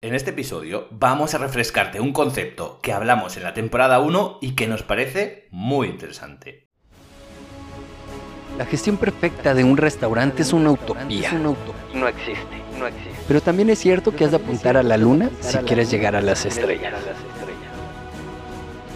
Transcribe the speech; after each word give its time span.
En 0.00 0.14
este 0.14 0.30
episodio 0.30 0.86
vamos 0.92 1.34
a 1.34 1.38
refrescarte 1.38 2.00
un 2.00 2.12
concepto 2.12 2.78
que 2.80 2.92
hablamos 2.92 3.36
en 3.36 3.42
la 3.42 3.52
temporada 3.52 3.98
1 3.98 4.38
y 4.40 4.52
que 4.52 4.68
nos 4.68 4.84
parece 4.84 5.48
muy 5.50 5.88
interesante. 5.88 6.68
La 8.56 8.64
gestión 8.64 8.96
perfecta 8.96 9.54
de 9.54 9.64
un 9.64 9.76
restaurante 9.76 10.42
es 10.42 10.52
una 10.52 10.70
utopía. 10.70 11.32
No 11.32 12.06
existe, 12.06 12.62
no 12.78 12.86
existe. 12.86 13.10
Pero 13.26 13.40
también 13.40 13.70
es 13.70 13.80
cierto 13.80 14.14
que 14.14 14.24
has 14.24 14.30
de 14.30 14.36
apuntar 14.36 14.76
a 14.76 14.84
la 14.84 14.96
luna 14.96 15.30
si 15.40 15.58
quieres 15.58 15.90
llegar 15.90 16.14
a 16.14 16.22
las 16.22 16.46
estrellas. 16.46 16.94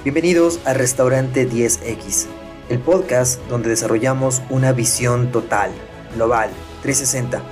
Bienvenidos 0.05 0.61
a 0.65 0.73
Restaurante 0.73 1.51
10X, 1.51 2.29
el 2.69 2.79
podcast 2.79 3.41
donde 3.49 3.71
desarrollamos 3.71 4.41
una 4.51 4.71
visión 4.71 5.33
total, 5.33 5.73
global, 6.15 6.51
360, 6.83 7.43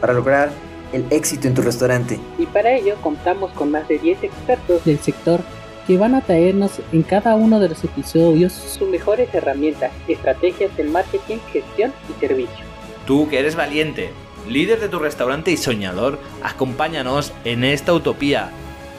para 0.00 0.12
lograr 0.12 0.65
el 0.92 1.06
éxito 1.10 1.48
en 1.48 1.54
tu 1.54 1.62
restaurante. 1.62 2.18
Y 2.38 2.46
para 2.46 2.74
ello 2.74 2.96
contamos 3.02 3.52
con 3.52 3.70
más 3.70 3.88
de 3.88 3.98
10 3.98 4.24
expertos 4.24 4.84
del 4.84 4.98
sector 4.98 5.40
que 5.86 5.98
van 5.98 6.14
a 6.14 6.20
traernos 6.20 6.80
en 6.92 7.02
cada 7.02 7.36
uno 7.36 7.60
de 7.60 7.68
los 7.68 7.84
episodios 7.84 8.52
sus 8.52 8.88
mejores 8.88 9.32
herramientas, 9.32 9.92
estrategias 10.08 10.76
de 10.76 10.84
marketing, 10.84 11.38
gestión 11.52 11.92
y 12.08 12.20
servicio. 12.20 12.64
Tú 13.06 13.28
que 13.28 13.38
eres 13.38 13.54
valiente, 13.54 14.10
líder 14.48 14.80
de 14.80 14.88
tu 14.88 14.98
restaurante 14.98 15.52
y 15.52 15.56
soñador, 15.56 16.18
acompáñanos 16.42 17.32
en 17.44 17.62
esta 17.62 17.92
utopía. 17.92 18.50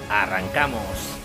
¡Arrancamos! 0.09 1.16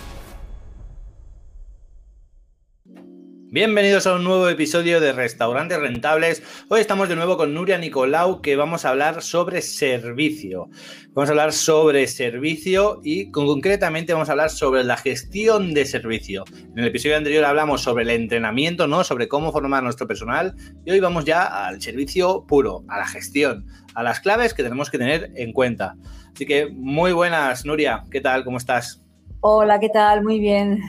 Bienvenidos 3.53 4.07
a 4.07 4.15
un 4.15 4.25
nuevo 4.25 4.49
episodio 4.49 4.99
de 4.99 5.13
Restaurantes 5.13 5.79
Rentables. 5.79 6.43
Hoy 6.69 6.81
estamos 6.81 7.11
de 7.11 7.17
nuevo 7.17 7.37
con 7.37 7.53
Nuria 7.53 7.77
Nicolau 7.77 8.41
que 8.41 8.57
vamos 8.57 8.87
a 8.87 8.89
hablar 8.89 9.21
sobre 9.21 9.61
servicio. 9.61 10.71
Vamos 11.11 11.29
a 11.29 11.33
hablar 11.33 11.53
sobre 11.53 12.07
servicio 12.07 13.03
y 13.05 13.31
concretamente 13.31 14.15
vamos 14.15 14.31
a 14.31 14.33
hablar 14.33 14.49
sobre 14.49 14.85
la 14.85 14.97
gestión 14.97 15.75
de 15.75 15.85
servicio. 15.85 16.45
En 16.57 16.79
el 16.79 16.87
episodio 16.87 17.19
anterior 17.19 17.45
hablamos 17.45 17.83
sobre 17.83 18.05
el 18.05 18.11
entrenamiento, 18.23 18.87
¿no? 18.87 19.05
Sobre 19.05 19.29
cómo 19.29 19.53
formar 19.53 19.83
nuestro 19.83 20.07
personal 20.07 20.55
y 20.87 20.91
hoy 20.91 21.01
vamos 21.01 21.27
ya 21.27 21.67
al 21.67 21.83
servicio 21.83 22.47
puro, 22.49 22.85
a 22.89 22.97
la 22.97 23.07
gestión, 23.07 23.67
a 23.95 24.03
las 24.03 24.21
claves 24.21 24.55
que 24.55 24.63
tenemos 24.63 24.89
que 24.89 24.97
tener 24.97 25.31
en 25.37 25.53
cuenta. 25.53 25.97
Así 26.35 26.47
que 26.47 26.71
muy 26.73 27.13
buenas, 27.13 27.67
Nuria. 27.67 28.05
¿Qué 28.11 28.23
tal? 28.23 28.45
¿Cómo 28.45 28.57
estás? 28.57 29.05
Hola, 29.41 29.79
¿qué 29.79 29.91
tal? 29.91 30.25
Muy 30.25 30.41
bien. 30.41 30.81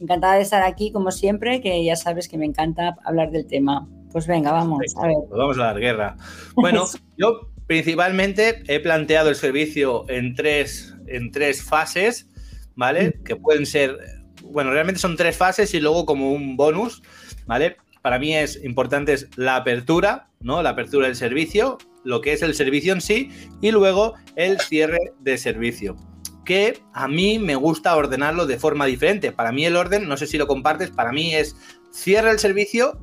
Encantada 0.00 0.34
de 0.34 0.42
estar 0.42 0.62
aquí, 0.62 0.92
como 0.92 1.10
siempre, 1.10 1.60
que 1.60 1.84
ya 1.84 1.96
sabes 1.96 2.28
que 2.28 2.38
me 2.38 2.46
encanta 2.46 2.96
hablar 3.04 3.30
del 3.30 3.46
tema. 3.46 3.88
Pues 4.10 4.26
venga, 4.26 4.52
vamos 4.52 4.80
a 4.96 5.06
ver. 5.06 5.16
Pues 5.28 5.38
vamos 5.38 5.58
a 5.58 5.64
dar 5.64 5.78
guerra. 5.78 6.16
Bueno, 6.54 6.84
yo 7.16 7.50
principalmente 7.66 8.62
he 8.68 8.80
planteado 8.80 9.30
el 9.30 9.36
servicio 9.36 10.04
en 10.08 10.34
tres, 10.34 10.94
en 11.06 11.30
tres 11.30 11.62
fases, 11.62 12.28
¿vale? 12.74 13.20
Que 13.24 13.36
pueden 13.36 13.66
ser, 13.66 13.98
bueno, 14.42 14.70
realmente 14.70 15.00
son 15.00 15.16
tres 15.16 15.36
fases 15.36 15.72
y 15.74 15.80
luego 15.80 16.06
como 16.06 16.32
un 16.32 16.56
bonus, 16.56 17.02
¿vale? 17.46 17.76
Para 18.02 18.18
mí 18.18 18.34
es 18.34 18.62
importante 18.62 19.14
es 19.14 19.28
la 19.36 19.56
apertura, 19.56 20.28
¿no? 20.40 20.62
La 20.62 20.70
apertura 20.70 21.06
del 21.06 21.16
servicio, 21.16 21.78
lo 22.04 22.20
que 22.20 22.34
es 22.34 22.42
el 22.42 22.54
servicio 22.54 22.92
en 22.92 23.00
sí 23.00 23.30
y 23.62 23.70
luego 23.70 24.14
el 24.36 24.60
cierre 24.60 24.98
de 25.20 25.38
servicio 25.38 25.96
que 26.44 26.82
a 26.92 27.08
mí 27.08 27.38
me 27.38 27.56
gusta 27.56 27.96
ordenarlo 27.96 28.46
de 28.46 28.58
forma 28.58 28.86
diferente. 28.86 29.32
Para 29.32 29.52
mí 29.52 29.64
el 29.64 29.76
orden, 29.76 30.08
no 30.08 30.16
sé 30.16 30.26
si 30.26 30.38
lo 30.38 30.46
compartes, 30.46 30.90
para 30.90 31.12
mí 31.12 31.34
es 31.34 31.56
cierre 31.92 32.30
el 32.30 32.38
servicio, 32.38 32.98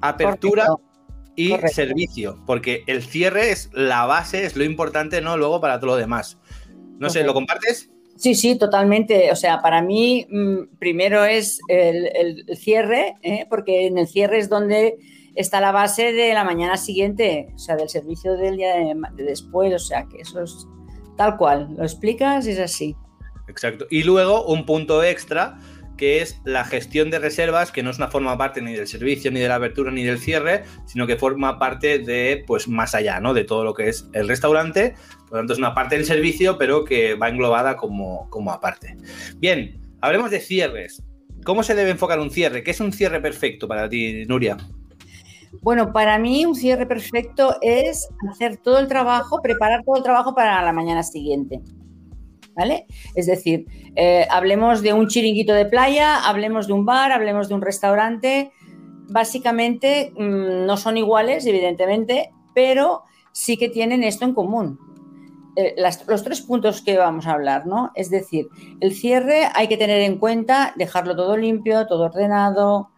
apertura 0.00 0.66
y 1.36 1.54
servicio, 1.72 2.38
porque 2.46 2.84
el 2.86 3.02
cierre 3.02 3.50
es 3.50 3.70
la 3.72 4.06
base, 4.06 4.44
es 4.44 4.56
lo 4.56 4.64
importante, 4.64 5.20
¿no? 5.20 5.36
Luego 5.36 5.60
para 5.60 5.78
todo 5.78 5.92
lo 5.92 5.96
demás. 5.96 6.38
No 6.98 7.10
sé, 7.10 7.24
¿lo 7.24 7.34
compartes? 7.34 7.90
Sí, 8.16 8.34
sí, 8.34 8.56
totalmente. 8.56 9.32
O 9.32 9.36
sea, 9.36 9.60
para 9.60 9.82
mí 9.82 10.26
mm, 10.30 10.76
primero 10.78 11.24
es 11.24 11.60
el, 11.68 12.44
cierre, 12.56 13.16
¿eh? 13.22 13.46
porque 13.50 13.86
en 13.86 13.98
el 13.98 14.06
cierre 14.06 14.38
es 14.38 14.48
donde 14.48 14.96
está 15.34 15.60
la 15.60 15.72
base 15.72 16.12
de 16.12 16.32
la 16.32 16.44
mañana 16.44 16.76
siguiente, 16.76 17.48
o 17.54 17.58
sea, 17.58 17.76
del 17.76 17.88
servicio 17.88 18.36
del 18.36 18.56
día 18.56 18.74
de 18.76 19.24
después, 19.24 19.74
o 19.74 19.78
sea, 19.78 20.06
que 20.06 20.20
eso 20.20 20.42
es 20.42 20.68
Tal 21.16 21.36
cual, 21.36 21.74
lo 21.76 21.82
explicas 21.82 22.46
y 22.46 22.50
es 22.52 22.58
así. 22.58 22.96
Exacto. 23.48 23.86
Y 23.90 24.02
luego 24.02 24.46
un 24.46 24.66
punto 24.66 25.02
extra 25.02 25.58
que 25.96 26.20
es 26.20 26.40
la 26.44 26.64
gestión 26.64 27.10
de 27.10 27.18
reservas, 27.18 27.70
que 27.70 27.82
no 27.82 27.90
es 27.90 27.98
una 27.98 28.08
forma 28.08 28.36
parte 28.36 28.60
ni 28.60 28.72
del 28.74 28.86
servicio, 28.86 29.30
ni 29.30 29.40
de 29.40 29.48
la 29.48 29.56
apertura, 29.56 29.90
ni 29.90 30.02
del 30.02 30.18
cierre, 30.18 30.64
sino 30.86 31.06
que 31.06 31.16
forma 31.16 31.58
parte 31.58 31.98
de, 31.98 32.42
pues, 32.46 32.68
más 32.68 32.94
allá, 32.94 33.20
¿no? 33.20 33.34
De 33.34 33.44
todo 33.44 33.64
lo 33.64 33.74
que 33.74 33.88
es 33.88 34.08
el 34.12 34.28
restaurante. 34.28 34.94
Por 35.28 35.32
lo 35.32 35.38
tanto, 35.38 35.52
es 35.52 35.58
una 35.58 35.74
parte 35.74 35.96
del 35.96 36.04
servicio, 36.04 36.58
pero 36.58 36.84
que 36.84 37.14
va 37.14 37.28
englobada 37.28 37.76
como, 37.76 38.28
como 38.30 38.50
aparte. 38.50 38.96
Bien, 39.36 39.80
hablemos 40.00 40.30
de 40.30 40.40
cierres. 40.40 41.02
¿Cómo 41.44 41.62
se 41.62 41.74
debe 41.74 41.90
enfocar 41.90 42.18
un 42.20 42.30
cierre? 42.30 42.62
¿Qué 42.62 42.70
es 42.70 42.80
un 42.80 42.92
cierre 42.92 43.20
perfecto 43.20 43.68
para 43.68 43.88
ti, 43.88 44.24
Nuria? 44.26 44.56
Bueno, 45.62 45.92
para 45.92 46.18
mí 46.18 46.44
un 46.46 46.54
cierre 46.54 46.86
perfecto 46.86 47.56
es 47.60 48.08
hacer 48.30 48.56
todo 48.58 48.78
el 48.78 48.88
trabajo, 48.88 49.40
preparar 49.42 49.82
todo 49.84 49.96
el 49.96 50.02
trabajo 50.02 50.34
para 50.34 50.62
la 50.62 50.72
mañana 50.72 51.02
siguiente. 51.02 51.60
¿Vale? 52.56 52.86
Es 53.16 53.26
decir, 53.26 53.66
eh, 53.96 54.26
hablemos 54.30 54.80
de 54.80 54.92
un 54.92 55.08
chiringuito 55.08 55.52
de 55.54 55.66
playa, 55.66 56.28
hablemos 56.28 56.68
de 56.68 56.72
un 56.72 56.86
bar, 56.86 57.10
hablemos 57.10 57.48
de 57.48 57.54
un 57.54 57.62
restaurante. 57.62 58.52
Básicamente 59.08 60.12
mm, 60.16 60.64
no 60.64 60.76
son 60.76 60.96
iguales, 60.96 61.46
evidentemente, 61.46 62.30
pero 62.54 63.02
sí 63.32 63.56
que 63.56 63.68
tienen 63.68 64.04
esto 64.04 64.24
en 64.24 64.34
común. 64.34 64.78
Eh, 65.56 65.74
los 66.08 66.24
tres 66.24 66.40
puntos 66.42 66.82
que 66.82 66.96
vamos 66.96 67.26
a 67.26 67.32
hablar, 67.32 67.66
¿no? 67.66 67.92
Es 67.94 68.10
decir, 68.10 68.48
el 68.80 68.92
cierre 68.92 69.48
hay 69.54 69.68
que 69.68 69.76
tener 69.76 70.00
en 70.02 70.18
cuenta 70.18 70.74
dejarlo 70.76 71.14
todo 71.14 71.36
limpio, 71.36 71.86
todo 71.86 72.04
ordenado, 72.04 72.90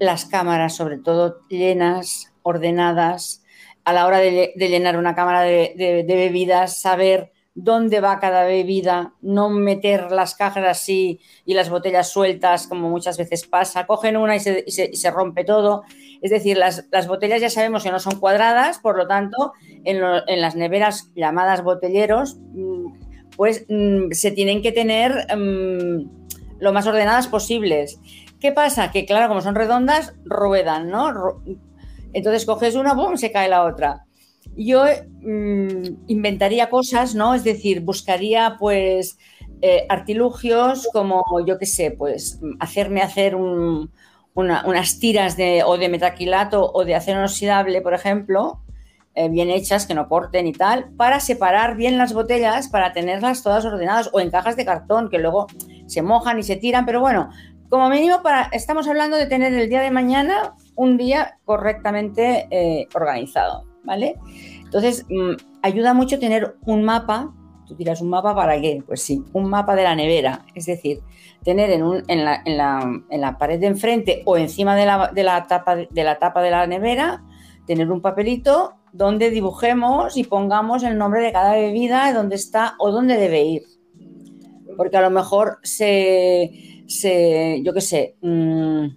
las 0.00 0.24
cámaras, 0.24 0.74
sobre 0.74 0.98
todo 0.98 1.46
llenas, 1.48 2.32
ordenadas, 2.42 3.44
a 3.84 3.92
la 3.92 4.06
hora 4.06 4.18
de, 4.18 4.52
llenar 4.56 4.96
una 4.96 5.14
cámara 5.14 5.42
de, 5.42 6.04
bebidas, 6.06 6.80
saber 6.80 7.32
dónde 7.54 8.00
va 8.00 8.18
cada 8.18 8.44
bebida, 8.44 9.12
no 9.20 9.50
meter 9.50 10.10
las 10.10 10.34
cajas 10.34 10.64
así 10.66 11.20
y 11.44 11.52
las 11.52 11.68
botellas 11.68 12.10
sueltas, 12.10 12.66
como 12.66 12.88
muchas 12.88 13.18
veces 13.18 13.46
pasa. 13.46 13.86
Cogen 13.86 14.16
una 14.16 14.36
y 14.36 14.40
se, 14.40 15.10
rompe 15.10 15.44
todo. 15.44 15.82
Es 16.22 16.30
decir, 16.30 16.56
las, 16.56 17.06
botellas 17.06 17.42
ya 17.42 17.50
sabemos 17.50 17.82
que 17.82 17.90
no 17.90 17.98
son 17.98 18.18
cuadradas, 18.18 18.78
por 18.78 18.96
lo 18.96 19.06
tanto, 19.06 19.52
en, 19.84 20.00
las 20.40 20.56
neveras 20.56 21.10
llamadas 21.14 21.62
botelleros, 21.62 22.38
mm, 22.54 23.36
pues 23.36 23.66
mm, 23.68 24.12
se 24.12 24.30
tienen 24.30 24.62
que 24.62 24.72
tener 24.72 25.26
mm, 25.36 26.58
lo 26.58 26.72
más 26.72 26.86
ordenadas 26.86 27.28
posibles. 27.28 27.98
¿Qué 28.40 28.52
pasa? 28.52 28.90
Que 28.90 29.04
claro, 29.04 29.28
como 29.28 29.42
son 29.42 29.54
redondas, 29.54 30.14
ruedan, 30.24 30.88
¿no? 30.88 31.42
Entonces 32.12 32.46
coges 32.46 32.74
una, 32.74 32.94
¡boom!, 32.94 33.18
se 33.18 33.30
cae 33.30 33.48
la 33.48 33.64
otra. 33.64 34.06
Yo 34.56 34.84
mm, 35.20 36.06
inventaría 36.08 36.70
cosas, 36.70 37.14
¿no? 37.14 37.34
Es 37.34 37.44
decir, 37.44 37.82
buscaría 37.82 38.56
pues 38.58 39.18
eh, 39.62 39.84
artilugios 39.90 40.88
como, 40.92 41.22
yo 41.46 41.58
qué 41.58 41.66
sé, 41.66 41.90
pues 41.90 42.40
hacerme 42.58 43.02
hacer 43.02 43.36
unas 43.36 44.98
tiras 44.98 45.36
de, 45.36 45.62
o 45.64 45.76
de 45.76 45.86
o 46.52 46.84
de 46.84 46.94
acero 46.94 47.18
inoxidable, 47.18 47.82
por 47.82 47.92
ejemplo, 47.92 48.62
eh, 49.14 49.28
bien 49.28 49.50
hechas, 49.50 49.86
que 49.86 49.94
no 49.94 50.08
corten 50.08 50.46
y 50.46 50.52
tal, 50.52 50.90
para 50.96 51.20
separar 51.20 51.76
bien 51.76 51.98
las 51.98 52.14
botellas, 52.14 52.68
para 52.68 52.92
tenerlas 52.92 53.42
todas 53.42 53.64
ordenadas 53.64 54.08
o 54.12 54.20
en 54.20 54.30
cajas 54.30 54.56
de 54.56 54.64
cartón 54.64 55.10
que 55.10 55.18
luego 55.18 55.46
se 55.86 56.00
mojan 56.00 56.38
y 56.38 56.42
se 56.42 56.56
tiran, 56.56 56.86
pero 56.86 57.00
bueno, 57.00 57.28
como 57.70 57.88
mínimo, 57.88 58.20
para, 58.20 58.48
estamos 58.52 58.88
hablando 58.88 59.16
de 59.16 59.26
tener 59.26 59.54
el 59.54 59.68
día 59.68 59.80
de 59.80 59.92
mañana 59.92 60.56
un 60.74 60.98
día 60.98 61.38
correctamente 61.44 62.48
eh, 62.50 62.88
organizado, 62.94 63.64
¿vale? 63.84 64.16
Entonces, 64.64 65.06
mm, 65.08 65.36
ayuda 65.62 65.94
mucho 65.94 66.18
tener 66.18 66.56
un 66.66 66.82
mapa. 66.82 67.32
Tú 67.68 67.76
tiras 67.76 68.00
un 68.00 68.10
mapa 68.10 68.34
para 68.34 68.60
qué? 68.60 68.82
Pues 68.84 69.02
sí, 69.02 69.24
un 69.32 69.48
mapa 69.48 69.76
de 69.76 69.84
la 69.84 69.94
nevera. 69.94 70.44
Es 70.56 70.66
decir, 70.66 71.00
tener 71.44 71.70
en, 71.70 72.24
la, 72.24 73.36
pared 73.38 73.60
de 73.60 73.68
enfrente 73.68 74.22
o 74.26 74.36
encima 74.36 74.74
de 74.74 74.86
la, 74.86 75.12
de, 75.14 75.22
la 75.22 75.46
tapa, 75.46 75.76
de 75.76 76.04
la 76.04 76.18
tapa 76.18 76.42
de 76.42 76.50
la 76.50 76.66
nevera, 76.66 77.22
tener 77.66 77.88
un 77.92 78.02
papelito 78.02 78.74
donde 78.92 79.30
dibujemos 79.30 80.16
y 80.16 80.24
pongamos 80.24 80.82
el 80.82 80.98
nombre 80.98 81.22
de 81.22 81.30
cada 81.30 81.52
bebida, 81.52 82.12
dónde 82.12 82.34
está 82.34 82.74
o 82.80 82.90
dónde 82.90 83.16
debe 83.16 83.44
ir. 83.44 83.62
Porque 84.76 84.96
a 84.96 85.02
lo 85.02 85.10
mejor 85.10 85.58
se, 85.62 86.79
se, 86.90 87.62
yo 87.62 87.72
qué 87.72 87.80
sé, 87.80 88.16
mm, 88.20 88.88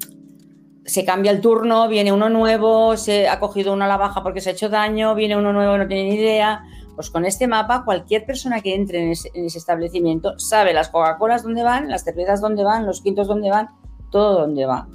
se 0.84 1.06
cambia 1.06 1.32
el 1.32 1.42
turno, 1.42 1.88
viene 1.88 2.12
uno 2.12 2.28
nuevo, 2.28 2.98
se 2.98 3.30
ha 3.30 3.40
cogido 3.40 3.72
uno 3.72 3.86
a 3.86 3.88
la 3.88 3.98
baja 3.98 4.24
porque 4.24 4.42
se 4.42 4.50
ha 4.50 4.54
hecho 4.54 4.68
daño, 4.68 5.14
viene 5.16 5.38
uno 5.38 5.54
nuevo, 5.54 5.78
no 5.78 5.88
tiene 5.88 6.10
ni 6.10 6.16
idea. 6.16 6.64
Pues 6.96 7.10
con 7.10 7.26
este 7.26 7.48
mapa, 7.48 7.84
cualquier 7.86 8.26
persona 8.26 8.62
que 8.62 8.76
entre 8.76 9.04
en 9.04 9.12
ese, 9.12 9.30
establecimiento 9.46 10.38
sabe 10.38 10.74
las 10.74 10.90
Coca-Colas 10.90 11.44
dónde 11.44 11.64
van, 11.64 11.88
las 11.88 12.04
cervezas 12.04 12.42
dónde 12.42 12.64
van, 12.64 12.86
los 12.86 13.02
quintos 13.02 13.28
dónde 13.28 13.50
van, 13.50 13.70
todo 14.12 14.42
dónde 14.42 14.66
va. 14.66 14.88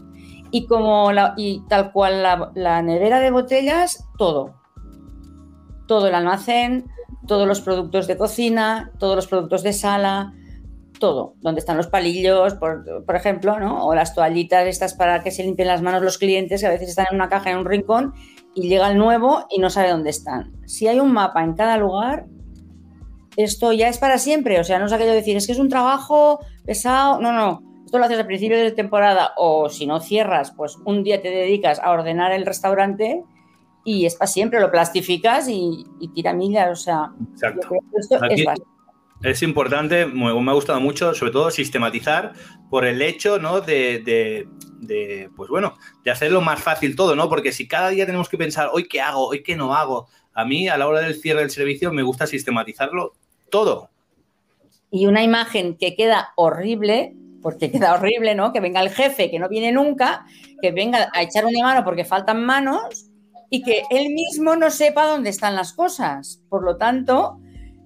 Y 0.51 0.67
como 0.67 1.11
y 1.37 1.63
tal 1.69 1.93
cual 1.93 2.23
la 2.55 2.83
nevera 2.83 3.21
de 3.21 3.31
botellas, 3.31 4.07
todo. 4.17 4.55
Todo 5.87 6.09
el 6.09 6.15
almacén, 6.15 6.91
todos 7.27 7.47
los 7.47 7.61
productos 7.61 8.07
de 8.07 8.17
cocina, 8.17 8.93
todos 8.99 9.17
los 9.17 9.27
productos 9.27 9.63
de 9.63 9.73
sala, 9.73 10.35
todo, 10.99 11.35
donde 11.41 11.61
están 11.61 11.77
los 11.77 11.87
palillos, 11.87 12.55
por, 12.55 13.05
por, 13.05 13.17
ejemplo, 13.17 13.59
¿no? 13.59 13.87
O 13.87 13.95
las 13.95 14.15
toallitas 14.15 14.67
estas 14.67 14.95
para 14.95 15.23
que 15.23 15.31
se 15.31 15.43
limpien 15.43 15.69
las 15.69 15.83
manos 15.83 16.03
los 16.03 16.19
clientes, 16.19 16.61
que 16.61 16.67
a 16.67 16.71
veces 16.71 16.89
están 16.91 17.07
en 17.11 17.17
una 17.17 17.29
caja 17.29 17.51
en 17.51 17.59
un 17.59 17.65
rincón 17.65 18.15
y 18.55 18.69
llega 18.69 18.91
el 18.91 18.99
nuevo 18.99 19.47
y 19.51 19.61
no 19.61 19.71
sabe 19.71 19.91
dónde 19.91 20.11
están. 20.11 20.53
Si 20.67 20.89
hay 20.89 21.01
un 21.01 21.13
mapa 21.13 21.43
en 21.45 21.55
cada 21.55 21.77
lugar, 21.77 22.27
esto 23.37 23.73
ya 23.73 23.89
es 23.89 23.99
para 23.99 24.19
siempre. 24.19 24.59
O 24.59 24.65
sea, 24.65 24.79
no 24.79 24.87
es 24.87 24.93
aquello 24.93 25.11
de 25.11 25.17
decir, 25.17 25.37
es 25.37 25.47
que 25.47 25.53
es 25.53 25.59
un 25.59 25.69
trabajo 25.69 26.41
pesado. 26.65 27.21
No, 27.21 27.33
no. 27.33 27.63
Esto 27.85 27.99
lo 27.99 28.05
haces 28.05 28.19
al 28.19 28.27
principio 28.27 28.59
de 28.59 28.73
temporada 28.73 29.33
o 29.37 29.71
si 29.71 29.87
no 29.87 30.01
cierras, 30.01 30.53
pues 30.57 30.77
un 30.85 31.05
día 31.05 31.23
te 31.23 31.31
dedicas 31.31 31.81
a 31.81 31.91
ordenar 31.91 32.33
el 32.33 32.45
restaurante 32.45 33.23
y 33.85 34.05
es 34.05 34.17
para 34.17 34.27
siempre. 34.27 34.61
Lo 34.61 34.71
plastificas 34.71 35.49
y, 35.49 35.85
y 36.01 36.09
tira 36.09 36.33
millas. 36.35 36.71
O 36.71 36.77
sea, 36.77 37.13
Exacto. 37.33 37.69
esto 37.99 38.17
Aquí- 38.23 38.43
es. 38.43 38.78
Es 39.23 39.43
importante, 39.43 40.07
me, 40.07 40.29
ha 40.29 40.53
gustado 40.55 40.81
mucho, 40.81 41.13
sobre 41.15 41.33
todo 41.33 41.51
sistematizar 41.51 42.35
por 42.71 42.85
el 42.85 43.03
hecho, 43.03 43.39
¿no? 43.39 43.61
De, 43.61 43.99
de- 44.01 44.49
de, 44.81 45.29
pues 45.37 45.51
bueno, 45.51 45.75
de 46.05 46.11
hacerlo 46.13 46.41
más 46.41 46.63
fácil 46.63 46.95
todo, 46.95 47.17
¿no? 47.17 47.29
Porque 47.29 47.51
si 47.51 47.67
cada 47.67 47.89
día 47.89 48.07
tenemos 48.07 48.29
que 48.29 48.39
pensar, 48.39 48.71
hoy 48.73 48.87
qué 48.87 49.01
hago, 49.01 49.27
hoy 49.27 49.43
qué 49.43 49.57
no 49.57 49.75
hago, 49.75 50.07
a 50.35 50.45
mí 50.45 50.69
a 50.69 50.77
la 50.79 50.87
hora 50.87 51.01
del 51.01 51.17
cierre 51.21 51.41
del 51.41 51.51
servicio 51.51 51.93
me 51.93 52.05
gusta 52.05 52.27
sistematizarlo 52.29 53.15
todo. 53.51 53.91
y 54.91 55.07
una 55.07 55.23
imagen 55.25 55.77
que 55.77 55.97
queda 55.97 56.33
horrible, 56.37 57.15
porque 57.43 57.71
queda 57.73 57.95
horrible, 57.95 58.37
¿no? 58.37 58.53
Que 58.53 58.61
venga 58.61 58.81
el 58.81 58.91
jefe, 58.91 59.31
que 59.33 59.39
no 59.41 59.49
viene 59.49 59.73
nunca, 59.73 60.25
que 60.63 60.71
venga 60.71 61.11
a 61.13 61.23
echar 61.23 61.45
una 61.45 61.63
mano 61.63 61.85
porque 61.85 62.05
faltan 62.05 62.45
manos 62.47 63.11
y 63.51 63.63
que 63.63 63.83
él 63.91 64.11
mismo 64.15 64.55
no 64.57 64.71
sepa 64.71 65.07
dónde 65.09 65.31
están 65.31 65.57
las 65.57 65.73
cosas. 65.73 66.41
Por 66.49 66.63
lo 66.65 66.77
tanto, 66.77 67.39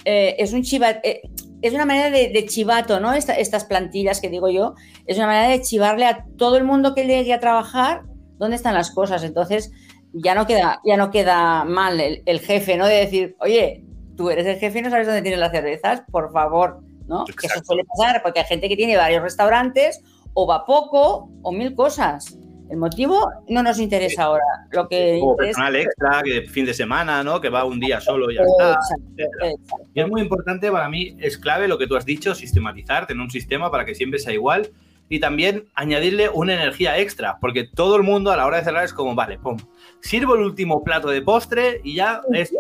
eh, 0.05 0.37
es 0.39 0.53
un 0.53 0.63
chiva, 0.63 0.91
eh, 1.03 1.23
es 1.63 1.73
una 1.75 1.85
manera 1.87 2.11
de, 2.11 2.29
de 2.29 2.47
chivato, 2.47 3.01
¿no? 3.01 3.13
Esta- 3.13 3.35
estas 3.35 3.65
plantillas 3.65 4.21
que 4.21 4.29
digo 4.29 4.49
yo, 4.51 4.75
es 5.07 5.17
una 5.17 5.27
manera 5.27 5.49
de 5.49 5.61
chivarle 5.63 6.07
a 6.07 6.25
todo 6.37 6.57
el 6.57 6.65
mundo 6.65 6.95
que 6.95 7.07
llegue 7.07 7.33
a 7.33 7.41
trabajar 7.41 8.03
dónde 8.39 8.57
están 8.57 8.75
las 8.75 8.91
cosas. 8.91 9.23
Entonces, 9.23 9.71
ya 10.13 10.35
no 10.35 10.47
queda, 10.47 10.81
ya 10.85 10.97
no 10.97 11.11
queda 11.11 11.65
mal 11.65 12.01
el, 12.01 12.23
el 12.27 12.41
jefe, 12.41 12.77
¿no? 12.77 12.87
De 12.87 12.97
decir, 12.97 13.37
oye, 13.41 13.85
tú 14.17 14.29
eres 14.31 14.47
el 14.47 14.57
jefe 14.57 14.81
y 14.81 14.83
no 14.83 14.91
sabes 14.91 15.07
dónde 15.07 15.23
tienes 15.23 15.41
las 15.41 15.53
cervezas, 15.53 16.03
por 16.11 16.33
favor, 16.33 16.81
¿no? 17.07 17.25
Que 17.25 17.47
eso 17.47 17.61
suele 17.65 17.85
pasar 17.85 18.23
porque 18.23 18.41
hay 18.41 18.47
gente 18.47 18.69
que 18.69 18.77
tiene 18.77 18.97
varios 18.97 19.23
restaurantes 19.23 20.01
o 20.35 20.47
va 20.47 20.67
poco 20.67 21.31
o 21.43 21.53
mil 21.53 21.75
cosas. 21.75 22.37
El 22.73 22.79
motivo 22.79 23.31
no 23.51 23.63
nos 23.63 23.79
interesa 23.79 24.23
ahora. 24.23 24.45
Lo 24.71 24.89
que 24.89 25.21
O 25.23 25.37
personal 25.37 25.77
extra, 25.77 26.23
que 26.25 26.41
fin 26.49 26.65
de 26.65 26.73
semana, 26.73 27.23
¿no? 27.23 27.39
Que 27.39 27.51
va 27.51 27.67
un 27.67 27.79
día 27.79 28.01
solo 28.01 28.31
y 28.31 28.37
ya 28.37 28.45
está. 28.45 28.71
Exacto, 28.71 29.45
exacto. 29.45 29.91
Y 29.93 30.01
es 30.01 30.09
muy 30.09 30.23
importante 30.23 30.73
para 30.73 30.89
mí, 30.89 31.15
es 31.21 31.37
clave 31.37 31.69
lo 31.69 31.77
que 31.77 31.87
tú 31.87 31.97
has 31.97 32.07
dicho, 32.07 32.35
sistematizar, 32.35 33.07
tener 33.07 33.23
un 33.23 33.31
sistema 33.31 33.71
para 33.71 33.85
que 33.85 33.95
siempre 33.95 34.19
sea 34.19 34.33
igual 34.33 34.71
y 35.11 35.21
también 35.21 35.67
añadirle 35.75 36.31
una 36.31 36.55
energía 36.55 36.97
extra, 36.97 37.37
porque 37.43 37.65
todo 37.65 37.97
el 37.97 38.05
mundo 38.05 38.33
a 38.33 38.39
la 38.39 38.47
hora 38.47 38.57
de 38.57 38.65
cerrar 38.65 38.85
es 38.85 38.95
como, 38.95 39.15
vale, 39.15 39.39
pum, 39.39 39.59
sirvo 40.03 40.35
el 40.35 40.43
último 40.43 40.83
plato 40.85 41.09
de 41.09 41.23
postre 41.23 41.81
y 41.85 41.95
ya 41.95 42.21
es. 42.35 42.53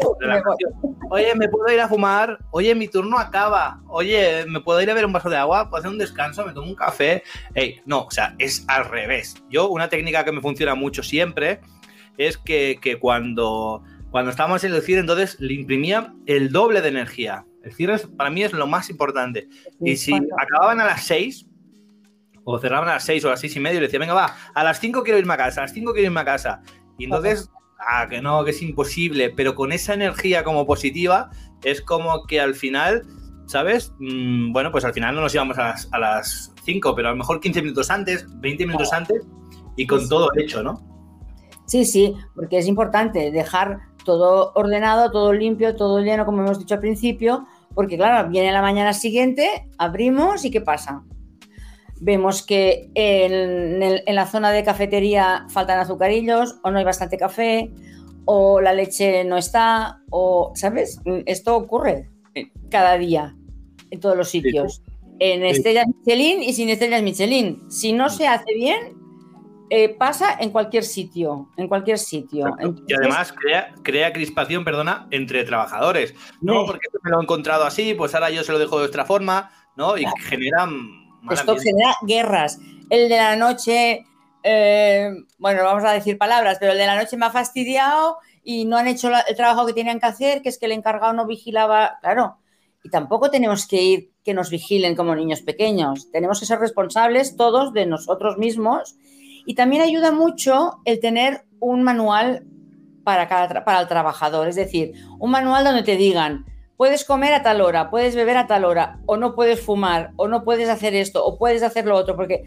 Oye, 1.10 1.34
¿me 1.34 1.48
puedo 1.48 1.70
ir 1.74 1.80
a 1.80 1.88
fumar? 1.88 2.38
Oye, 2.52 2.74
mi 2.74 2.88
turno 2.88 3.18
acaba. 3.18 3.80
Oye, 3.88 4.46
¿me 4.46 4.60
puedo 4.60 4.80
ir 4.80 4.90
a 4.90 4.94
ver 4.94 5.04
un 5.04 5.12
vaso 5.12 5.28
de 5.28 5.36
agua? 5.36 5.68
¿Puedo 5.68 5.80
hacer 5.80 5.90
un 5.90 5.98
descanso? 5.98 6.46
¿Me 6.46 6.52
tomo 6.54 6.68
un 6.68 6.74
café? 6.76 7.22
Ey, 7.54 7.80
no, 7.84 8.02
o 8.04 8.10
sea, 8.10 8.34
es 8.38 8.64
al 8.68 8.86
revés. 8.86 9.34
Yo, 9.50 9.68
una 9.68 9.88
técnica 9.88 10.24
que 10.24 10.32
me 10.32 10.40
funciona 10.40 10.74
mucho 10.74 11.02
siempre 11.02 11.60
es 12.16 12.38
que, 12.38 12.78
que 12.80 12.98
cuando, 12.98 13.82
cuando 14.10 14.30
estábamos 14.30 14.62
en 14.64 14.72
el 14.72 14.80
cierre, 14.82 15.00
entonces 15.00 15.38
le 15.40 15.52
imprimía 15.54 16.14
el 16.26 16.50
doble 16.52 16.80
de 16.80 16.88
energía. 16.88 17.44
El 17.64 17.72
cierre 17.72 17.94
es- 17.96 18.06
para 18.06 18.30
mí 18.30 18.42
es 18.42 18.52
lo 18.52 18.66
más 18.66 18.88
importante. 18.88 19.48
Y 19.84 19.96
si 19.96 20.12
acababan 20.38 20.80
a 20.80 20.84
las 20.84 21.04
6 21.04 21.46
o 22.44 22.58
cerraban 22.58 22.88
a 22.88 22.94
las 22.94 23.04
6 23.04 23.24
o 23.24 23.28
a 23.28 23.32
las 23.32 23.40
6 23.40 23.54
y 23.56 23.60
media, 23.60 23.80
le 23.80 23.86
decía, 23.86 24.00
venga, 24.00 24.14
va, 24.14 24.34
a 24.54 24.64
las 24.64 24.80
5 24.80 25.02
quiero 25.04 25.18
irme 25.18 25.34
a 25.34 25.36
casa, 25.36 25.60
a 25.60 25.64
las 25.64 25.72
5 25.72 25.92
quiero 25.92 26.06
irme 26.06 26.20
a 26.20 26.24
casa. 26.24 26.62
Y 26.98 27.04
entonces, 27.04 27.50
ah, 27.78 28.06
que 28.08 28.20
no, 28.20 28.44
que 28.44 28.50
es 28.50 28.62
imposible, 28.62 29.30
pero 29.30 29.54
con 29.54 29.72
esa 29.72 29.94
energía 29.94 30.44
como 30.44 30.66
positiva, 30.66 31.30
es 31.64 31.80
como 31.80 32.24
que 32.26 32.40
al 32.40 32.54
final, 32.54 33.02
¿sabes? 33.46 33.92
Mm, 33.98 34.52
bueno, 34.52 34.70
pues 34.70 34.84
al 34.84 34.92
final 34.92 35.14
no 35.14 35.20
nos 35.20 35.34
íbamos 35.34 35.58
a 35.58 35.68
las, 35.68 35.88
a 35.92 35.98
las 35.98 36.52
5, 36.64 36.94
pero 36.94 37.08
a 37.08 37.10
lo 37.12 37.16
mejor 37.16 37.40
15 37.40 37.62
minutos 37.62 37.90
antes, 37.90 38.26
20 38.40 38.66
minutos 38.66 38.92
antes, 38.92 39.22
y 39.76 39.86
con 39.86 39.98
Sí, 40.00 40.04
sí. 40.04 40.10
todo 40.10 40.28
hecho, 40.36 40.62
¿no? 40.62 40.92
Sí, 41.66 41.84
sí, 41.84 42.14
porque 42.34 42.58
es 42.58 42.66
importante 42.66 43.30
dejar 43.30 43.80
todo 44.04 44.52
ordenado, 44.54 45.10
todo 45.10 45.32
limpio, 45.32 45.76
todo 45.76 46.00
lleno, 46.00 46.26
como 46.26 46.42
hemos 46.42 46.58
dicho 46.58 46.74
al 46.74 46.80
principio, 46.80 47.46
porque 47.74 47.96
claro, 47.96 48.28
viene 48.28 48.52
la 48.52 48.60
mañana 48.60 48.92
siguiente, 48.92 49.68
abrimos 49.78 50.44
y 50.44 50.50
¿qué 50.50 50.60
pasa? 50.60 51.02
Vemos 52.04 52.42
que 52.44 52.90
en, 52.96 53.80
el- 53.82 54.02
en 54.06 54.14
la 54.16 54.26
zona 54.26 54.50
de 54.50 54.64
cafetería 54.64 55.46
faltan 55.48 55.78
azucarillos 55.78 56.56
o 56.64 56.70
no 56.72 56.78
hay 56.78 56.84
bastante 56.84 57.16
café 57.16 57.70
o 58.24 58.60
la 58.60 58.72
leche 58.72 59.22
no 59.24 59.36
está 59.36 60.00
o, 60.10 60.50
¿sabes? 60.56 61.00
Esto 61.26 61.56
ocurre 61.56 62.10
cada 62.70 62.98
día 62.98 63.36
en 63.90 64.00
todos 64.00 64.16
los 64.16 64.28
sitios. 64.30 64.82
En 65.20 65.44
estrellas 65.44 65.86
Michelin 65.86 66.42
y 66.42 66.52
sin 66.54 66.68
estrellas 66.70 67.02
Michelin. 67.02 67.70
Si 67.70 67.92
no 67.92 68.08
se 68.10 68.26
hace 68.26 68.52
bien, 68.54 68.94
eh, 69.70 69.90
pasa 69.90 70.36
en 70.40 70.50
cualquier 70.50 70.82
sitio, 70.82 71.50
en 71.56 71.68
cualquier 71.68 71.98
sitio. 71.98 72.52
Y 72.88 72.94
además 72.94 73.32
crea, 73.32 73.72
crea 73.84 74.12
crispación, 74.12 74.64
perdona, 74.64 75.06
entre 75.12 75.44
trabajadores. 75.44 76.14
No, 76.40 76.60
Sí. 76.62 76.66
porque 76.66 76.86
esto 76.86 76.98
me 77.04 77.10
lo 77.12 77.20
he 77.20 77.22
encontrado 77.22 77.64
así, 77.64 77.94
pues 77.94 78.12
ahora 78.14 78.30
yo 78.30 78.42
se 78.42 78.50
lo 78.50 78.58
dejo 78.58 78.80
de 78.80 78.86
otra 78.86 79.04
forma, 79.04 79.50
¿no? 79.76 79.96
Y 79.96 80.02
Claro. 80.02 80.16
generan 80.28 81.01
esto 81.30 81.52
ambiente. 81.52 81.70
genera 81.70 81.96
guerras. 82.02 82.58
El 82.90 83.08
de 83.08 83.16
la 83.16 83.36
noche, 83.36 84.04
eh, 84.42 85.10
bueno, 85.38 85.64
vamos 85.64 85.84
a 85.84 85.92
decir 85.92 86.18
palabras, 86.18 86.58
pero 86.60 86.72
el 86.72 86.78
de 86.78 86.86
la 86.86 86.96
noche 86.96 87.16
me 87.16 87.26
ha 87.26 87.30
fastidiado 87.30 88.18
y 88.44 88.64
no 88.64 88.76
han 88.76 88.88
hecho 88.88 89.10
el 89.28 89.36
trabajo 89.36 89.66
que 89.66 89.72
tenían 89.72 90.00
que 90.00 90.06
hacer, 90.06 90.42
que 90.42 90.48
es 90.48 90.58
que 90.58 90.66
el 90.66 90.72
encargado 90.72 91.12
no 91.12 91.26
vigilaba, 91.26 91.98
claro. 92.00 92.38
Y 92.84 92.90
tampoco 92.90 93.30
tenemos 93.30 93.66
que 93.66 93.82
ir 93.82 94.12
que 94.24 94.34
nos 94.34 94.50
vigilen 94.50 94.96
como 94.96 95.14
niños 95.14 95.40
pequeños. 95.42 96.10
Tenemos 96.10 96.40
que 96.40 96.46
ser 96.46 96.58
responsables 96.58 97.36
todos 97.36 97.72
de 97.72 97.86
nosotros 97.86 98.38
mismos. 98.38 98.96
Y 99.46 99.54
también 99.54 99.82
ayuda 99.82 100.10
mucho 100.12 100.78
el 100.84 101.00
tener 101.00 101.44
un 101.60 101.82
manual 101.82 102.44
para, 103.04 103.28
cada 103.28 103.64
para 103.64 103.80
el 103.80 103.88
trabajador. 103.88 104.48
Es 104.48 104.56
decir, 104.56 104.92
un 105.18 105.30
manual 105.30 105.64
donde 105.64 105.82
te 105.82 105.96
digan, 105.96 106.44
puedes 106.82 107.04
comer 107.04 107.32
a 107.32 107.44
tal 107.44 107.60
hora, 107.60 107.90
puedes 107.90 108.16
beber 108.16 108.36
a 108.36 108.48
tal 108.48 108.64
hora, 108.64 108.98
o 109.06 109.16
no 109.16 109.36
puedes 109.36 109.60
fumar, 109.60 110.10
o 110.16 110.26
no 110.26 110.42
puedes 110.42 110.68
hacer 110.68 110.96
esto, 110.96 111.24
o 111.24 111.38
puedes 111.38 111.62
hacer 111.62 111.86
lo 111.86 111.94
otro, 111.94 112.16
porque 112.16 112.42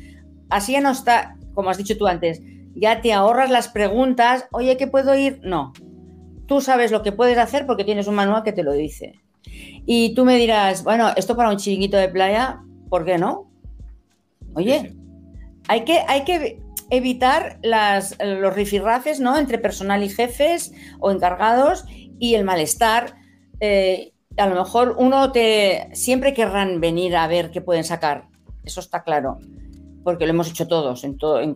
así 0.49 0.73
ya 0.73 0.81
no 0.81 0.91
está, 0.91 1.37
como 1.53 1.69
has 1.69 1.77
dicho 1.77 1.97
tú 1.97 2.05
antes, 2.05 2.41
ya 2.75 2.99
te 2.99 3.13
ahorras 3.13 3.49
las 3.49 3.69
preguntas, 3.69 4.45
oye, 4.51 4.75
¿qué 4.75 4.87
puedo 4.87 5.15
ir? 5.15 5.39
No. 5.41 5.71
Tú 6.47 6.59
sabes 6.59 6.91
lo 6.91 7.01
que 7.01 7.13
puedes 7.13 7.37
hacer 7.37 7.65
porque 7.65 7.85
tienes 7.85 8.07
un 8.07 8.15
manual 8.15 8.43
que 8.43 8.51
te 8.51 8.63
lo 8.63 8.73
dice. 8.73 9.13
Y 9.85 10.13
tú 10.15 10.25
me 10.25 10.35
dirás, 10.35 10.83
bueno, 10.83 11.11
esto 11.15 11.37
para 11.37 11.49
un 11.49 11.55
chiringuito 11.55 11.95
de 11.95 12.09
playa, 12.09 12.59
¿por 12.89 13.05
qué 13.05 13.17
no? 13.17 13.49
Oye, 14.53 14.97
hay 15.69 15.85
que, 15.85 16.01
hay 16.09 16.25
que 16.25 16.59
evitar 16.89 17.57
las, 17.63 18.17
los 18.21 18.53
rifirrafes 18.53 19.21
¿no? 19.21 19.37
entre 19.37 19.59
personal 19.59 20.03
y 20.03 20.09
jefes 20.09 20.73
o 20.99 21.09
encargados 21.09 21.85
y 22.19 22.35
el 22.35 22.43
malestar. 22.43 23.15
Eh, 23.61 24.11
a 24.37 24.47
lo 24.47 24.55
mejor 24.55 24.95
uno 24.97 25.31
te 25.31 25.89
siempre 25.93 26.33
querrán 26.33 26.81
venir 26.81 27.15
a 27.15 27.27
ver 27.27 27.51
qué 27.51 27.61
pueden 27.61 27.83
sacar. 27.83 28.25
Eso 28.63 28.79
está 28.79 29.03
claro. 29.03 29.39
Porque 30.03 30.25
lo 30.25 30.31
hemos 30.31 30.49
hecho 30.49 30.67
todos. 30.67 31.03
En 31.03 31.17
en 31.41 31.55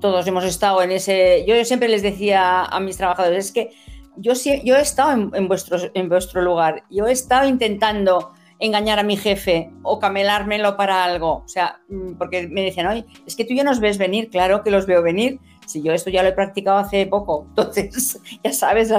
todos 0.00 0.26
hemos 0.26 0.44
estado 0.44 0.82
en 0.82 0.90
ese. 0.90 1.44
Yo 1.46 1.62
siempre 1.64 1.88
les 1.88 2.02
decía 2.02 2.64
a 2.64 2.80
mis 2.80 2.96
trabajadores: 2.96 3.46
es 3.46 3.52
que 3.52 3.70
yo, 4.16 4.32
yo 4.64 4.76
he 4.76 4.80
estado 4.80 5.12
en, 5.12 5.30
en 5.34 5.48
vuestro, 5.48 5.78
en 5.94 6.08
vuestro 6.08 6.42
lugar. 6.42 6.84
Yo 6.90 7.06
he 7.06 7.12
estado 7.12 7.46
intentando 7.48 8.32
engañar 8.58 8.98
a 8.98 9.02
mi 9.02 9.16
jefe 9.16 9.70
o 9.82 9.98
camelármelo 9.98 10.76
para 10.76 11.04
algo. 11.04 11.42
O 11.44 11.48
sea, 11.48 11.80
mm, 11.88 12.14
porque 12.14 12.48
me 12.48 12.62
decían, 12.62 12.86
oye, 12.86 13.04
es 13.26 13.36
que 13.36 13.44
tú 13.44 13.54
ya 13.54 13.64
nos 13.64 13.80
ves 13.80 13.98
venir, 13.98 14.30
claro 14.30 14.62
que 14.62 14.70
los 14.70 14.86
veo 14.86 15.02
venir. 15.02 15.38
Si 15.66 15.82
yo 15.82 15.92
esto 15.92 16.10
ya 16.10 16.22
lo 16.22 16.28
he 16.28 16.32
practicado 16.32 16.78
hace 16.78 17.06
poco, 17.06 17.46
entonces 17.56 18.20
ya 18.42 18.52
sabes 18.52 18.92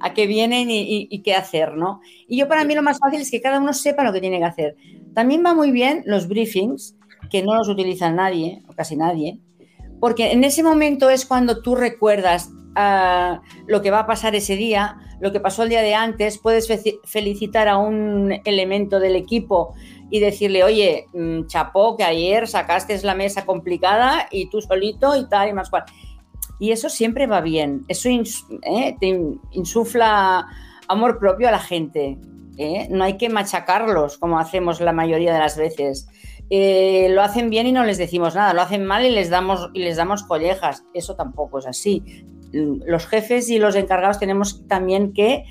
a 0.00 0.14
qué 0.14 0.26
vienen 0.26 0.68
y, 0.70 1.22
qué 1.22 1.34
hacer, 1.34 1.74
¿no? 1.74 2.00
Y 2.26 2.38
yo 2.38 2.48
para 2.48 2.64
mí 2.64 2.74
lo 2.74 2.82
más 2.82 2.98
fácil 2.98 3.20
es 3.20 3.30
que 3.30 3.40
cada 3.40 3.60
uno 3.60 3.72
sepa 3.72 4.04
lo 4.04 4.12
que 4.12 4.20
tiene 4.20 4.38
que 4.38 4.44
hacer. 4.44 4.76
También 5.14 5.42
va 5.44 5.54
muy 5.54 5.70
bien 5.70 6.02
los 6.06 6.28
briefings, 6.28 6.96
que 7.30 7.42
no 7.42 7.54
los 7.54 7.68
utiliza 7.68 8.10
nadie, 8.10 8.62
o 8.68 8.72
casi 8.72 8.96
nadie, 8.96 9.38
porque 10.00 10.32
en 10.32 10.42
ese 10.42 10.62
momento 10.62 11.10
es 11.10 11.26
cuando 11.26 11.62
tú 11.62 11.76
recuerdas 11.76 12.50
ah, 12.74 13.40
lo 13.66 13.82
que 13.82 13.90
va 13.90 14.00
a 14.00 14.06
pasar 14.06 14.34
ese 14.34 14.56
día, 14.56 14.96
lo 15.20 15.30
que 15.30 15.38
pasó 15.38 15.62
el 15.62 15.68
día 15.68 15.82
de 15.82 15.94
antes, 15.94 16.38
puedes 16.38 16.66
fe- 16.66 16.98
felicitar 17.04 17.68
a 17.68 17.76
un 17.76 18.40
elemento 18.44 18.98
del 18.98 19.14
equipo 19.14 19.74
y 20.10 20.18
decirle, 20.20 20.64
oye, 20.64 21.06
mm, 21.12 21.46
chapó, 21.46 21.96
que 21.96 22.04
ayer 22.04 22.48
sacaste 22.48 23.00
la 23.02 23.14
mesa 23.14 23.46
complicada 23.46 24.26
y 24.30 24.50
tú 24.50 24.60
solito 24.60 25.14
y 25.16 25.28
tal 25.28 25.48
y 25.48 25.52
más 25.52 25.70
cual. 25.70 25.84
Y 26.62 26.70
eso 26.70 26.88
siempre 26.88 27.26
va 27.26 27.40
bien, 27.40 27.84
eso 27.88 28.08
eh, 28.08 28.96
te 29.00 29.06
in- 29.06 29.40
insufla 29.50 30.46
amor 30.86 31.18
propio 31.18 31.48
a 31.48 31.50
la 31.50 31.58
gente. 31.58 32.18
¿eh? 32.56 32.86
no 32.88 33.02
hay 33.02 33.16
que 33.16 33.28
machacarlos 33.28 34.16
como 34.18 34.38
hacemos 34.38 34.80
la 34.80 34.92
mayoría 34.92 35.32
de 35.32 35.40
las 35.40 35.56
veces. 35.56 36.06
Eh, 36.50 37.08
lo 37.10 37.22
hacen 37.22 37.50
bien 37.50 37.66
y 37.66 37.72
no 37.72 37.82
les 37.82 37.98
decimos 37.98 38.36
nada, 38.36 38.54
lo 38.54 38.62
hacen 38.62 38.84
mal 38.84 39.04
y 39.04 39.10
les 39.10 39.28
damos, 39.28 39.70
y 39.74 39.80
les 39.80 39.96
damos 39.96 40.22
collejas. 40.22 40.84
Eso 40.94 41.16
tampoco 41.16 41.58
es 41.58 41.66
así. 41.66 42.24
Los 42.52 43.06
jefes 43.08 43.50
y 43.50 43.58
los 43.58 43.74
encargados 43.74 44.20
tenemos 44.20 44.64
también 44.68 45.12
que 45.12 45.42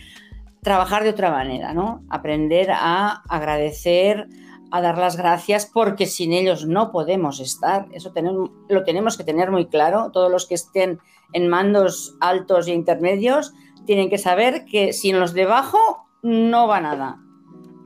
trabajar 0.62 1.04
de 1.04 1.10
otra 1.10 1.30
manera, 1.30 1.74
¿no? 1.74 2.06
Aprender 2.10 2.70
a 2.72 3.22
agradecer, 3.28 4.28
a 4.72 4.82
dar 4.82 4.98
las 4.98 5.18
gracias, 5.18 5.70
porque 5.72 6.06
sin 6.06 6.34
ellos 6.34 6.66
no 6.66 6.92
podemos 6.92 7.40
estar. 7.40 7.88
Eso 7.92 8.12
tenemos, 8.12 8.52
lo 8.70 8.84
tenemos 8.84 9.18
que 9.18 9.24
tener 9.24 9.52
muy 9.52 9.68
claro. 9.68 10.12
Todos 10.12 10.32
los 10.32 10.48
que 10.48 10.56
estén 10.56 11.00
en 11.34 11.50
mandos 11.50 12.16
altos 12.20 12.68
e 12.68 12.74
intermedios 12.74 13.54
tienen 13.86 14.10
que 14.10 14.18
saber 14.18 14.66
que 14.66 14.94
sin 14.94 15.20
los 15.20 15.34
de 15.34 15.44
abajo 15.44 15.78
no 16.22 16.68
va 16.68 16.82
nada. 16.82 17.20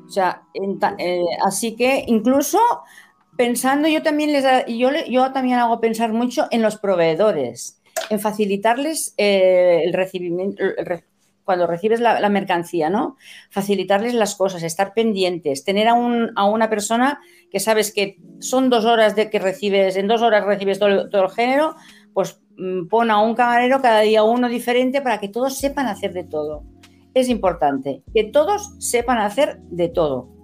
O 0.06 0.10
sea, 0.10 0.44
eh, 0.54 1.22
así 1.46 1.75
que 1.75 2.04
incluso 2.08 2.60
pensando, 3.36 3.88
yo 3.88 4.04
también 4.04 4.32
les 4.32 4.46
yo, 4.68 4.89
yo 5.10 5.32
también 5.32 5.58
hago 5.60 5.80
pensar 5.80 6.13
mucho 6.13 6.48
en 6.51 6.62
los 6.62 6.77
proveedores, 6.77 7.82
en 8.10 8.20
facilitarles 8.20 9.13
eh, 9.18 9.82
el 9.84 9.94
recibimiento, 9.94 10.63
cuando 11.46 11.68
recibes 11.68 12.02
la, 12.02 12.28
mercancía, 12.30 12.90
¿no? 12.90 13.16
Facilitarles 13.50 14.14
las 14.16 14.36
cosas, 14.36 14.64
estar 14.64 14.94
pendientes, 14.94 15.64
tener 15.64 15.88
a, 15.88 15.94
un, 15.94 16.32
a, 16.36 16.46
una 16.46 16.70
persona 16.70 17.22
que 17.50 17.60
sabes 17.60 17.94
que 17.94 18.18
son 18.40 18.70
dos 18.70 18.84
horas 18.84 19.16
de 19.16 19.30
que 19.30 19.40
recibes, 19.40 19.96
en 19.96 20.08
dos 20.08 20.22
horas 20.22 20.44
recibes 20.44 20.80
todo, 20.80 21.08
todo 21.10 21.24
el 21.24 21.30
género, 21.30 21.75
pues 22.14 22.42
mm, 22.58 22.88
pon 22.88 23.12
a 23.12 23.22
un 23.22 23.36
camarero 23.36 23.82
cada 23.82 24.02
día 24.02 24.24
uno 24.24 24.50
diferente 24.50 25.02
para 25.02 25.20
que 25.20 25.30
todos 25.30 25.58
sepan 25.58 25.88
hacer 25.88 26.12
de 26.12 26.24
todo. 26.24 26.64
Es 27.14 27.30
importante 27.30 28.04
que 28.14 28.25
todos 28.25 28.74
sepan 28.80 29.20
hacer 29.20 29.60
de 29.70 29.88
todo. 29.88 30.36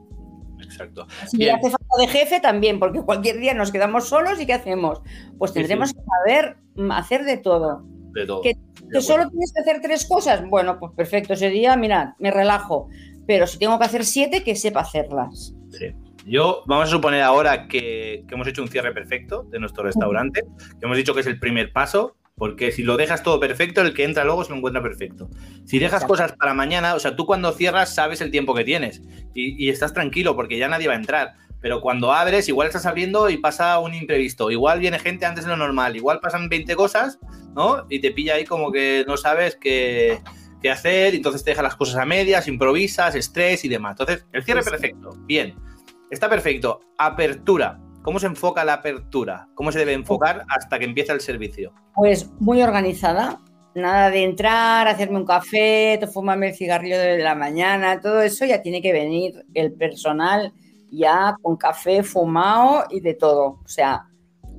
Exacto. 0.64 1.08
Si 1.28 1.50
hace 1.50 1.70
falta 1.70 1.98
de 2.00 2.08
jefe 2.08 2.40
también, 2.40 2.80
porque 2.80 3.02
cualquier 3.02 3.40
día 3.40 3.54
nos 3.54 3.72
quedamos 3.72 4.08
solos 4.08 4.40
y 4.40 4.46
¿qué 4.46 4.54
hacemos? 4.54 5.02
Pues 5.38 5.52
tendremos 5.52 5.94
que 5.94 6.00
saber 6.04 6.58
mm, 6.76 6.92
hacer 6.92 7.26
de 7.26 7.38
todo. 7.38 7.84
De 8.14 8.26
todo. 8.26 8.42
Que, 8.42 8.56
solo 9.00 9.30
tienes 9.30 9.54
que 9.54 9.62
hacer 9.62 9.82
tres 9.82 10.06
cosas. 10.06 10.44
Bueno, 10.50 10.80
pues 10.80 10.92
perfecto, 10.94 11.34
ese 11.34 11.50
día, 11.50 11.78
mira, 11.78 12.16
me 12.20 12.32
relajo. 12.32 12.90
Pero 13.28 13.48
si 13.48 13.60
tengo 13.60 13.80
que 13.80 13.86
hacer 13.86 14.04
siete, 14.04 14.44
que 14.44 14.56
sepa 14.56 14.82
hacerlas. 14.82 15.54
Sí. 15.70 15.94
Yo, 16.26 16.64
vamos 16.66 16.90
a 16.90 16.92
suponer 16.92 17.22
ahora 17.22 17.68
que, 17.68 18.26
que 18.28 18.36
hemos 18.36 18.48
hecho 18.48 18.62
un 18.62 18.68
cierre 18.68 18.92
perfecto 18.92 19.44
de 19.44 19.60
nuestro 19.60 19.84
restaurante, 19.84 20.42
que 20.42 20.86
hemos 20.86 20.98
dicho 20.98 21.14
que 21.14 21.22
es 21.22 21.28
el 21.28 21.40
primer 21.40 21.72
paso, 21.72 22.16
porque 22.42 22.72
si 22.72 22.82
lo 22.82 22.98
dejas 22.98 23.22
todo 23.22 23.40
perfecto, 23.40 23.82
el 23.82 23.94
que 23.94 24.04
entra 24.04 24.24
luego 24.24 24.44
se 24.44 24.50
lo 24.50 24.58
encuentra 24.58 24.82
perfecto. 24.82 25.30
Si 25.66 25.78
dejas 25.78 26.06
cosas 26.06 26.34
para 26.34 26.56
mañana, 26.56 26.96
o 26.96 27.00
sea, 27.00 27.16
tú 27.16 27.28
cuando 27.28 27.52
cierras 27.52 27.94
sabes 27.94 28.20
el 28.20 28.32
tiempo 28.32 28.56
que 28.56 28.64
tienes 28.64 29.04
y, 29.36 29.70
estás 29.70 29.94
tranquilo 29.94 30.36
porque 30.36 30.58
ya 30.58 30.68
nadie 30.68 30.88
va 30.88 30.94
a 30.94 30.98
entrar. 30.98 31.34
Pero 31.60 31.82
cuando 31.82 32.12
abres, 32.12 32.50
igual 32.50 32.68
estás 32.68 32.88
abriendo 32.88 33.30
y 33.30 33.38
pasa 33.38 33.78
un 33.78 33.94
imprevisto. 33.94 34.50
Igual 34.50 34.80
viene 34.80 34.98
gente 34.98 35.28
antes 35.28 35.44
de 35.44 35.52
lo 35.52 35.58
normal. 35.58 35.96
Igual 35.96 36.20
pasan 36.20 36.50
20 36.50 36.76
cosas, 36.76 37.20
¿no? 37.56 37.86
Y 37.90 38.00
te 38.00 38.12
pilla 38.12 38.36
ahí 38.36 38.46
como 38.46 38.72
que 38.72 39.04
no 39.08 39.18
sabes 39.18 39.56
qué, 39.56 40.20
qué 40.62 40.70
hacer. 40.70 41.16
Entonces 41.16 41.44
te 41.44 41.52
dejas 41.52 41.64
las 41.64 41.76
cosas 41.76 41.98
a 41.98 42.06
medias, 42.06 42.48
improvisas, 42.48 43.16
estrés 43.16 43.66
y 43.66 43.70
demás. 43.70 43.98
Entonces, 44.00 44.26
el 44.32 44.44
cierre 44.44 44.64
perfecto. 44.64 45.12
Bien. 45.26 45.56
Está 46.10 46.30
perfecto. 46.30 46.82
Apertura. 46.98 47.80
¿Cómo 48.04 48.20
se 48.20 48.26
enfoca 48.26 48.66
la 48.66 48.74
apertura? 48.74 49.48
¿Cómo 49.54 49.72
se 49.72 49.80
debe 49.80 49.94
enfocar 49.94 50.44
hasta 50.50 50.80
que 50.80 50.86
empieza 50.86 51.14
el 51.14 51.22
servicio? 51.22 51.74
Pues 51.96 52.30
muy 52.40 52.62
organizada. 52.62 53.40
Nada 53.76 54.10
de 54.10 54.24
entrar, 54.24 54.88
hacerme 54.88 55.18
un 55.18 55.26
café, 55.26 56.00
fumarme 56.12 56.50
el 56.50 56.56
cigarrillo 56.56 57.00
de 57.00 57.20
la 57.20 57.36
mañana, 57.36 58.02
todo 58.02 58.22
eso 58.22 58.44
ya 58.44 58.62
tiene 58.62 58.82
que 58.82 58.92
venir 58.92 59.46
el 59.54 59.72
personal 59.72 60.52
ya 60.92 61.38
con 61.42 61.56
café 61.56 62.04
fumado 62.04 62.84
y 62.90 63.00
de 63.00 63.14
todo. 63.14 63.60
O 63.64 63.68
sea, 63.68 64.11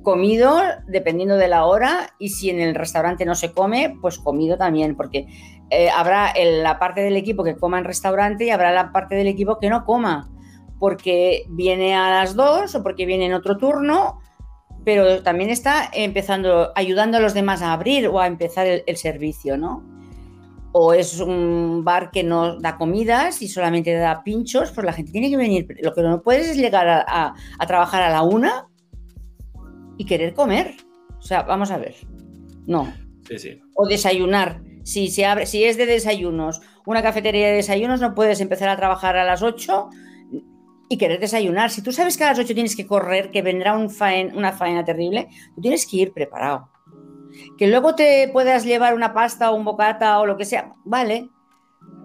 comido 0.03 0.59
dependiendo 0.87 1.37
de 1.37 1.47
la 1.47 1.65
hora 1.65 2.11
y 2.19 2.29
si 2.29 2.49
en 2.49 2.59
el 2.59 2.75
restaurante 2.75 3.25
no 3.25 3.33
se 3.33 3.53
come, 3.53 3.95
pues 4.01 4.19
comido 4.19 4.57
también, 4.57 4.95
porque 4.95 5.27
eh, 5.71 5.89
habrá 5.89 6.33
la 6.43 6.77
parte 6.77 7.01
del 7.01 7.17
equipo 7.17 7.43
que 7.43 7.55
coma 7.55 7.79
en 7.79 7.85
restaurante 7.85 8.45
y 8.45 8.51
habrá 8.51 8.71
la 8.71 8.91
parte 8.91 9.15
del 9.15 9.27
equipo 9.27 9.57
que 9.59 9.69
no 9.69 9.85
coma 9.85 10.29
porque 10.83 11.45
viene 11.47 11.95
a 11.95 12.09
las 12.09 12.35
dos 12.35 12.75
o 12.75 12.83
porque 12.83 13.05
viene 13.05 13.27
en 13.27 13.33
otro 13.33 13.57
turno, 13.57 14.19
pero 14.83 15.23
también 15.23 15.49
está 15.49 15.89
empezando, 15.93 16.73
ayudando 16.75 17.15
a 17.15 17.21
los 17.21 17.33
demás 17.33 17.61
a 17.61 17.71
abrir 17.71 18.09
o 18.09 18.19
a 18.19 18.27
empezar 18.27 18.67
el, 18.67 18.97
servicio, 18.97 19.57
¿no? 19.57 19.81
O 20.73 20.93
es 20.93 21.21
un 21.21 21.85
bar 21.85 22.11
que 22.11 22.23
no 22.23 22.59
da 22.59 22.77
comidas 22.77 23.41
y 23.41 23.47
solamente 23.47 23.93
da 23.93 24.23
pinchos, 24.25 24.71
pues 24.71 24.85
la 24.85 24.91
gente 24.91 25.13
tiene 25.13 25.29
que 25.29 25.37
venir. 25.37 25.67
Lo 25.81 25.93
que 25.93 26.01
no 26.01 26.21
puedes 26.21 26.49
es 26.49 26.57
llegar 26.57 26.89
a, 26.89 27.33
trabajar 27.65 28.01
a 28.01 28.09
la 28.09 28.23
una 28.23 28.67
y 30.03 30.05
querer 30.05 30.33
comer. 30.33 30.75
O 31.17 31.21
sea, 31.21 31.43
vamos 31.43 31.71
a 31.71 31.77
ver. 31.77 31.95
No. 32.67 32.93
Sí, 33.27 33.39
sí. 33.39 33.61
O 33.75 33.87
desayunar. 33.87 34.61
Si, 34.83 35.07
se 35.07 35.25
abre, 35.25 35.45
si 35.45 35.63
es 35.63 35.77
de 35.77 35.85
desayunos, 35.85 36.61
una 36.85 37.01
cafetería 37.01 37.47
de 37.47 37.53
desayunos, 37.53 38.01
no 38.01 38.13
puedes 38.13 38.41
empezar 38.41 38.67
a 38.67 38.75
trabajar 38.75 39.15
a 39.15 39.23
las 39.23 39.41
8 39.41 39.89
y 40.89 40.97
querer 40.97 41.21
desayunar. 41.21 41.71
Si 41.71 41.81
tú 41.81 41.93
sabes 41.93 42.17
que 42.17 42.25
a 42.25 42.27
las 42.27 42.39
8 42.39 42.53
tienes 42.53 42.75
que 42.75 42.85
correr, 42.85 43.31
que 43.31 43.41
vendrá 43.41 43.77
un 43.77 43.89
una 44.35 44.51
faena 44.51 44.83
terrible, 44.83 45.29
tú 45.55 45.61
tienes 45.61 45.87
que 45.87 45.97
ir 45.97 46.11
preparado. 46.11 46.69
Que 47.57 47.67
luego 47.67 47.95
te 47.95 48.27
puedas 48.27 48.65
llevar 48.65 48.93
una 48.93 49.13
pasta 49.13 49.51
o 49.51 49.55
un 49.55 49.63
bocata 49.63 50.19
o 50.19 50.25
lo 50.25 50.35
que 50.35 50.43
sea, 50.43 50.73
vale, 50.83 51.29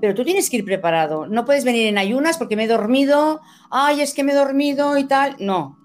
pero 0.01 0.15
tú 0.15 0.25
tienes 0.25 0.49
que 0.49 0.59
ir 0.59 0.65
preparado. 0.65 1.27
No 1.27 1.45
puedes 1.45 1.65
venir 1.65 1.89
en 1.89 1.99
ayunas 1.99 2.39
porque 2.39 2.55
me 2.55 2.65
he 2.65 2.69
dormido, 2.69 3.41
ay, 3.71 4.01
es 4.01 4.15
que 4.15 4.23
me 4.23 4.33
he 4.33 4.37
dormido 4.37 4.97
y 4.97 5.05
tal. 5.05 5.35
No. 5.41 5.77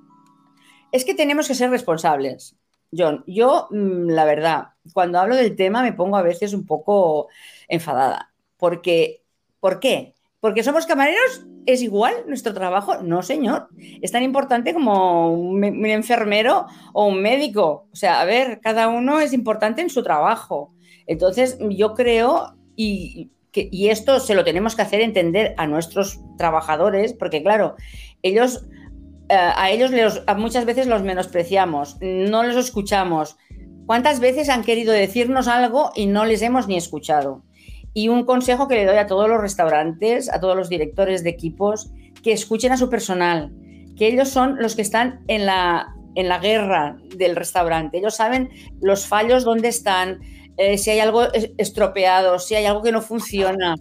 Es 0.93 1.03
que 1.03 1.13
tenemos 1.13 1.49
que 1.49 1.55
ser 1.55 1.69
responsables. 1.69 2.55
John, 2.95 3.25
yo, 3.27 3.67
mm, 3.71 4.11
la 4.11 4.23
verdad, 4.23 4.67
cuando 4.93 5.19
hablo 5.19 5.35
del 5.35 5.57
tema 5.57 5.81
me 5.81 5.91
pongo 5.91 6.15
a 6.15 6.21
veces 6.21 6.53
un 6.53 6.65
poco 6.65 7.27
enfadada. 7.67 8.33
Porque, 8.57 9.23
¿Por 9.63 9.79
qué? 9.79 10.13
Porque 10.41 10.61
somos 10.61 10.85
camareros, 10.85 11.45
¿es 11.65 11.81
igual 11.81 12.13
nuestro 12.27 12.53
trabajo? 12.53 13.01
No, 13.01 13.23
señor. 13.23 13.69
Es 14.01 14.11
tan 14.11 14.21
importante 14.21 14.73
como 14.73 15.31
un, 15.33 15.63
enfermero 15.85 16.67
o 16.91 17.05
un 17.05 17.21
médico. 17.21 17.87
O 17.93 17.95
sea, 17.95 18.19
a 18.19 18.25
ver, 18.25 18.59
cada 18.59 18.89
uno 18.89 19.21
es 19.21 19.31
importante 19.31 19.81
en 19.81 19.89
su 19.89 20.03
trabajo. 20.03 20.73
Entonces, 21.07 21.57
yo 21.69 21.93
creo, 21.93 22.57
y, 22.75 23.31
que, 23.53 23.69
y 23.71 23.87
esto 23.87 24.19
se 24.19 24.35
lo 24.35 24.43
tenemos 24.43 24.75
que 24.75 24.81
hacer 24.81 24.99
entender 24.99 25.55
a 25.55 25.65
nuestros 25.65 26.19
trabajadores, 26.37 27.13
porque 27.13 27.41
claro, 27.41 27.77
ellos, 28.21 28.65
a 29.29 29.71
ellos 29.71 29.91
muchas 30.37 30.65
veces 30.65 30.87
los 30.87 31.01
menospreciamos, 31.01 31.97
no 32.01 32.43
los 32.43 32.55
escuchamos. 32.55 33.37
¿Cuántas 33.85 34.19
veces 34.19 34.49
han 34.49 34.63
querido 34.63 34.93
decirnos 34.93 35.47
algo 35.47 35.91
y 35.95 36.05
no 36.05 36.25
les 36.25 36.41
hemos 36.41 36.67
ni 36.67 36.77
escuchado? 36.77 37.43
Y 37.93 38.07
un 38.07 38.25
consejo 38.25 38.67
que 38.67 38.75
le 38.75 38.85
doy 38.85 38.97
a 38.97 39.07
todos 39.07 39.27
los 39.27 39.41
restaurantes, 39.41 40.31
a 40.31 40.39
todos 40.39 40.55
los 40.55 40.69
directores 40.69 41.23
de 41.23 41.29
equipos, 41.29 41.91
que 42.23 42.31
escuchen 42.31 42.71
a 42.71 42.77
su 42.77 42.89
personal, 42.89 43.51
que 43.97 44.07
ellos 44.07 44.29
son 44.29 44.57
los 44.59 44.75
que 44.75 44.81
están 44.81 45.23
en 45.27 45.45
la, 45.45 45.93
en 46.15 46.29
la 46.29 46.39
guerra 46.39 46.97
del 47.15 47.35
restaurante. 47.35 47.97
Ellos 47.97 48.15
saben 48.15 48.49
los 48.81 49.05
fallos, 49.05 49.43
dónde 49.43 49.67
están, 49.67 50.21
eh, 50.57 50.77
si 50.77 50.91
hay 50.91 50.99
algo 50.99 51.27
estropeado, 51.57 52.39
si 52.39 52.55
hay 52.55 52.65
algo 52.65 52.81
que 52.81 52.91
no 52.91 53.01
funciona, 53.01 53.75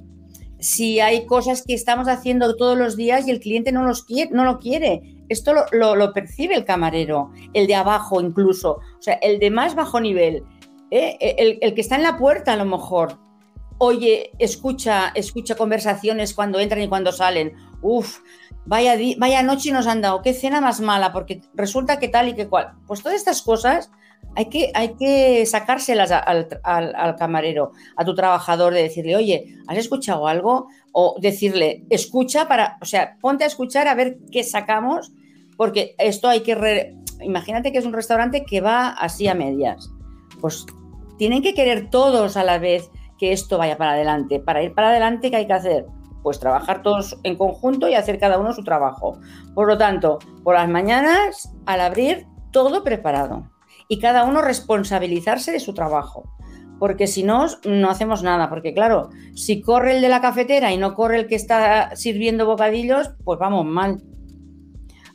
si 0.58 1.00
hay 1.00 1.26
cosas 1.26 1.62
que 1.62 1.74
estamos 1.74 2.08
haciendo 2.08 2.56
todos 2.56 2.76
los 2.76 2.96
días 2.96 3.26
y 3.26 3.30
el 3.30 3.40
cliente 3.40 3.72
no, 3.72 3.84
los 3.84 4.04
quiere, 4.04 4.30
no 4.32 4.44
lo 4.44 4.58
quiere. 4.58 5.02
Esto 5.32 5.54
lo, 5.72 6.12
percibe 6.12 6.54
el 6.54 6.64
camarero, 6.64 7.32
el 7.52 7.66
de 7.66 7.74
abajo 7.74 8.20
incluso, 8.20 8.80
o 8.98 9.02
sea, 9.02 9.14
el 9.14 9.38
de 9.38 9.50
más 9.50 9.74
bajo 9.74 10.00
nivel, 10.00 10.44
¿eh? 10.90 11.16
el, 11.20 11.58
el 11.60 11.74
que 11.74 11.80
está 11.80 11.96
en 11.96 12.02
la 12.02 12.16
puerta 12.16 12.52
a 12.52 12.56
lo 12.56 12.64
mejor 12.64 13.18
oye, 13.84 14.30
escucha, 14.38 15.10
escucha 15.12 15.56
conversaciones 15.56 16.34
cuando 16.34 16.60
entran 16.60 16.82
y 16.82 16.88
cuando 16.88 17.10
salen. 17.10 17.52
Uf, 17.80 18.20
vaya, 18.64 18.94
vaya 19.18 19.42
noche 19.42 19.72
nos 19.72 19.88
han 19.88 20.00
dado, 20.00 20.22
qué 20.22 20.34
cena 20.34 20.60
más 20.60 20.80
mala, 20.80 21.12
porque 21.12 21.40
resulta 21.54 21.98
que 21.98 22.06
tal 22.06 22.28
y 22.28 22.34
que 22.34 22.48
cual. 22.48 22.74
Pues 22.86 23.02
todas 23.02 23.18
estas 23.18 23.42
cosas 23.42 23.90
hay 24.36 24.48
que, 24.48 24.70
hay 24.74 24.94
que 24.94 25.44
sacárselas 25.46 26.12
al, 26.12 26.48
al, 26.62 27.16
camarero, 27.16 27.72
a 27.96 28.04
tu 28.04 28.14
trabajador, 28.14 28.72
de 28.72 28.84
decirle, 28.84 29.16
oye, 29.16 29.56
¿has 29.66 29.78
escuchado 29.78 30.28
algo? 30.28 30.68
O 30.92 31.16
decirle, 31.20 31.84
escucha 31.90 32.46
para, 32.46 32.78
o 32.80 32.84
sea, 32.84 33.16
ponte 33.20 33.42
a 33.42 33.48
escuchar 33.48 33.88
a 33.88 33.96
ver 33.96 34.18
qué 34.30 34.44
sacamos, 34.44 35.10
porque 35.62 35.94
esto 35.98 36.28
hay 36.28 36.40
que, 36.40 36.92
imagínate 37.20 37.70
que 37.70 37.78
es 37.78 37.86
un 37.86 37.92
restaurante 37.92 38.44
que 38.44 38.60
va 38.60 38.88
así 38.88 39.28
a 39.28 39.34
medias. 39.36 39.92
Pues 40.40 40.66
tienen 41.18 41.40
que 41.40 41.54
querer 41.54 41.88
todos 41.88 42.36
a 42.36 42.42
la 42.42 42.58
vez 42.58 42.90
que 43.16 43.30
esto 43.30 43.58
vaya 43.58 43.78
para 43.78 43.92
adelante. 43.92 44.40
Para 44.40 44.64
ir 44.64 44.74
para 44.74 44.88
adelante, 44.88 45.30
¿qué 45.30 45.36
hay 45.36 45.46
que 45.46 45.52
hacer? 45.52 45.86
Pues 46.24 46.40
trabajar 46.40 46.82
todos 46.82 47.16
en 47.22 47.36
conjunto 47.36 47.88
y 47.88 47.94
hacer 47.94 48.18
cada 48.18 48.40
uno 48.40 48.52
su 48.52 48.64
trabajo. 48.64 49.20
Por 49.54 49.68
lo 49.68 49.78
tanto, 49.78 50.18
por 50.42 50.56
las 50.56 50.68
mañanas, 50.68 51.54
al 51.64 51.80
abrir, 51.80 52.26
todo 52.50 52.82
preparado. 52.82 53.48
Y 53.86 54.00
cada 54.00 54.24
uno 54.24 54.42
responsabilizarse 54.42 55.52
de 55.52 55.60
su 55.60 55.74
trabajo. 55.74 56.24
porque 56.80 57.06
si 57.06 57.22
no, 57.22 57.46
no 57.64 57.88
hacemos 57.88 58.24
nada. 58.24 58.48
Porque 58.48 58.74
claro, 58.74 59.10
si 59.36 59.60
corre 59.60 59.94
el 59.94 60.02
de 60.02 60.08
la 60.08 60.20
cafetera 60.20 60.72
y 60.72 60.76
no 60.76 60.96
corre 60.96 61.20
el 61.20 61.28
que 61.28 61.36
está 61.36 61.94
sirviendo 61.94 62.46
bocadillos, 62.46 63.12
pues 63.22 63.38
vamos 63.38 63.64
mal. 63.64 64.02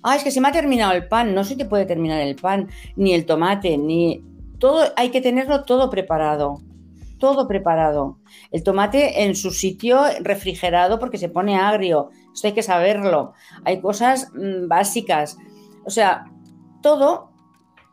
Ah, 0.08 0.16
es 0.16 0.24
que 0.24 0.32
se 0.32 0.40
me 0.40 0.48
ha 0.48 0.52
terminado 0.54 0.94
el 0.94 1.08
pan. 1.08 1.36
No 1.36 1.44
se 1.44 1.58
te 1.58 1.66
puede 1.66 1.86
terminar 1.86 2.22
el 2.22 2.36
pan, 2.36 2.70
ni 2.96 3.14
el 3.14 3.26
tomate, 3.26 3.78
ni... 3.78 4.24
Todo, 4.58 4.86
hay 4.96 5.10
que 5.10 5.20
tenerlo 5.20 5.66
todo 5.66 5.90
preparado. 5.90 6.62
Todo 7.20 7.46
preparado. 7.48 8.18
El 8.52 8.64
tomate 8.64 9.24
en 9.24 9.36
su 9.36 9.52
sitio 9.52 10.00
refrigerado 10.22 10.98
porque 10.98 11.18
se 11.18 11.28
pone 11.28 11.58
agrio. 11.58 12.10
Esto 12.34 12.48
hay 12.48 12.54
que 12.54 12.64
saberlo. 12.64 13.34
Hay 13.66 13.82
cosas 13.82 14.32
mm, 14.34 14.70
básicas. 14.70 15.38
O 15.84 15.90
sea, 15.90 16.26
todo 16.82 17.32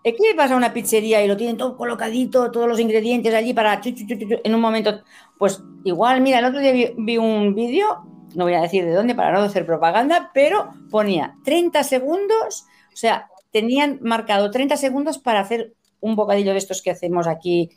¿Es 0.04 0.12
que 0.18 0.35
vas 0.35 0.50
a 0.50 0.56
una 0.56 0.75
pizzería 0.75 1.25
y 1.25 1.28
lo 1.28 1.37
tienen 1.38 1.56
todo 1.56 1.78
colocadito, 1.78 2.50
todos 2.50 2.68
los 2.68 2.78
ingredientes 2.78 3.33
allí 3.33 3.54
para 3.54 3.80
en 3.83 4.54
un 4.54 4.61
momento? 4.61 5.00
Pues 5.38 5.62
igual, 5.83 6.21
mira, 6.21 6.40
el 6.40 6.44
otro 6.44 6.61
día 6.61 6.73
vi, 6.73 6.92
vi 6.99 7.16
un 7.16 7.54
vídeo, 7.54 8.04
no 8.34 8.44
voy 8.44 8.54
a 8.54 8.60
decir 8.60 8.84
de 8.84 8.92
dónde 8.92 9.14
para 9.14 9.32
no 9.32 9.40
hacer 9.40 9.66
propaganda, 9.66 10.30
pero 10.34 10.72
ponía 10.90 11.36
30 11.44 11.82
segundos, 11.84 12.66
o 12.92 12.96
sea, 12.96 13.28
tenían 13.50 13.98
marcado 14.02 14.50
30 14.50 14.76
segundos 14.76 15.18
para 15.18 15.40
hacer 15.40 15.74
un 16.00 16.16
bocadillo 16.16 16.52
de 16.52 16.58
estos 16.58 16.82
que 16.82 16.90
hacemos 16.90 17.26
aquí. 17.26 17.70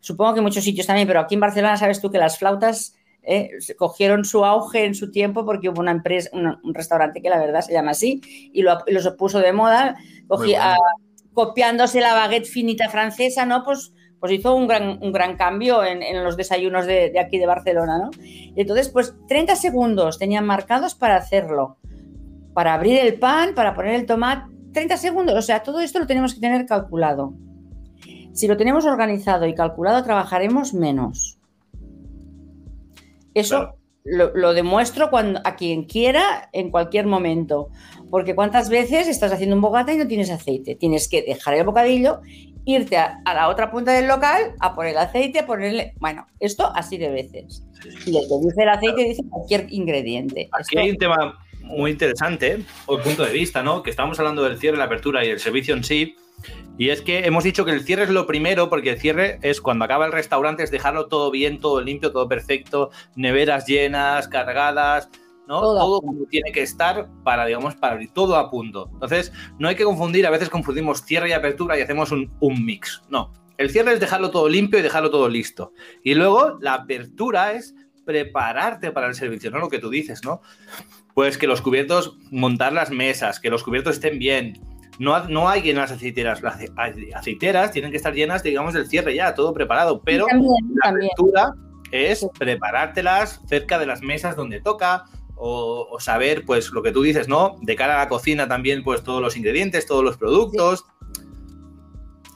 Supongo 0.00 0.34
que 0.34 0.38
en 0.38 0.44
muchos 0.44 0.64
sitios 0.64 0.86
también, 0.86 1.08
pero 1.08 1.20
aquí 1.20 1.34
en 1.34 1.40
Barcelona 1.40 1.76
sabes 1.76 2.00
tú 2.00 2.10
que 2.10 2.18
las 2.18 2.38
flautas 2.38 2.94
eh, 3.22 3.50
cogieron 3.76 4.24
su 4.24 4.44
auge 4.44 4.84
en 4.84 4.94
su 4.94 5.10
tiempo 5.10 5.44
porque 5.44 5.68
hubo 5.68 5.80
una 5.80 5.90
empresa, 5.90 6.30
un, 6.32 6.74
restaurante 6.74 7.20
que 7.20 7.28
la 7.28 7.38
verdad 7.38 7.60
se 7.60 7.72
llama 7.72 7.90
así 7.90 8.20
y 8.52 8.62
lo, 8.62 8.78
los 8.86 9.08
puso 9.14 9.40
de 9.40 9.52
moda, 9.52 9.96
copiándose 11.34 12.00
la 12.00 12.14
baguette 12.14 12.46
finita 12.46 12.88
francesa, 12.88 13.44
¿no? 13.44 13.64
Pues, 13.64 13.92
pues 14.20 14.32
hizo 14.32 14.54
un 14.54 14.66
gran, 14.66 14.98
un 15.02 15.12
gran 15.12 15.36
cambio 15.36 15.84
en, 15.84 16.00
los 16.24 16.36
desayunos 16.36 16.86
de, 16.86 17.18
aquí 17.18 17.38
de 17.38 17.46
Barcelona, 17.46 17.98
¿no? 17.98 18.10
Y 18.22 18.54
entonces, 18.56 18.88
pues 18.88 19.14
30 19.28 19.56
segundos 19.56 20.18
tenían 20.18 20.46
marcados 20.46 20.94
para 20.94 21.16
hacerlo, 21.16 21.76
para 22.54 22.74
abrir 22.74 22.98
el 22.98 23.18
pan, 23.18 23.54
para 23.54 23.74
poner 23.74 23.94
el 23.94 24.06
tomate, 24.06 24.52
30 24.72 24.96
segundos, 24.96 25.34
o 25.36 25.42
sea, 25.42 25.62
todo 25.62 25.80
esto 25.80 25.98
lo 25.98 26.06
tenemos 26.06 26.34
que 26.34 26.40
tener 26.40 26.66
calculado. 26.66 27.34
Si 28.32 28.46
lo 28.46 28.56
tenemos 28.58 28.84
organizado 28.84 29.46
y 29.46 29.54
calculado, 29.54 30.04
trabajaremos 30.04 30.74
menos. 30.74 31.38
Eso 33.32 33.76
lo, 34.04 34.54
demuestro 34.54 35.10
cuando, 35.10 35.40
a 35.44 35.56
quien 35.56 35.84
quiera 35.84 36.48
en 36.52 36.70
cualquier 36.70 37.06
momento. 37.06 37.70
Porque 38.10 38.34
cuántas 38.34 38.68
veces 38.68 39.08
estás 39.08 39.32
haciendo 39.32 39.56
un 39.56 39.62
bocata 39.62 39.92
y 39.92 39.96
no 39.96 40.06
tienes 40.06 40.30
aceite. 40.30 40.74
Tienes 40.74 41.08
que 41.08 41.22
dejar 41.22 41.54
el 41.54 41.64
bocadillo, 41.64 42.20
irte 42.66 42.98
a, 42.98 43.22
la 43.24 43.48
otra 43.48 43.70
punta 43.70 43.92
del 43.92 44.06
local 44.06 44.52
a 44.60 44.74
poner 44.74 44.92
el 44.92 44.98
aceite, 44.98 45.38
a 45.38 45.46
ponerle. 45.46 45.94
Bueno, 45.98 46.26
esto 46.40 46.70
así 46.74 46.98
de 46.98 47.08
veces. 47.08 47.64
Y 48.04 48.12
que 48.12 48.18
dice 48.42 48.62
el 48.62 48.68
aceite 48.68 49.04
dice 49.04 49.22
cualquier 49.30 49.66
ingrediente. 49.70 50.50
Aquí 50.52 50.76
hay 50.76 50.90
un 50.90 50.98
tema 50.98 51.38
muy 51.62 51.90
interesante, 51.92 52.62
o 52.84 52.98
punto 52.98 53.24
de 53.24 53.32
vista, 53.32 53.62
¿no? 53.62 53.82
Que 53.82 53.90
estamos 53.90 54.18
hablando 54.18 54.42
del 54.42 54.58
cierre, 54.58 54.76
la 54.76 54.84
apertura 54.84 55.24
y 55.24 55.30
el 55.30 55.40
servicio 55.40 55.74
en 55.74 55.82
sí 55.82 56.16
y 56.78 56.90
es 56.90 57.00
que 57.00 57.20
hemos 57.20 57.44
dicho 57.44 57.64
que 57.64 57.70
el 57.70 57.82
cierre 57.84 58.04
es 58.04 58.10
lo 58.10 58.26
primero, 58.26 58.68
porque 58.68 58.90
el 58.90 59.00
cierre 59.00 59.38
es 59.40 59.62
cuando 59.62 59.86
acaba 59.86 60.04
el 60.04 60.12
restaurante, 60.12 60.62
es 60.62 60.70
dejarlo 60.70 61.06
todo 61.06 61.30
bien, 61.30 61.58
todo 61.58 61.80
limpio, 61.80 62.12
todo 62.12 62.28
perfecto, 62.28 62.90
neveras 63.14 63.66
llenas, 63.66 64.28
cargadas, 64.28 65.08
¿no? 65.46 65.60
Todo, 65.60 66.00
como 66.00 66.24
tiene 66.26 66.52
que 66.52 66.62
estar 66.62 67.08
para, 67.22 67.46
digamos, 67.46 67.74
para 67.76 67.94
abrir 67.94 68.12
todo 68.12 68.36
a 68.36 68.50
punto. 68.50 68.88
Entonces, 68.92 69.32
no 69.58 69.68
hay 69.68 69.76
que 69.76 69.84
confundir, 69.84 70.26
a 70.26 70.30
veces 70.30 70.48
confundimos 70.48 71.02
cierre 71.02 71.28
y 71.28 71.32
apertura 71.32 71.78
y 71.78 71.82
hacemos 71.82 72.10
un, 72.12 72.32
un 72.40 72.64
mix. 72.64 73.02
No, 73.08 73.32
el 73.58 73.70
cierre 73.70 73.92
es 73.92 74.00
dejarlo 74.00 74.30
todo 74.30 74.48
limpio 74.48 74.78
y 74.78 74.82
dejarlo 74.82 75.10
todo 75.10 75.28
listo. 75.28 75.72
Y 76.02 76.14
luego 76.14 76.58
la 76.60 76.74
apertura 76.74 77.52
es 77.52 77.74
prepararte 78.04 78.92
para 78.92 79.08
el 79.08 79.14
servicio, 79.14 79.50
¿no? 79.50 79.58
Lo 79.58 79.68
que 79.68 79.78
tú 79.78 79.90
dices, 79.90 80.24
¿no? 80.24 80.40
Pues 81.14 81.38
que 81.38 81.46
los 81.46 81.62
cubiertos, 81.62 82.18
montar 82.30 82.72
las 82.72 82.90
mesas, 82.90 83.40
que 83.40 83.50
los 83.50 83.62
cubiertos 83.62 83.96
estén 83.96 84.18
bien, 84.18 84.60
no, 84.98 85.28
no 85.28 85.48
hay 85.48 85.62
llenas 85.62 85.90
aceiteras. 85.90 86.42
Las 86.42 86.58
aceiteras 87.14 87.72
tienen 87.72 87.90
que 87.90 87.96
estar 87.96 88.14
llenas, 88.14 88.42
digamos, 88.42 88.74
del 88.74 88.86
cierre 88.86 89.14
ya, 89.14 89.34
todo 89.34 89.52
preparado. 89.52 90.02
Pero 90.02 90.26
la 90.82 90.90
apertura 90.90 91.54
es 91.90 92.26
preparártelas 92.38 93.40
cerca 93.46 93.78
de 93.78 93.86
las 93.86 94.02
mesas 94.02 94.36
donde 94.36 94.60
toca. 94.60 95.04
O, 95.38 95.98
saber, 96.00 96.44
pues, 96.44 96.70
lo 96.70 96.82
que 96.82 96.92
tú 96.92 97.02
dices, 97.02 97.28
¿no? 97.28 97.56
De 97.60 97.76
cara 97.76 97.94
a 97.94 98.04
la 98.04 98.08
cocina 98.08 98.48
también, 98.48 98.82
pues, 98.82 99.02
todos 99.02 99.20
los 99.20 99.36
ingredientes, 99.36 99.86
todos 99.86 100.02
los 100.02 100.16
productos. 100.16 100.84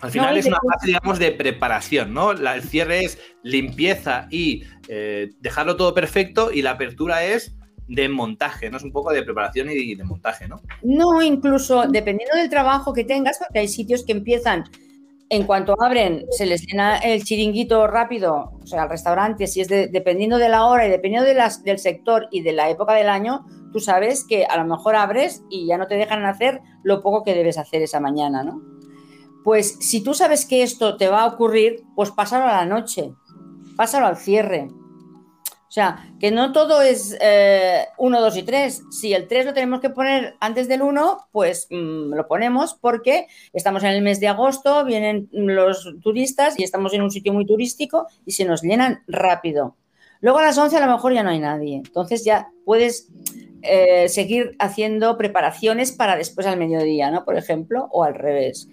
Al 0.02 0.10
final 0.10 0.36
es 0.36 0.46
una 0.46 0.58
fase, 0.58 0.86
digamos, 0.86 1.18
de 1.18 1.32
preparación, 1.32 2.14
¿no? 2.14 2.30
el 2.32 2.62
cierre 2.62 3.04
es 3.04 3.18
limpieza 3.42 4.28
y 4.30 4.64
eh, 4.88 5.30
dejarlo 5.40 5.76
todo 5.76 5.92
perfecto 5.92 6.50
y 6.50 6.62
la 6.62 6.70
apertura 6.70 7.22
es 7.24 7.54
de 7.90 8.08
montaje, 8.08 8.70
¿no? 8.70 8.76
Es 8.76 8.84
un 8.84 8.92
poco 8.92 9.12
de 9.12 9.22
preparación 9.22 9.68
y 9.70 9.94
de 9.94 10.04
montaje, 10.04 10.46
¿no? 10.46 10.62
No, 10.82 11.20
incluso 11.20 11.86
dependiendo 11.88 12.36
del 12.36 12.48
trabajo 12.48 12.92
que 12.94 13.04
tengas, 13.04 13.38
porque 13.38 13.58
hay 13.58 13.68
sitios 13.68 14.04
que 14.04 14.12
empiezan, 14.12 14.64
en 15.31 15.45
cuanto 15.45 15.81
abren, 15.81 16.27
se 16.31 16.45
les 16.45 16.66
llena 16.66 16.99
el 16.99 17.23
chiringuito 17.23 17.87
rápido, 17.87 18.51
o 18.61 18.66
sea, 18.66 18.83
al 18.83 18.90
restaurante, 18.90 19.47
si 19.47 19.61
es 19.61 19.69
dependiendo 19.69 20.38
de 20.38 20.49
la 20.49 20.66
hora 20.66 20.87
y 20.87 20.90
dependiendo 20.90 21.27
de 21.27 21.40
del 21.62 21.79
sector 21.79 22.27
y 22.33 22.43
de 22.43 22.53
la 22.53 22.69
época 22.69 22.95
del 22.95 23.09
año, 23.09 23.47
tú 23.73 23.79
sabes 23.79 24.27
que 24.29 24.45
a 24.45 24.57
lo 24.57 24.64
mejor 24.64 24.97
abres 24.97 25.45
y 25.49 25.69
ya 25.69 25.79
no 25.79 25.87
te 25.87 25.95
dejan 25.95 26.25
hacer 26.25 26.61
lo 26.83 27.01
poco 27.01 27.23
que 27.23 27.35
debes 27.35 27.59
hacer 27.59 27.81
esa 27.81 28.01
mañana, 28.01 28.43
¿no? 28.43 28.61
Pues 29.45 29.77
si 29.81 30.03
tú 30.03 30.14
sabes 30.14 30.45
que 30.47 30.64
esto 30.64 30.97
te 30.97 31.07
va 31.07 31.23
a 31.23 31.27
ocurrir, 31.29 31.85
pues 31.95 32.11
pásalo 32.11 32.47
a 32.47 32.57
la 32.57 32.66
noche, 32.66 33.14
pásalo 33.77 34.07
al 34.07 34.16
cierre, 34.16 34.69
o 35.70 35.72
sea, 35.72 36.04
que 36.18 36.33
no 36.33 36.50
todo 36.50 36.83
es 36.83 37.11
1, 37.12 37.20
eh, 37.20 37.87
2 37.96 38.37
y 38.38 38.42
3. 38.42 38.83
Si 38.90 39.14
el 39.14 39.28
3 39.28 39.46
lo 39.46 39.54
tenemos 39.54 39.78
que 39.78 39.88
poner 39.88 40.35
antes 40.40 40.66
del 40.66 40.83
1, 40.83 41.28
pues 41.30 41.68
mm, 41.70 42.12
lo 42.12 42.26
ponemos 42.26 42.74
porque 42.74 43.28
estamos 43.52 43.85
en 43.85 43.90
el 43.90 44.02
mes 44.02 44.18
de 44.18 44.26
agosto, 44.26 44.85
vienen 44.85 45.28
los 45.30 45.88
turistas 46.02 46.59
y 46.59 46.64
estamos 46.64 46.92
en 46.92 47.02
un 47.02 47.12
sitio 47.12 47.33
muy 47.33 47.46
turístico 47.46 48.09
y 48.26 48.33
se 48.33 48.44
nos 48.44 48.62
llenan 48.62 49.04
rápido. 49.06 49.76
Luego 50.20 50.40
a 50.40 50.42
las 50.42 50.59
11 50.59 50.76
a 50.76 50.85
lo 50.85 50.92
mejor 50.92 51.14
ya 51.14 51.22
no 51.22 51.30
hay 51.30 51.38
nadie. 51.38 51.76
Entonces 51.76 52.24
ya 52.24 52.48
puedes 52.64 53.06
eh, 53.62 54.09
seguir 54.09 54.56
haciendo 54.59 55.16
preparaciones 55.16 55.92
para 55.92 56.16
después 56.16 56.48
al 56.48 56.59
mediodía, 56.59 57.12
¿no? 57.12 57.24
Por 57.24 57.37
ejemplo, 57.37 57.87
o 57.92 58.02
al 58.02 58.16
revés. 58.16 58.68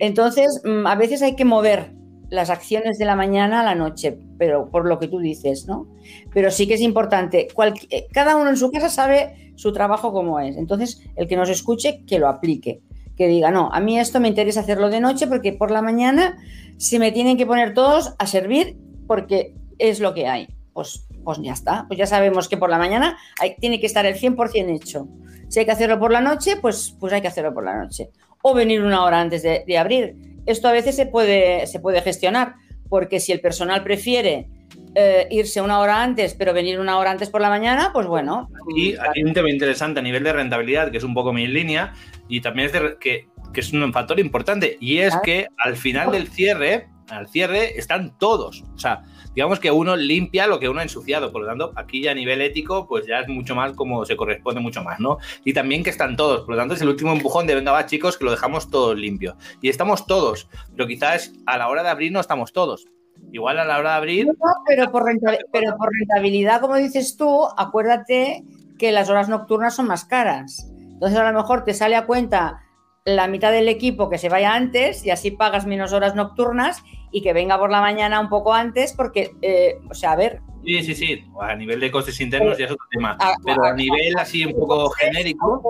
Entonces, 0.00 0.62
mm, 0.64 0.84
a 0.84 0.96
veces 0.96 1.22
hay 1.22 1.36
que 1.36 1.44
mover 1.44 1.92
las 2.30 2.48
acciones 2.48 2.98
de 2.98 3.04
la 3.04 3.16
mañana 3.16 3.60
a 3.60 3.64
la 3.64 3.74
noche, 3.74 4.16
pero 4.38 4.70
por 4.70 4.86
lo 4.86 4.98
que 4.98 5.08
tú 5.08 5.18
dices, 5.18 5.66
¿no? 5.66 5.86
Pero 6.32 6.50
sí 6.50 6.66
que 6.66 6.74
es 6.74 6.80
importante, 6.80 7.48
eh, 7.90 8.06
cada 8.12 8.36
uno 8.36 8.50
en 8.50 8.56
su 8.56 8.70
casa 8.70 8.88
sabe 8.88 9.52
su 9.56 9.72
trabajo 9.72 10.12
como 10.12 10.40
es, 10.40 10.56
entonces 10.56 11.02
el 11.16 11.26
que 11.26 11.36
nos 11.36 11.50
escuche, 11.50 12.04
que 12.06 12.18
lo 12.18 12.28
aplique, 12.28 12.80
que 13.16 13.26
diga, 13.28 13.50
no, 13.50 13.68
a 13.72 13.80
mí 13.80 13.98
esto 13.98 14.20
me 14.20 14.28
interesa 14.28 14.60
hacerlo 14.60 14.88
de 14.88 15.00
noche 15.00 15.26
porque 15.26 15.52
por 15.52 15.70
la 15.70 15.82
mañana 15.82 16.38
se 16.78 16.98
me 16.98 17.12
tienen 17.12 17.36
que 17.36 17.44
poner 17.44 17.74
todos 17.74 18.14
a 18.18 18.26
servir 18.26 18.78
porque 19.06 19.54
es 19.78 20.00
lo 20.00 20.14
que 20.14 20.26
hay. 20.26 20.48
Pues, 20.72 21.06
pues 21.24 21.38
ya 21.42 21.52
está, 21.52 21.84
pues 21.88 21.98
ya 21.98 22.06
sabemos 22.06 22.48
que 22.48 22.56
por 22.56 22.70
la 22.70 22.78
mañana 22.78 23.18
hay, 23.40 23.56
tiene 23.56 23.80
que 23.80 23.86
estar 23.86 24.06
el 24.06 24.14
100% 24.14 24.74
hecho. 24.74 25.08
Si 25.48 25.58
hay 25.58 25.66
que 25.66 25.72
hacerlo 25.72 25.98
por 25.98 26.12
la 26.12 26.20
noche, 26.20 26.56
pues, 26.56 26.96
pues 26.98 27.12
hay 27.12 27.20
que 27.20 27.28
hacerlo 27.28 27.52
por 27.52 27.64
la 27.64 27.76
noche. 27.76 28.10
O 28.40 28.54
venir 28.54 28.82
una 28.82 29.04
hora 29.04 29.20
antes 29.20 29.42
de, 29.42 29.64
de 29.66 29.76
abrir 29.76 30.29
esto 30.50 30.68
a 30.68 30.72
veces 30.72 30.96
se 30.96 31.06
puede, 31.06 31.66
se 31.66 31.80
puede 31.80 32.02
gestionar, 32.02 32.54
porque 32.88 33.20
si 33.20 33.32
el 33.32 33.40
personal 33.40 33.82
prefiere 33.82 34.48
eh, 34.94 35.28
irse 35.30 35.60
una 35.60 35.78
hora 35.78 36.02
antes, 36.02 36.34
pero 36.34 36.52
venir 36.52 36.80
una 36.80 36.98
hora 36.98 37.12
antes 37.12 37.30
por 37.30 37.40
la 37.40 37.48
mañana, 37.48 37.90
pues 37.92 38.06
bueno. 38.06 38.48
Y 38.76 38.94
hay 38.96 39.22
un 39.24 39.32
tema 39.32 39.50
interesante 39.50 40.00
a 40.00 40.02
nivel 40.02 40.24
de 40.24 40.32
rentabilidad, 40.32 40.90
que 40.90 40.98
es 40.98 41.04
un 41.04 41.14
poco 41.14 41.32
mi 41.32 41.46
línea, 41.46 41.92
y 42.28 42.40
también 42.40 42.66
es 42.66 42.96
que, 42.98 43.28
que, 43.52 43.60
es 43.60 43.72
un 43.72 43.92
factor 43.92 44.18
importante, 44.18 44.76
y 44.80 44.98
es 44.98 45.14
que 45.22 45.48
al 45.58 45.76
final 45.76 46.10
del 46.10 46.28
cierre, 46.28 46.88
al 47.10 47.28
cierre 47.28 47.78
están 47.78 48.16
todos. 48.18 48.64
O 48.74 48.78
sea, 48.78 49.04
digamos 49.34 49.60
que 49.60 49.70
uno 49.70 49.96
limpia 49.96 50.46
lo 50.46 50.58
que 50.58 50.68
uno 50.68 50.80
ha 50.80 50.82
ensuciado. 50.82 51.32
Por 51.32 51.42
lo 51.42 51.48
tanto, 51.48 51.72
aquí 51.76 52.02
ya 52.02 52.12
a 52.12 52.14
nivel 52.14 52.40
ético, 52.40 52.86
pues 52.86 53.06
ya 53.06 53.20
es 53.20 53.28
mucho 53.28 53.54
más 53.54 53.72
como 53.72 54.04
se 54.04 54.16
corresponde 54.16 54.60
mucho 54.60 54.82
más, 54.82 55.00
¿no? 55.00 55.18
Y 55.44 55.52
también 55.52 55.82
que 55.82 55.90
están 55.90 56.16
todos. 56.16 56.40
Por 56.40 56.50
lo 56.50 56.56
tanto, 56.56 56.74
es 56.74 56.82
el 56.82 56.88
último 56.88 57.12
empujón 57.12 57.46
de 57.46 57.54
venga, 57.54 57.86
chicos, 57.86 58.16
que 58.16 58.24
lo 58.24 58.30
dejamos 58.30 58.70
todo 58.70 58.94
limpio. 58.94 59.36
Y 59.60 59.68
estamos 59.68 60.06
todos, 60.06 60.48
pero 60.72 60.86
quizás 60.86 61.32
a 61.46 61.58
la 61.58 61.68
hora 61.68 61.82
de 61.82 61.90
abrir 61.90 62.12
no 62.12 62.20
estamos 62.20 62.52
todos. 62.52 62.86
Igual 63.32 63.58
a 63.58 63.64
la 63.64 63.78
hora 63.78 63.90
de 63.90 63.96
abrir. 63.96 64.28
pero, 64.66 64.90
por 64.90 65.04
pero 65.52 65.76
por 65.76 65.90
rentabilidad, 65.92 66.60
como 66.60 66.76
dices 66.76 67.16
tú, 67.16 67.46
acuérdate 67.56 68.44
que 68.78 68.92
las 68.92 69.10
horas 69.10 69.28
nocturnas 69.28 69.74
son 69.74 69.86
más 69.86 70.04
caras. 70.04 70.70
Entonces, 70.78 71.18
a 71.18 71.30
lo 71.30 71.38
mejor 71.38 71.64
te 71.64 71.74
sale 71.74 71.96
a 71.96 72.06
cuenta 72.06 72.62
la 73.04 73.28
mitad 73.28 73.52
del 73.52 73.68
equipo 73.68 74.10
que 74.10 74.18
se 74.18 74.28
vaya 74.28 74.54
antes 74.54 75.04
y 75.04 75.10
así 75.10 75.30
pagas 75.30 75.66
menos 75.66 75.92
horas 75.92 76.14
nocturnas 76.14 76.82
y 77.12 77.22
que 77.22 77.32
venga 77.32 77.58
por 77.58 77.70
la 77.70 77.80
mañana 77.80 78.20
un 78.20 78.28
poco 78.28 78.54
antes 78.54 78.92
porque, 78.92 79.32
eh, 79.42 79.78
o 79.88 79.94
sea, 79.94 80.12
a 80.12 80.16
ver. 80.16 80.40
Sí, 80.64 80.82
sí, 80.82 80.94
sí, 80.94 81.24
a 81.40 81.54
nivel 81.56 81.80
de 81.80 81.90
costes 81.90 82.20
internos 82.20 82.58
ya 82.58 82.66
es 82.66 82.70
otro 82.70 82.86
tema, 82.90 83.16
pero 83.44 83.64
a, 83.64 83.72
nivel 83.72 84.18
así 84.18 84.44
un 84.44 84.52
poco 84.52 84.90
genérico. 84.90 85.62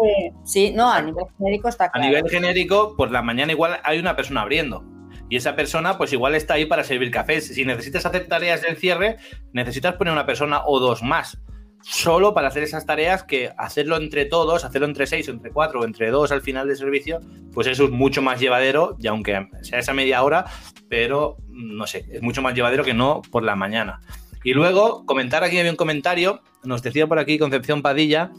Sí, 0.44 0.72
no, 0.74 0.90
a 0.90 1.00
nivel 1.00 1.24
genérico 1.38 1.68
está 1.68 1.90
claro. 1.90 2.05
A 2.05 2.09
nivel 2.09 2.29
genérico, 2.29 2.96
por 2.96 3.11
la 3.12 3.22
mañana 3.22 3.53
igual 3.53 3.79
hay 3.85 4.00
una 4.00 4.16
persona 4.16 4.42
abriendo 4.42 4.85
Y 5.29 5.37
esa 5.37 5.55
persona, 5.55 5.96
pues 5.96 6.12
igual 6.12 6.35
está 6.35 6.55
ahí 6.55 6.66
para 6.66 6.83
servir 6.83 7.12
cafés. 7.12 7.55
Si 7.55 7.64
necesitas 7.64 8.05
hacer 8.05 8.26
tareas 8.26 8.62
del 8.62 8.76
cierre, 8.76 9.18
necesitas 9.53 9.94
poner 9.94 10.12
una 10.12 10.26
persona 10.26 10.62
o 10.66 10.81
dos 10.81 11.05
más 11.05 11.38
solo 11.82 12.34
para 12.34 12.48
hacer 12.48 12.62
esas 12.62 12.86
tareas 12.86 13.24
que 13.24 13.50
hacerlo 13.56 13.96
entre 13.96 14.24
todos, 14.24 14.64
hacerlo 14.64 14.86
entre 14.86 15.06
seis 15.06 15.28
entre 15.28 15.50
cuatro 15.50 15.84
entre 15.84 16.10
dos 16.10 16.32
al 16.32 16.42
final 16.42 16.68
del 16.68 16.76
servicio, 16.76 17.20
pues 17.52 17.66
eso 17.66 17.84
es 17.84 17.90
mucho 17.90 18.22
más 18.22 18.40
llevadero 18.40 18.96
y 18.98 19.06
aunque 19.06 19.48
sea 19.62 19.78
esa 19.78 19.94
media 19.94 20.22
hora, 20.22 20.44
pero 20.88 21.36
no 21.48 21.86
sé, 21.86 22.06
es 22.10 22.22
mucho 22.22 22.42
más 22.42 22.54
llevadero 22.54 22.84
que 22.84 22.94
no 22.94 23.22
por 23.30 23.42
la 23.42 23.56
mañana. 23.56 24.00
Y 24.42 24.54
luego, 24.54 25.04
comentar 25.04 25.44
aquí 25.44 25.58
había 25.58 25.70
un 25.70 25.76
comentario, 25.76 26.40
nos 26.64 26.82
decía 26.82 27.06
por 27.06 27.18
aquí 27.18 27.38
Concepción 27.38 27.82
Padilla, 27.82 28.32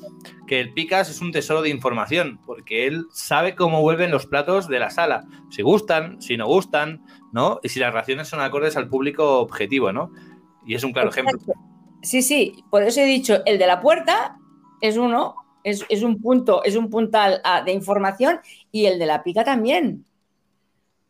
que 0.47 0.59
el 0.59 0.73
Picas 0.73 1.09
es 1.11 1.21
un 1.21 1.31
tesoro 1.31 1.61
de 1.61 1.69
información, 1.69 2.39
porque 2.45 2.87
él 2.87 3.05
sabe 3.11 3.53
cómo 3.53 3.81
vuelven 3.81 4.09
los 4.09 4.25
platos 4.25 4.67
de 4.67 4.79
la 4.79 4.89
sala, 4.89 5.25
si 5.51 5.61
gustan, 5.61 6.19
si 6.19 6.37
no 6.37 6.47
gustan, 6.47 7.05
¿no? 7.31 7.59
Y 7.61 7.69
si 7.69 7.79
las 7.79 7.93
raciones 7.93 8.27
son 8.27 8.41
acordes 8.41 8.77
al 8.77 8.89
público 8.89 9.39
objetivo, 9.39 9.93
¿no? 9.93 10.11
Y 10.65 10.73
es 10.73 10.83
un 10.83 10.91
claro 10.91 11.09
ejemplo. 11.09 11.37
Sí, 12.01 12.21
sí, 12.21 12.63
por 12.69 12.83
eso 12.83 13.01
he 13.01 13.05
dicho, 13.05 13.41
el 13.45 13.59
de 13.59 13.67
la 13.67 13.79
puerta 13.79 14.37
es 14.81 14.97
uno, 14.97 15.35
es, 15.63 16.03
un 16.03 16.19
punto, 16.19 16.63
es 16.63 16.75
un 16.75 16.89
puntal 16.89 17.41
ah, 17.43 17.61
de 17.61 17.71
información 17.71 18.39
y 18.71 18.85
el 18.85 18.97
de 18.97 19.05
la 19.05 19.23
pica 19.23 19.43
también. 19.43 20.05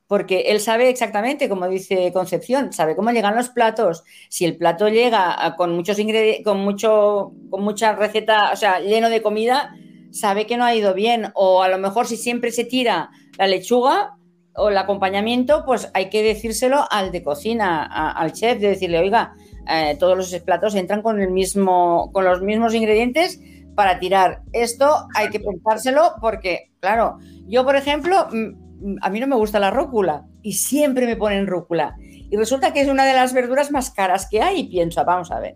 Porque 0.07 0.41
él 0.47 0.59
sabe 0.59 0.89
exactamente, 0.89 1.47
como 1.47 1.69
dice 1.69 2.11
Concepción, 2.11 2.73
sabe 2.73 2.97
cómo 2.97 3.11
llegan 3.11 3.35
los 3.35 3.47
platos. 3.47 4.03
Si 4.27 4.43
el 4.43 4.57
plato 4.57 4.89
llega 4.89 5.33
ah, 5.33 5.55
con 5.55 5.73
muchos 5.73 5.99
ingredientes, 5.99 6.43
con 6.43 6.59
mucho, 6.59 7.31
con 7.49 7.63
mucha 7.63 7.93
receta, 7.93 8.51
o 8.51 8.57
sea, 8.57 8.81
lleno 8.81 9.09
de 9.09 9.21
comida, 9.21 9.73
sabe 10.11 10.45
que 10.45 10.57
no 10.57 10.65
ha 10.65 10.75
ido 10.75 10.93
bien. 10.93 11.31
O 11.33 11.63
a 11.63 11.69
lo 11.69 11.77
mejor 11.77 12.07
si 12.07 12.17
siempre 12.17 12.51
se 12.51 12.65
tira 12.65 13.09
la 13.37 13.47
lechuga 13.47 14.17
o 14.53 14.67
el 14.67 14.77
acompañamiento, 14.77 15.63
pues 15.65 15.89
hay 15.93 16.09
que 16.09 16.23
decírselo 16.23 16.85
al 16.91 17.13
de 17.13 17.23
cocina, 17.23 17.85
al 18.11 18.33
chef, 18.33 18.59
de 18.59 18.67
decirle, 18.67 18.99
oiga, 18.99 19.33
eh, 19.67 19.95
todos 19.99 20.17
los 20.17 20.41
platos 20.41 20.75
entran 20.75 21.01
con, 21.01 21.21
el 21.21 21.31
mismo, 21.31 22.11
con 22.13 22.25
los 22.25 22.41
mismos 22.41 22.73
ingredientes 22.73 23.39
para 23.75 23.99
tirar. 23.99 24.41
Esto 24.53 25.07
hay 25.15 25.29
que 25.29 25.39
pensárselo 25.39 26.13
porque, 26.19 26.71
claro, 26.79 27.17
yo, 27.47 27.63
por 27.63 27.75
ejemplo, 27.75 28.27
mm, 28.31 28.97
a 29.01 29.09
mí 29.09 29.19
no 29.19 29.27
me 29.27 29.35
gusta 29.35 29.59
la 29.59 29.71
rúcula 29.71 30.25
y 30.41 30.53
siempre 30.53 31.05
me 31.05 31.15
ponen 31.15 31.47
rúcula. 31.47 31.95
Y 31.99 32.37
resulta 32.37 32.73
que 32.73 32.81
es 32.81 32.87
una 32.87 33.05
de 33.05 33.13
las 33.13 33.33
verduras 33.33 33.71
más 33.71 33.91
caras 33.91 34.27
que 34.29 34.41
hay 34.41 34.61
y 34.61 34.69
pienso, 34.69 35.03
vamos 35.05 35.31
a 35.31 35.39
ver, 35.39 35.55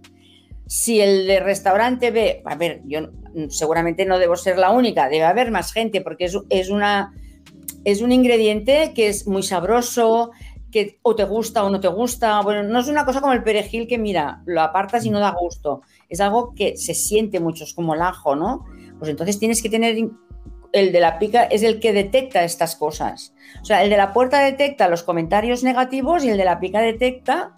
si 0.68 1.00
el 1.00 1.28
de 1.28 1.40
restaurante 1.40 2.12
ve, 2.12 2.42
a 2.46 2.56
ver, 2.56 2.82
yo 2.86 3.10
seguramente 3.50 4.06
no 4.06 4.20
debo 4.20 4.36
ser 4.36 4.58
la 4.58 4.72
única, 4.72 5.10
debe 5.10 5.26
haber 5.26 5.52
más 5.52 5.72
gente 5.72 6.02
porque 6.02 6.26
es, 6.26 6.38
es, 6.50 6.70
una, 6.70 7.14
es 7.84 8.02
un 8.02 8.12
ingrediente 8.12 8.94
que 8.96 9.08
es 9.08 9.28
muy 9.28 9.44
sabroso, 9.44 10.32
que 10.76 11.00
o 11.04 11.16
te 11.16 11.24
gusta 11.24 11.64
o 11.64 11.70
no 11.70 11.80
te 11.80 11.88
gusta. 11.88 12.42
Bueno, 12.42 12.62
no 12.64 12.80
es 12.80 12.90
una 12.90 13.06
cosa 13.06 13.22
como 13.22 13.32
el 13.32 13.44
perejil 13.44 13.88
que, 13.88 13.98
mira, 13.98 14.42
lo 14.46 14.60
apartas 14.60 15.06
y 15.06 15.10
no 15.10 15.22
da 15.22 15.32
gusto. 15.32 15.84
Es 16.10 16.20
algo 16.20 16.54
que 16.54 16.76
se 16.76 16.94
siente 16.94 17.40
mucho, 17.40 17.64
es 17.64 17.74
como 17.74 17.96
el 17.96 18.02
ajo, 18.02 18.36
¿no? 18.36 18.66
Pues 19.00 19.10
entonces 19.10 19.40
tienes 19.40 19.64
que 19.64 19.70
tener. 19.70 19.96
El 20.74 20.92
de 20.92 21.00
la 21.00 21.18
pica 21.18 21.44
es 21.44 21.64
el 21.64 21.80
que 21.80 21.94
detecta 21.94 22.44
estas 22.44 22.76
cosas. 22.76 23.34
O 23.62 23.66
sea, 23.66 23.86
el 23.86 23.90
de 23.90 23.96
la 23.96 24.12
puerta 24.12 24.40
detecta 24.40 24.90
los 24.90 25.04
comentarios 25.04 25.64
negativos 25.64 26.26
y 26.26 26.30
el 26.30 26.38
de 26.38 26.44
la 26.44 26.60
pica 26.60 26.82
detecta 26.82 27.56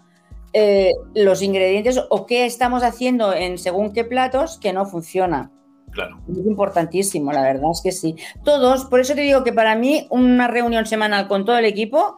eh, 0.52 0.92
los 1.16 1.42
ingredientes 1.42 2.00
o 2.10 2.24
qué 2.24 2.46
estamos 2.46 2.84
haciendo 2.84 3.34
en 3.34 3.58
según 3.58 3.92
qué 3.92 4.04
platos 4.04 4.58
que 4.58 4.72
no 4.72 4.86
funciona. 4.86 5.50
Claro. 5.90 6.20
Es 6.30 6.46
importantísimo, 6.46 7.32
la 7.32 7.42
verdad 7.42 7.72
es 7.72 7.80
que 7.82 7.90
sí. 7.90 8.14
Todos, 8.44 8.84
por 8.84 9.00
eso 9.00 9.16
te 9.16 9.22
digo 9.22 9.42
que 9.42 9.52
para 9.52 9.74
mí 9.74 10.06
una 10.10 10.46
reunión 10.46 10.86
semanal 10.86 11.26
con 11.26 11.44
todo 11.44 11.58
el 11.58 11.64
equipo 11.64 12.14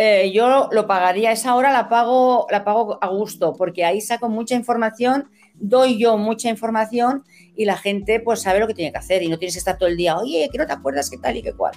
eh, 0.00 0.30
yo 0.32 0.68
lo 0.70 0.86
pagaría, 0.86 1.32
esa 1.32 1.56
hora 1.56 1.72
la 1.72 1.88
pago, 1.88 2.46
la 2.52 2.62
pago 2.62 2.98
a 3.00 3.08
gusto, 3.08 3.54
porque 3.58 3.84
ahí 3.84 4.00
saco 4.00 4.28
mucha 4.28 4.54
información, 4.54 5.28
doy 5.54 5.98
yo 5.98 6.16
mucha 6.16 6.48
información 6.48 7.24
y 7.56 7.64
la 7.64 7.76
gente 7.76 8.20
pues 8.20 8.42
sabe 8.42 8.60
lo 8.60 8.68
que 8.68 8.74
tiene 8.74 8.92
que 8.92 8.98
hacer 8.98 9.24
y 9.24 9.28
no 9.28 9.38
tienes 9.38 9.56
que 9.56 9.58
estar 9.58 9.76
todo 9.76 9.88
el 9.88 9.96
día, 9.96 10.16
oye, 10.16 10.48
que 10.52 10.56
no 10.56 10.66
te 10.68 10.72
acuerdas 10.72 11.10
qué 11.10 11.18
tal 11.18 11.36
y 11.36 11.42
qué 11.42 11.52
cual. 11.52 11.74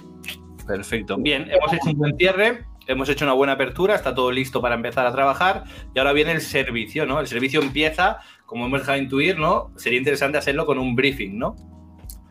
Perfecto. 0.64 1.16
Bien, 1.16 1.50
hemos 1.50 1.72
hecho 1.72 1.90
un 1.90 1.98
buen 1.98 2.16
cierre, 2.16 2.64
hemos 2.86 3.08
hecho 3.08 3.24
una 3.24 3.34
buena 3.34 3.54
apertura, 3.54 3.96
está 3.96 4.14
todo 4.14 4.30
listo 4.30 4.62
para 4.62 4.76
empezar 4.76 5.04
a 5.04 5.10
trabajar 5.10 5.64
y 5.92 5.98
ahora 5.98 6.12
viene 6.12 6.30
el 6.30 6.42
servicio, 6.42 7.04
¿no? 7.04 7.18
El 7.18 7.26
servicio 7.26 7.60
empieza, 7.60 8.18
como 8.46 8.66
hemos 8.66 8.82
dejado 8.82 8.98
intuir, 8.98 9.36
¿no? 9.36 9.72
Sería 9.74 9.98
interesante 9.98 10.38
hacerlo 10.38 10.64
con 10.64 10.78
un 10.78 10.94
briefing, 10.94 11.36
¿no? 11.36 11.56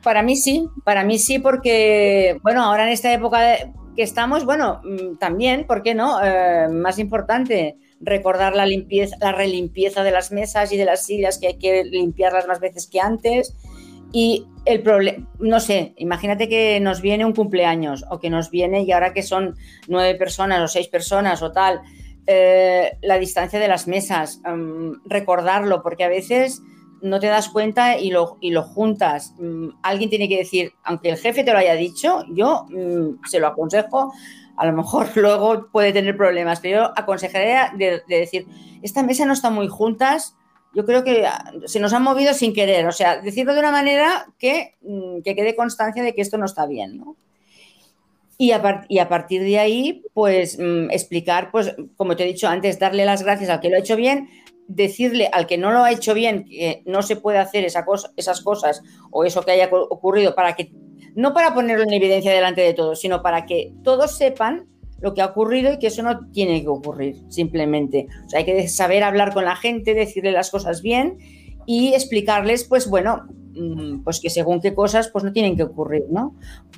Para 0.01 0.23
mí 0.23 0.37
sí, 0.37 0.69
para 0.85 1.03
mí 1.03 1.19
sí, 1.19 1.37
porque, 1.37 2.39
bueno, 2.43 2.63
ahora 2.63 2.83
en 2.83 2.93
esta 2.93 3.13
época 3.13 3.41
de, 3.41 3.73
que 3.95 4.03
estamos, 4.03 4.45
bueno, 4.45 4.81
mm, 4.83 5.17
también, 5.17 5.65
¿por 5.65 5.83
qué 5.83 5.93
no? 5.93 6.23
Eh, 6.23 6.67
más 6.69 6.99
importante, 6.99 7.77
recordar 7.99 8.55
la 8.55 8.65
limpieza, 8.65 9.15
la 9.19 9.31
relimpieza 9.31 10.03
de 10.03 10.11
las 10.11 10.31
mesas 10.31 10.71
y 10.71 10.77
de 10.77 10.85
las 10.85 11.05
sillas, 11.05 11.37
que 11.37 11.47
hay 11.47 11.57
que 11.57 11.83
limpiarlas 11.83 12.47
más 12.47 12.59
veces 12.59 12.87
que 12.87 12.99
antes. 12.99 13.55
Y 14.13 14.45
el 14.65 14.81
problema, 14.81 15.27
no 15.39 15.59
sé, 15.59 15.93
imagínate 15.97 16.49
que 16.49 16.79
nos 16.79 17.01
viene 17.01 17.25
un 17.25 17.33
cumpleaños 17.33 18.05
o 18.09 18.19
que 18.19 18.29
nos 18.29 18.49
viene, 18.49 18.83
y 18.83 18.91
ahora 18.91 19.13
que 19.13 19.23
son 19.23 19.55
nueve 19.87 20.15
personas 20.15 20.61
o 20.61 20.67
seis 20.67 20.87
personas 20.87 21.41
o 21.41 21.51
tal, 21.51 21.81
eh, 22.27 22.97
la 23.01 23.17
distancia 23.17 23.59
de 23.59 23.67
las 23.67 23.87
mesas, 23.87 24.41
mm, 24.45 25.07
recordarlo, 25.07 25.81
porque 25.81 26.03
a 26.03 26.09
veces 26.09 26.61
no 27.01 27.19
te 27.19 27.27
das 27.27 27.49
cuenta 27.49 27.97
y 27.97 28.11
lo, 28.11 28.37
juntas. 28.63 29.33
Mm, 29.39 29.69
alguien 29.81 30.09
tiene 30.09 30.29
que 30.29 30.37
decir, 30.37 30.73
aunque 30.83 31.09
el 31.09 31.17
jefe 31.17 31.43
te 31.43 31.51
lo 31.51 31.57
haya 31.57 31.75
dicho, 31.75 32.23
yo 32.29 32.65
mm, 32.69 33.25
se 33.27 33.39
lo 33.39 33.47
aconsejo, 33.47 34.13
a 34.55 34.65
lo 34.65 34.73
mejor 34.73 35.09
luego 35.15 35.67
puede 35.71 35.93
tener 35.93 36.15
problemas, 36.15 36.59
pero 36.59 36.83
yo 36.83 36.93
aconsejaría 36.95 37.71
de, 37.75 38.01
decir, 38.07 38.45
esta 38.81 39.03
mesa 39.03 39.25
no 39.25 39.33
está 39.33 39.49
muy 39.49 39.67
juntas, 39.67 40.35
yo 40.73 40.85
creo 40.85 41.03
que 41.03 41.25
ah, 41.25 41.51
se 41.65 41.79
nos 41.79 41.93
han 41.93 42.03
movido 42.03 42.33
sin 42.33 42.53
querer, 42.53 42.87
o 42.87 42.91
sea, 42.91 43.19
decirlo 43.19 43.53
de 43.53 43.59
una 43.59 43.71
manera 43.71 44.27
que, 44.37 44.75
mm, 44.81 45.21
que 45.23 45.35
quede 45.35 45.55
constancia 45.55 46.03
de 46.03 46.13
que 46.13 46.21
esto 46.21 46.37
no 46.37 46.45
está 46.45 46.65
bien, 46.65 46.97
¿no? 46.97 47.15
Y 48.37 48.53
a, 48.53 48.85
y 48.89 48.97
a, 48.97 49.07
partir 49.07 49.43
de 49.43 49.59
ahí, 49.59 50.03
pues 50.15 50.57
explicar, 50.89 51.51
pues 51.51 51.75
como 51.95 52.15
te 52.15 52.23
he 52.23 52.25
dicho 52.25 52.47
antes, 52.47 52.79
darle 52.79 53.05
las 53.05 53.21
gracias 53.21 53.51
al 53.51 53.59
que 53.59 53.69
lo 53.69 53.75
ha 53.75 53.81
hecho 53.81 53.95
bien, 53.95 54.29
decirle 54.75 55.29
al 55.31 55.47
que 55.47 55.57
no 55.57 55.71
lo 55.71 55.83
ha 55.83 55.91
hecho 55.91 56.13
bien 56.13 56.45
que 56.45 56.81
no 56.85 57.01
se 57.01 57.15
puede 57.15 57.37
hacer 57.37 57.65
esa 57.65 57.85
cosa, 57.85 58.11
esas 58.15 58.41
cosas 58.41 58.81
o 59.11 59.23
eso 59.23 59.43
que 59.43 59.51
haya 59.51 59.69
ocurrido 59.71 60.33
para 60.35 60.55
que, 60.55 60.71
no 61.15 61.33
para 61.33 61.53
ponerlo 61.53 61.83
en 61.83 61.93
evidencia 61.93 62.31
delante 62.31 62.61
de 62.61 62.73
todos, 62.73 62.99
sino 62.99 63.21
para 63.21 63.45
que 63.45 63.73
todos 63.83 64.17
sepan 64.17 64.67
lo 64.99 65.13
que 65.13 65.21
ha 65.21 65.27
ocurrido 65.27 65.73
y 65.73 65.79
que 65.79 65.87
eso 65.87 66.03
no 66.03 66.29
tiene 66.31 66.61
que 66.61 66.67
ocurrir, 66.67 67.17
simplemente. 67.29 68.07
O 68.25 68.29
sea, 68.29 68.39
hay 68.39 68.45
que 68.45 68.67
saber 68.67 69.03
hablar 69.03 69.33
con 69.33 69.45
la 69.45 69.55
gente, 69.55 69.93
decirle 69.93 70.31
las 70.31 70.51
cosas 70.51 70.81
bien 70.81 71.17
y 71.65 71.93
explicarles, 71.93 72.65
pues 72.65 72.87
bueno, 72.87 73.25
mm, 73.55 74.03
pues 74.03 74.19
que 74.21 74.29
según 74.29 74.61
qué 74.61 74.75
cosas, 74.75 75.09
pues 75.09 75.23
no 75.23 75.33
tienen 75.33 75.57
que 75.57 75.63
ocurrir, 75.63 76.05
¿no? 76.09 76.35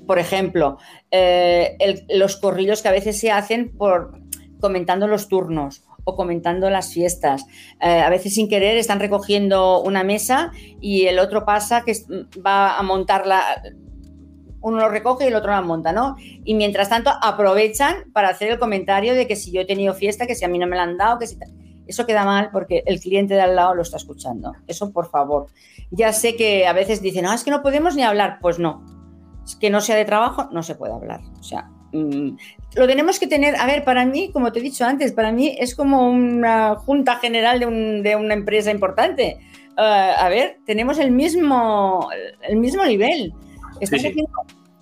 Por 0.08 0.20
ejemplo, 0.20 0.78
eh, 1.12 1.78
los 2.10 2.38
corrillos 2.38 2.82
que 2.82 2.88
a 2.88 2.94
veces 2.94 3.20
se 3.20 3.30
hacen 3.30 3.76
por 3.78 4.18
comentando 4.62 5.08
los 5.08 5.28
turnos 5.28 5.84
o 6.04 6.16
comentando 6.16 6.70
las 6.70 6.94
fiestas. 6.94 7.46
Eh, 7.82 8.02
a 8.02 8.10
veces 8.10 8.34
sin 8.34 8.50
querer 8.50 8.78
están 8.78 9.00
recogiendo 9.00 9.82
una 9.82 10.04
mesa 10.04 10.52
y 10.82 11.06
el 11.06 11.20
otro 11.20 11.46
pasa 11.46 11.84
que 11.84 11.94
va 12.46 12.78
a 12.78 12.84
montarla, 12.84 13.62
uno 14.62 14.78
lo 14.78 14.90
recoge 14.90 15.26
y 15.26 15.28
el 15.28 15.36
otro 15.36 15.52
la 15.52 15.62
monta, 15.62 15.92
¿no? 15.92 16.16
Y 16.44 16.54
mientras 16.56 16.90
tanto 16.90 17.12
aprovechan 17.22 18.12
para 18.14 18.30
hacer 18.30 18.50
el 18.50 18.60
comentario 18.60 19.14
de 19.14 19.28
que 19.28 19.36
si 19.36 19.52
yo 19.52 19.62
he 19.62 19.66
tenido 19.66 19.94
fiesta, 19.94 20.26
que 20.26 20.36
si 20.36 20.46
a 20.46 20.48
mí 20.48 20.58
no 20.58 20.68
me 20.68 20.76
la 20.76 20.84
han 20.84 20.98
dado, 20.98 21.20
que 21.20 21.28
si... 21.28 21.38
Eso 21.86 22.06
queda 22.06 22.24
mal 22.24 22.50
porque 22.52 22.82
el 22.86 23.02
cliente 23.02 23.34
de 23.34 23.42
al 23.42 23.58
lado 23.58 23.76
lo 23.76 23.82
está 23.82 23.98
escuchando. 23.98 24.54
Eso, 24.68 24.94
por 24.94 25.10
favor. 25.10 25.48
Ya 25.92 26.14
sé 26.14 26.38
que 26.38 26.66
a 26.66 26.72
veces 26.72 27.02
dicen, 27.02 27.26
no, 27.26 27.34
es 27.34 27.44
que 27.44 27.52
no 27.52 27.62
podemos 27.62 27.96
ni 27.96 28.04
hablar. 28.04 28.38
Pues 28.42 28.58
no. 28.58 28.86
Es 29.44 29.58
que 29.58 29.70
no 29.70 29.82
sea 29.82 29.98
de 29.98 30.06
trabajo, 30.06 30.48
no 30.52 30.64
se 30.64 30.76
puede 30.76 30.94
hablar. 30.94 31.20
O 31.38 31.44
sea, 31.44 31.70
mm, 31.94 32.38
lo 32.76 32.88
tenemos 32.88 33.20
que 33.20 33.28
tener, 33.28 33.56
a 33.56 33.66
ver, 33.66 33.84
para 33.84 34.06
mí, 34.06 34.32
como 34.32 34.52
te 34.52 34.60
he 34.60 34.62
dicho 34.62 34.86
antes, 34.86 35.12
para 35.12 35.32
mí 35.32 35.56
es 35.60 35.76
como 35.76 36.10
una 36.10 36.76
junta 36.76 37.18
general 37.18 37.60
de, 37.60 38.16
una 38.16 38.34
empresa 38.34 38.72
importante. 38.72 39.38
Eh, 39.78 40.14
a 40.18 40.28
ver, 40.30 40.58
tenemos 40.66 40.98
el 41.00 41.12
mismo, 41.12 42.10
el 42.42 42.58
mismo 42.58 42.84
nivel. 42.86 43.34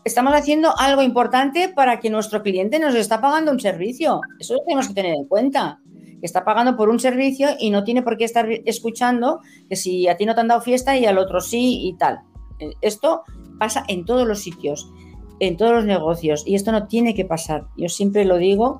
Estamos, 0.04 0.34
Haciendo, 0.34 0.74
algo 0.80 1.04
importante 1.04 1.70
para 1.70 2.00
que 2.00 2.10
nuestro 2.10 2.42
cliente 2.42 2.80
nos 2.80 2.96
está 2.96 3.22
pagando 3.22 3.52
un 3.52 3.60
servicio. 3.60 4.22
Eso 4.40 4.56
lo 4.56 4.62
tenemos 4.64 4.88
que 4.88 4.94
tener 4.94 5.14
en 5.14 5.26
cuenta. 5.26 5.80
Que 6.20 6.26
está 6.26 6.44
pagando 6.44 6.78
por 6.78 6.90
un 6.90 7.00
servicio 7.00 7.50
y 7.60 7.72
no 7.72 7.84
tiene 7.84 8.02
por 8.02 8.18
qué 8.18 8.26
estar 8.26 8.48
escuchando 8.66 9.42
que 9.70 9.76
si 9.76 10.08
a 10.08 10.18
ti 10.18 10.26
no 10.26 10.34
te 10.34 10.42
han 10.42 10.48
dado 10.48 10.62
fiesta 10.62 10.98
y 10.98 11.06
al 11.06 11.18
otro 11.18 11.42
sí 11.42 11.88
y 11.88 11.94
tal. 11.98 12.22
Esto 12.82 13.24
pasa 13.60 13.84
en 13.88 14.06
todos 14.06 14.28
los 14.28 14.40
sitios 14.40 14.92
en 15.42 15.58
todos 15.58 15.74
los 15.74 15.86
negocios 15.86 16.44
y 16.46 16.54
esto 16.56 16.72
no 16.72 16.88
tiene 16.88 17.16
que 17.16 17.26
pasar. 17.26 17.66
Yo 17.76 17.90
siempre 17.90 18.26
lo 18.26 18.38
digo, 18.38 18.80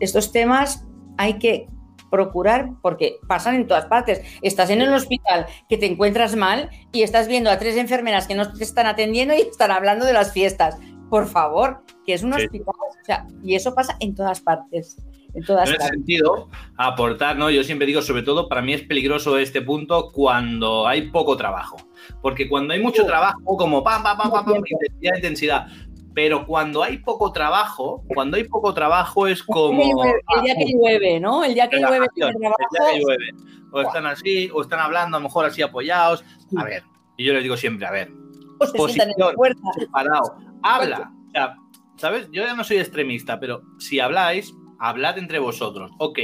estos 0.00 0.32
temas 0.32 0.84
hay 1.16 1.38
que 1.38 1.68
procurar 2.10 2.70
porque 2.82 3.16
pasan 3.28 3.54
en 3.54 3.66
todas 3.66 3.86
partes. 3.86 4.22
Estás 4.42 4.70
en 4.70 4.80
el 4.82 4.92
hospital 4.92 5.46
que 5.68 5.78
te 5.78 5.86
encuentras 5.86 6.34
mal 6.34 6.70
y 6.92 7.02
estás 7.02 7.28
viendo 7.28 7.50
a 7.50 7.58
tres 7.58 7.76
enfermeras 7.76 8.26
que 8.26 8.34
no 8.34 8.52
te 8.52 8.64
están 8.64 8.86
atendiendo 8.86 9.34
y 9.34 9.42
están 9.42 9.70
hablando 9.70 10.04
de 10.04 10.12
las 10.12 10.32
fiestas. 10.32 10.78
Por 11.10 11.26
favor, 11.26 11.84
que 12.04 12.14
es 12.14 12.24
un 12.24 12.32
Sí. 12.34 12.44
hospital. 12.44 12.74
O 13.00 13.04
sea, 13.04 13.26
y 13.42 13.54
eso 13.54 13.72
pasa 13.74 13.96
en 14.00 14.14
todas 14.16 14.40
partes. 14.40 14.96
En 15.36 15.44
todas 15.44 15.68
En 15.68 15.74
ese 15.74 15.78
partes. 15.78 15.96
sentido, 15.98 16.48
aportar, 16.78 17.36
¿no? 17.36 17.50
Yo 17.50 17.62
siempre 17.62 17.86
digo, 17.86 18.00
sobre 18.02 18.22
todo, 18.22 18.48
para 18.48 18.62
mí 18.62 18.72
es 18.72 18.82
peligroso 18.82 19.36
este 19.38 19.60
punto 19.62 20.10
cuando 20.12 20.86
hay 20.88 21.10
poco 21.10 21.36
trabajo. 21.36 21.76
Porque 22.22 22.48
cuando 22.48 22.72
hay 22.74 22.80
mucho 22.80 23.02
Sí. 23.02 23.08
trabajo, 23.08 23.38
como 23.44 23.84
pam, 23.84 24.02
pam, 24.02 24.16
pam, 24.18 24.30
pam, 24.32 24.44
pam, 24.44 24.54
intensidad, 24.56 25.14
intensidad. 25.16 25.66
Pero 26.14 26.46
cuando 26.46 26.82
hay 26.82 26.96
poco 26.98 27.30
trabajo, 27.30 28.02
cuando 28.14 28.38
hay 28.38 28.44
poco 28.44 28.72
trabajo 28.72 29.26
es 29.26 29.42
como. 29.42 29.82
El 29.82 29.88
día 29.88 29.94
que 29.94 30.02
llueve- 30.02 30.42
día 30.42 30.54
que 30.56 30.72
llueve, 30.72 31.20
¿no? 31.20 31.44
El 31.44 31.52
día 31.54 31.68
que 31.68 31.76
llueve 31.78 32.06
el 32.06 32.08
día 32.14 32.32
que 32.92 33.00
llueve. 33.00 33.30
O 33.72 33.82
están 33.82 34.06
así, 34.06 34.48
o 34.54 34.62
están 34.62 34.80
hablando, 34.80 35.18
a 35.18 35.20
lo 35.20 35.24
mejor 35.24 35.44
así 35.44 35.60
apoyados. 35.60 36.24
A 36.56 36.64
ver, 36.64 36.82
y 37.18 37.24
yo 37.26 37.34
les 37.34 37.42
digo 37.42 37.58
siempre, 37.58 37.86
a 37.86 37.90
ver, 37.90 38.10
la 38.58 38.72
posición. 38.72 39.10
puerta. 39.34 39.60
parado, 39.92 40.38
habla. 40.62 41.12
O 41.26 41.30
sea, 41.32 41.56
¿sabes? 41.98 42.28
Yo 42.32 42.42
ya 42.44 42.54
no 42.54 42.64
soy 42.64 42.78
extremista, 42.78 43.38
pero 43.38 43.60
si 43.78 44.00
habláis, 44.00 44.54
hablad 44.78 45.18
entre 45.18 45.38
vosotros, 45.38 45.90
ok. 45.98 46.18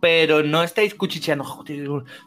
Pero 0.00 0.42
no 0.42 0.62
estáis 0.62 0.94
cuchicheando, 0.94 1.64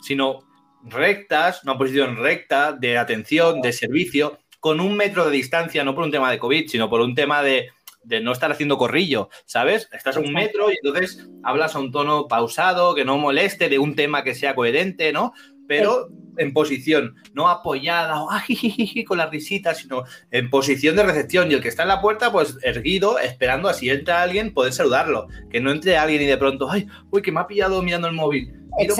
sino 0.01 0.39
rectas, 0.83 1.63
una 1.63 1.77
posición 1.77 2.17
recta 2.17 2.73
de 2.73 2.97
atención, 2.97 3.61
de 3.61 3.73
servicio, 3.73 4.39
con 4.59 4.79
un 4.79 4.95
metro 4.95 5.25
de 5.25 5.31
distancia, 5.31 5.83
no 5.83 5.95
por 5.95 6.03
un 6.03 6.11
tema 6.11 6.31
de 6.31 6.39
COVID, 6.39 6.67
sino 6.67 6.89
por 6.89 7.01
un 7.01 7.15
tema 7.15 7.41
de, 7.43 7.69
de 8.03 8.21
no 8.21 8.31
estar 8.31 8.51
haciendo 8.51 8.77
corrillo, 8.77 9.29
¿sabes? 9.45 9.87
Estás 9.91 10.17
a 10.17 10.19
un 10.19 10.33
metro 10.33 10.71
y 10.71 10.75
entonces 10.81 11.27
hablas 11.43 11.75
a 11.75 11.79
un 11.79 11.91
tono 11.91 12.27
pausado, 12.27 12.95
que 12.95 13.05
no 13.05 13.17
moleste, 13.17 13.69
de 13.69 13.79
un 13.79 13.95
tema 13.95 14.23
que 14.23 14.35
sea 14.35 14.55
coherente, 14.55 15.13
¿no? 15.13 15.33
Pero 15.69 16.09
en 16.37 16.51
posición, 16.51 17.15
no 17.33 17.47
apoyada 17.47 18.23
o 18.23 18.31
ajijiji, 18.31 19.03
con 19.03 19.19
las 19.19 19.29
risitas, 19.29 19.77
sino 19.77 20.03
en 20.31 20.49
posición 20.49 20.95
de 20.95 21.03
recepción. 21.03 21.51
Y 21.51 21.53
el 21.53 21.61
que 21.61 21.67
está 21.67 21.83
en 21.83 21.89
la 21.89 22.01
puerta, 22.01 22.31
pues 22.31 22.57
erguido, 22.63 23.19
esperando 23.19 23.69
a 23.69 23.75
si 23.75 23.89
entra 23.91 24.23
alguien, 24.23 24.51
poder 24.51 24.73
saludarlo. 24.73 25.27
Que 25.51 25.61
no 25.61 25.71
entre 25.71 25.95
alguien 25.95 26.23
y 26.23 26.25
de 26.25 26.37
pronto, 26.37 26.71
ay, 26.71 26.87
uy, 27.11 27.21
que 27.21 27.31
me 27.31 27.39
ha 27.39 27.45
pillado 27.45 27.83
mirando 27.83 28.07
el 28.07 28.15
móvil. 28.15 28.51
Miro. 28.79 28.95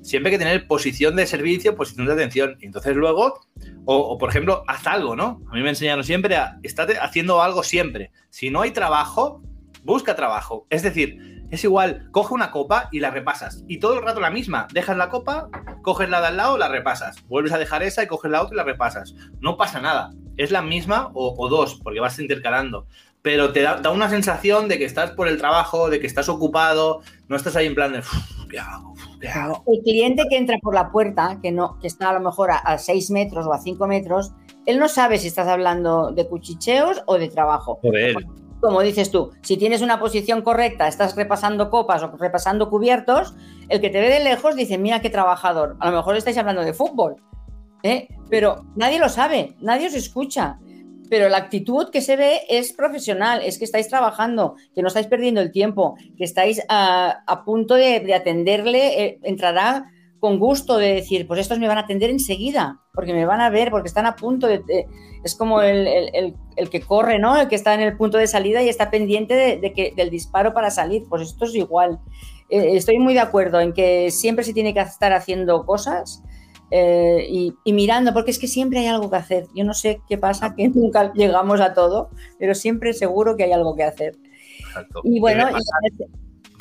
Siempre 0.00 0.30
hay 0.30 0.38
que 0.38 0.44
tener 0.44 0.66
posición 0.66 1.14
de 1.14 1.26
servicio, 1.26 1.76
posición 1.76 2.06
de 2.06 2.14
atención. 2.14 2.56
Y 2.60 2.66
entonces 2.66 2.96
luego, 2.96 3.40
o, 3.84 3.96
o, 3.96 4.16
por 4.16 4.30
ejemplo, 4.30 4.64
haz 4.68 4.86
algo, 4.86 5.14
¿no? 5.14 5.42
A 5.50 5.54
mí 5.54 5.62
me 5.62 5.68
enseñaron 5.68 6.04
siempre 6.04 6.36
a 6.36 6.58
estar 6.62 6.88
haciendo 7.02 7.42
algo 7.42 7.62
siempre. 7.62 8.12
Si 8.30 8.48
no 8.48 8.62
hay 8.62 8.70
trabajo, 8.70 9.42
busca 9.82 10.16
trabajo. 10.16 10.66
Es 10.70 10.82
decir, 10.82 11.41
es 11.52 11.64
igual, 11.64 12.08
coge 12.12 12.32
una 12.32 12.50
copa 12.50 12.88
y 12.90 13.00
la 13.00 13.10
repasas. 13.10 13.62
Y 13.68 13.78
todo 13.78 13.92
el 13.92 14.02
rato 14.02 14.20
la 14.20 14.30
misma. 14.30 14.68
Dejas 14.72 14.96
la 14.96 15.10
copa, 15.10 15.50
coges 15.82 16.08
la 16.08 16.22
de 16.22 16.28
al 16.28 16.38
lado, 16.38 16.56
la 16.56 16.68
repasas. 16.68 17.22
Vuelves 17.28 17.52
a 17.52 17.58
dejar 17.58 17.82
esa 17.82 18.02
y 18.02 18.06
coges 18.06 18.30
la 18.30 18.40
otra 18.40 18.54
y 18.54 18.56
la 18.56 18.64
repasas. 18.64 19.14
No 19.40 19.58
pasa 19.58 19.78
nada. 19.78 20.12
Es 20.38 20.50
la 20.50 20.62
misma 20.62 21.10
o, 21.12 21.34
o 21.36 21.48
dos, 21.50 21.78
porque 21.84 22.00
vas 22.00 22.18
intercalando. 22.18 22.86
Pero 23.20 23.52
te 23.52 23.60
da, 23.60 23.76
da, 23.76 23.90
una 23.90 24.08
sensación 24.08 24.66
de 24.66 24.78
que 24.78 24.86
estás 24.86 25.10
por 25.10 25.28
el 25.28 25.36
trabajo, 25.36 25.90
de 25.90 26.00
que 26.00 26.06
estás 26.06 26.30
ocupado, 26.30 27.02
no 27.28 27.36
estás 27.36 27.54
ahí 27.54 27.66
en 27.66 27.74
plan 27.74 27.92
de, 27.92 27.98
"Uf, 27.98 28.46
¿qué 28.48 28.58
hago? 28.58 28.92
Uf, 28.92 29.18
¿qué 29.20 29.28
hago? 29.28 29.62
El 29.66 29.82
cliente 29.82 30.24
que 30.30 30.38
entra 30.38 30.56
por 30.56 30.74
la 30.74 30.90
puerta, 30.90 31.38
que 31.42 31.52
no, 31.52 31.78
que 31.80 31.86
está 31.86 32.08
a 32.08 32.14
lo 32.14 32.20
mejor 32.20 32.50
a 32.50 32.78
6 32.78 33.10
metros 33.10 33.46
o 33.46 33.52
a 33.52 33.58
5 33.58 33.86
metros, 33.86 34.32
él 34.64 34.78
no 34.78 34.88
sabe 34.88 35.18
si 35.18 35.28
estás 35.28 35.48
hablando 35.48 36.12
de 36.12 36.26
cuchicheos 36.26 37.02
o 37.04 37.18
de 37.18 37.28
trabajo. 37.28 37.78
Joder. 37.82 38.16
Como 38.62 38.80
dices 38.80 39.10
tú, 39.10 39.32
si 39.42 39.56
tienes 39.56 39.82
una 39.82 39.98
posición 39.98 40.40
correcta, 40.42 40.86
estás 40.86 41.16
repasando 41.16 41.68
copas 41.68 42.00
o 42.04 42.16
repasando 42.16 42.70
cubiertos, 42.70 43.34
el 43.68 43.80
que 43.80 43.90
te 43.90 44.00
ve 44.00 44.08
de 44.08 44.22
lejos 44.22 44.54
dice, 44.54 44.78
mira 44.78 45.00
qué 45.00 45.10
trabajador. 45.10 45.76
A 45.80 45.90
lo 45.90 45.96
mejor 45.96 46.16
estáis 46.16 46.38
hablando 46.38 46.62
de 46.62 46.72
fútbol, 46.72 47.16
¿eh? 47.82 48.06
pero 48.30 48.64
nadie 48.76 49.00
lo 49.00 49.08
sabe, 49.08 49.56
nadie 49.60 49.88
os 49.88 49.94
escucha. 49.94 50.60
Pero 51.10 51.28
la 51.28 51.38
actitud 51.38 51.90
que 51.90 52.00
se 52.00 52.14
ve 52.14 52.42
es 52.48 52.72
profesional, 52.72 53.42
es 53.44 53.58
que 53.58 53.64
estáis 53.64 53.88
trabajando, 53.88 54.54
que 54.76 54.80
no 54.80 54.86
estáis 54.86 55.08
perdiendo 55.08 55.40
el 55.40 55.50
tiempo, 55.50 55.96
que 56.16 56.22
estáis 56.22 56.62
a, 56.68 57.42
punto 57.44 57.74
de, 57.74 57.98
de 57.98 58.14
atenderle, 58.14 59.04
eh, 59.04 59.18
entrará 59.24 59.91
con 60.22 60.38
gusto 60.38 60.78
de 60.78 60.94
decir, 60.94 61.26
pues 61.26 61.40
estos 61.40 61.58
me 61.58 61.66
van 61.66 61.78
a 61.78 61.80
atender 61.80 62.08
enseguida, 62.08 62.80
porque 62.94 63.12
me 63.12 63.26
van 63.26 63.40
a 63.40 63.50
ver, 63.50 63.72
porque 63.72 63.88
están 63.88 64.06
a 64.06 64.14
punto 64.14 64.46
de... 64.46 64.58
de 64.60 64.86
es 65.24 65.34
como 65.34 65.62
el, 65.62 65.88
el, 65.88 66.36
el, 66.56 66.70
que 66.70 66.80
corre, 66.80 67.18
¿no? 67.18 67.36
El 67.40 67.48
que 67.48 67.56
está 67.56 67.74
en 67.74 67.80
el 67.80 67.96
punto 67.96 68.18
de 68.18 68.28
salida 68.28 68.62
y 68.62 68.68
está 68.68 68.88
pendiente 68.88 69.34
de, 69.34 69.56
de 69.56 69.72
que, 69.72 69.92
del 69.96 70.10
disparo 70.10 70.54
para 70.54 70.70
salir. 70.70 71.02
Pues 71.08 71.22
esto 71.22 71.44
es 71.44 71.56
igual. 71.56 71.98
Eh, 72.50 72.76
estoy 72.76 73.00
muy 73.00 73.14
de 73.14 73.20
acuerdo 73.20 73.58
en 73.58 73.72
que 73.72 74.12
siempre 74.12 74.44
se 74.44 74.52
tiene 74.52 74.72
que 74.72 74.80
estar 74.80 75.12
haciendo 75.12 75.66
cosas 75.66 76.22
eh, 76.70 77.26
y, 77.28 77.54
y, 77.64 77.72
mirando, 77.72 78.12
porque 78.12 78.30
es 78.30 78.38
que 78.38 78.46
siempre 78.46 78.78
hay 78.78 78.86
algo 78.86 79.10
que 79.10 79.16
hacer. 79.16 79.46
Yo 79.56 79.64
no 79.64 79.74
sé 79.74 80.00
qué 80.08 80.18
pasa, 80.18 80.54
que 80.54 80.68
nunca 80.68 81.12
llegamos 81.14 81.60
a 81.60 81.74
todo, 81.74 82.10
pero 82.38 82.54
siempre 82.54 82.92
seguro 82.92 83.36
que 83.36 83.42
hay 83.42 83.52
algo 83.52 83.74
que 83.74 83.82
hacer. 83.82 84.16
Exacto. 84.60 85.00
Y 85.02 85.18
bueno, 85.18 85.48
y 85.50 85.62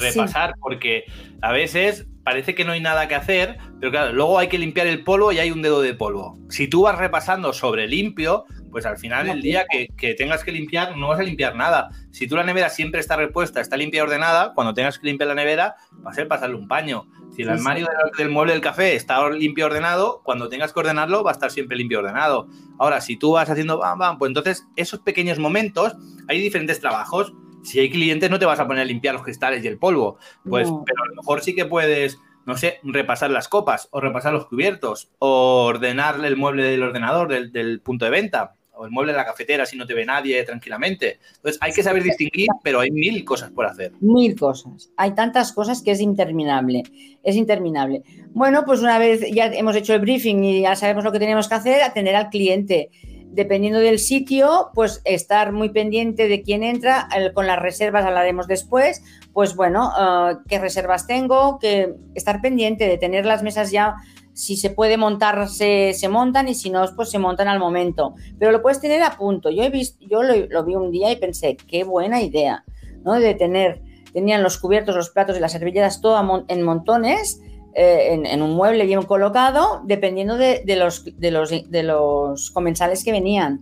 repasar, 0.01 0.51
sí. 0.51 0.59
porque 0.61 1.05
a 1.41 1.51
veces 1.51 2.07
parece 2.23 2.53
que 2.55 2.65
no 2.65 2.73
hay 2.73 2.81
nada 2.81 3.07
que 3.07 3.15
hacer, 3.15 3.57
pero 3.79 3.91
claro, 3.91 4.13
luego 4.13 4.37
hay 4.37 4.47
que 4.47 4.59
limpiar 4.59 4.87
el 4.87 5.03
polvo 5.03 5.31
y 5.31 5.39
hay 5.39 5.51
un 5.51 5.61
dedo 5.61 5.81
de 5.81 5.93
polvo. 5.93 6.37
Si 6.49 6.67
tú 6.67 6.83
vas 6.83 6.97
repasando 6.97 7.53
sobre 7.53 7.87
limpio, 7.87 8.45
pues 8.71 8.85
al 8.85 8.97
final 8.97 9.27
el 9.29 9.41
día 9.41 9.65
que, 9.69 9.89
que, 9.97 10.13
tengas 10.13 10.43
que 10.43 10.51
limpiar 10.51 10.97
no 10.97 11.09
vas 11.09 11.19
a 11.19 11.23
limpiar 11.23 11.55
nada. 11.55 11.89
Si 12.11 12.27
tú 12.27 12.35
la 12.35 12.43
nevera 12.43 12.69
siempre 12.69 12.99
está 12.99 13.15
repuesta, 13.15 13.59
está 13.59 13.75
limpia 13.75 13.99
y 13.99 14.01
ordenada, 14.01 14.53
cuando 14.53 14.73
tengas 14.73 14.97
que 14.97 15.07
limpiar 15.07 15.27
la 15.27 15.35
nevera 15.35 15.75
va 16.05 16.11
a 16.11 16.13
ser 16.13 16.27
pasarle 16.27 16.55
un 16.55 16.67
paño. 16.67 17.07
Si 17.35 17.41
el 17.41 17.47
sí, 17.47 17.53
armario 17.53 17.85
sí. 17.85 17.91
Del, 17.91 18.17
del, 18.17 18.29
mueble 18.29 18.53
del 18.53 18.61
café 18.61 18.95
está 18.95 19.29
limpio 19.29 19.63
y 19.63 19.65
ordenado, 19.65 20.21
cuando 20.23 20.49
tengas 20.49 20.73
que 20.73 20.79
ordenarlo 20.79 21.23
va 21.23 21.31
a 21.31 21.33
estar 21.33 21.51
siempre 21.51 21.77
limpio 21.77 21.99
y 21.99 22.03
ordenado. 22.03 22.47
Ahora, 22.79 23.01
si 23.01 23.17
tú 23.17 23.33
vas 23.33 23.49
haciendo 23.49 23.77
bam, 23.77 23.99
bam, 23.99 24.17
pues 24.17 24.29
entonces 24.29 24.67
esos 24.75 24.99
pequeños 25.01 25.37
momentos, 25.39 25.95
hay 26.27 26.39
diferentes 26.39 26.79
trabajos. 26.79 27.33
Si 27.63 27.79
hay 27.79 27.89
clientes 27.89 28.29
no 28.29 28.39
te 28.39 28.45
vas 28.45 28.59
a 28.59 28.67
poner 28.67 28.83
a 28.83 28.85
limpiar 28.85 29.13
los 29.13 29.23
cristales 29.23 29.63
y 29.63 29.67
el 29.67 29.77
polvo, 29.77 30.17
pues, 30.47 30.69
no. 30.69 30.83
pero 30.85 31.03
a 31.03 31.07
lo 31.07 31.15
mejor 31.15 31.41
sí 31.41 31.55
que 31.55 31.65
puedes 31.65 32.17
no 32.45 32.57
sé, 32.57 32.79
repasar 32.83 33.31
las 33.31 33.47
copas 33.47 33.87
o 33.91 34.01
repasar 34.01 34.33
los 34.33 34.47
cubiertos 34.47 35.11
o 35.19 35.65
ordenar 35.65 36.23
el 36.25 36.37
mueble 36.37 36.63
del 36.63 36.83
ordenador 36.83 37.27
del, 37.27 37.51
del, 37.51 37.81
punto 37.81 38.05
de 38.05 38.11
venta 38.11 38.55
o 38.73 38.85
el 38.85 38.91
mueble 38.91 39.11
de 39.11 39.17
la 39.17 39.25
cafetera 39.25 39.65
si 39.65 39.77
no 39.77 39.85
te 39.85 39.93
ve 39.93 40.05
nadie 40.05 40.43
tranquilamente. 40.43 41.19
Entonces 41.35 41.59
hay 41.61 41.71
que 41.71 41.83
saber 41.83 42.03
distinguir, 42.03 42.47
pero 42.63 42.79
hay 42.79 42.89
mil 42.89 43.23
cosas 43.23 43.51
por 43.51 43.65
hacer. 43.65 43.91
Mil 43.99 44.35
cosas. 44.35 44.91
Hay 44.97 45.13
tantas 45.13 45.51
cosas 45.51 45.81
que 45.81 45.91
es 45.91 46.01
interminable. 46.01 46.83
Es 47.21 47.35
interminable. 47.35 48.03
Bueno, 48.31 48.63
pues 48.65 48.81
una 48.81 48.97
vez 48.97 49.21
ya 49.31 49.47
hemos 49.47 49.75
hecho 49.75 49.93
el 49.93 50.01
briefing 50.01 50.43
y 50.43 50.61
ya 50.61 50.75
sabemos 50.75 51.03
lo 51.03 51.11
que 51.11 51.19
tenemos 51.19 51.47
que 51.47 51.55
hacer, 51.55 51.83
atender 51.83 52.15
al 52.15 52.29
cliente. 52.29 52.89
Dependiendo 53.31 53.79
del 53.79 53.99
sitio, 53.99 54.69
pues 54.73 55.01
estar 55.05 55.51
muy 55.51 55.69
pendiente 55.69 56.27
de 56.27 56.41
quién 56.41 56.63
entra. 56.63 57.07
Con 57.33 57.47
las 57.47 57.59
reservas 57.59 58.05
hablaremos 58.05 58.47
después. 58.47 59.03
Pues 59.33 59.55
bueno, 59.55 59.89
uh, 59.89 60.37
qué 60.47 60.59
reservas 60.59 61.07
tengo, 61.07 61.57
que 61.59 61.95
estar 62.13 62.41
pendiente 62.41 62.87
de 62.87 62.97
tener 62.97 63.25
las 63.25 63.43
mesas 63.43 63.71
ya 63.71 63.95
si 64.33 64.57
se 64.57 64.69
puede 64.69 64.97
montar, 64.97 65.47
se, 65.49 65.93
se, 65.93 66.07
montan 66.07 66.47
y 66.47 66.55
si 66.55 66.69
no, 66.69 66.85
pues 66.95 67.09
se 67.09 67.19
montan 67.19 67.47
al 67.47 67.59
momento. 67.59 68.15
Pero 68.39 68.51
lo 68.51 68.61
puedes 68.61 68.79
tener 68.79 69.03
a 69.03 69.17
punto. 69.17 69.49
Yo, 69.49 69.63
he 69.63 69.69
visto, 69.69 70.03
yo 70.05 70.23
lo, 70.23 70.63
vi 70.63 70.75
un 70.75 70.91
día 70.91 71.11
y 71.11 71.17
pensé, 71.17 71.55
qué 71.55 71.83
buena 71.83 72.21
idea, 72.21 72.63
¿no? 73.03 73.13
De 73.13 73.33
tener, 73.35 73.81
tenían 74.13 74.43
los 74.43 74.57
cubiertos, 74.57 74.95
los 74.95 75.09
platos 75.09 75.37
y 75.37 75.39
las 75.39 75.51
servilletas 75.51 76.01
todo 76.01 76.45
en 76.47 76.63
montones, 76.63 77.41
eh, 77.73 78.21
en, 78.23 78.41
un 78.41 78.51
mueble 78.51 78.85
bien 78.85 79.01
colocado, 79.03 79.81
dependiendo 79.85 80.37
de, 80.37 80.63
los, 80.75 82.51
comensales 82.51 83.03
que 83.03 83.11
venían. 83.11 83.61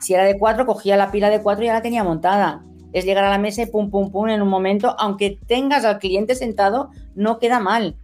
Si 0.00 0.14
era 0.14 0.24
de 0.24 0.38
cuatro, 0.38 0.66
cogía 0.66 0.96
la 0.96 1.10
pila 1.10 1.28
de 1.30 1.42
cuatro 1.42 1.64
y 1.64 1.66
ya 1.66 1.74
la 1.74 1.82
tenía 1.82 2.04
montada. 2.04 2.64
Es 2.92 3.04
llegar 3.04 3.24
a 3.24 3.30
la 3.30 3.38
mesa 3.38 3.62
y 3.62 3.66
pum, 3.66 3.90
pum, 3.90 4.10
pum 4.10 4.28
en 4.28 4.42
un 4.42 4.48
momento, 4.48 4.96
aunque 4.98 5.38
tengas 5.46 5.84
al 5.84 5.98
cliente 5.98 6.34
sentado, 6.34 6.90
no 7.14 7.38
queda 7.38 7.60
mal 7.60 7.96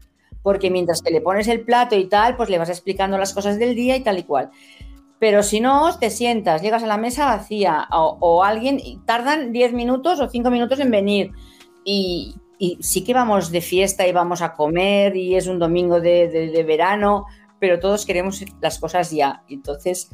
porque 0.43 0.71
mientras 0.71 1.03
que 1.03 1.11
le 1.11 1.21
pones 1.21 1.49
el 1.49 1.63
plato 1.63 1.97
y 1.97 2.05
tal, 2.05 2.37
pues 2.37 2.49
le 2.51 2.59
vas 2.59 2.69
explicando 2.69 3.19
las 3.19 3.35
cosas 3.35 3.59
del 3.59 3.75
día 3.75 3.97
y 3.97 4.05
tal 4.05 4.17
y 4.17 4.23
cual. 4.23 4.51
Pero 5.19 5.43
si 5.43 5.59
no, 5.59 5.99
te 5.99 6.09
sientas, 6.09 6.63
llegas 6.63 6.85
a 6.85 6.87
la 6.87 6.99
mesa 6.99 7.27
vacía 7.27 7.89
o, 7.91 8.17
o 8.21 8.45
alguien, 8.45 8.81
tardan 9.07 9.51
10 9.51 9.73
minutos 9.73 10.21
o 10.21 10.29
5 10.29 10.49
minutos 10.49 10.79
en 10.79 10.93
venir 10.93 11.33
y, 11.85 12.37
y, 12.59 12.79
sí 12.81 13.05
que 13.05 13.15
vamos 13.15 13.51
de 13.51 13.61
fiesta 13.61 14.07
y 14.07 14.13
vamos 14.13 14.43
a 14.43 14.55
comer 14.55 15.17
y 15.17 15.37
es 15.37 15.47
un 15.47 15.59
domingo 15.59 16.01
de, 16.01 16.29
de, 16.29 16.49
de 16.49 16.63
verano, 16.65 17.27
pero 17.59 17.81
todos 17.81 18.07
queremos 18.07 18.45
las 18.61 18.79
cosas 18.79 19.11
ya. 19.11 19.43
Entonces, 19.49 20.11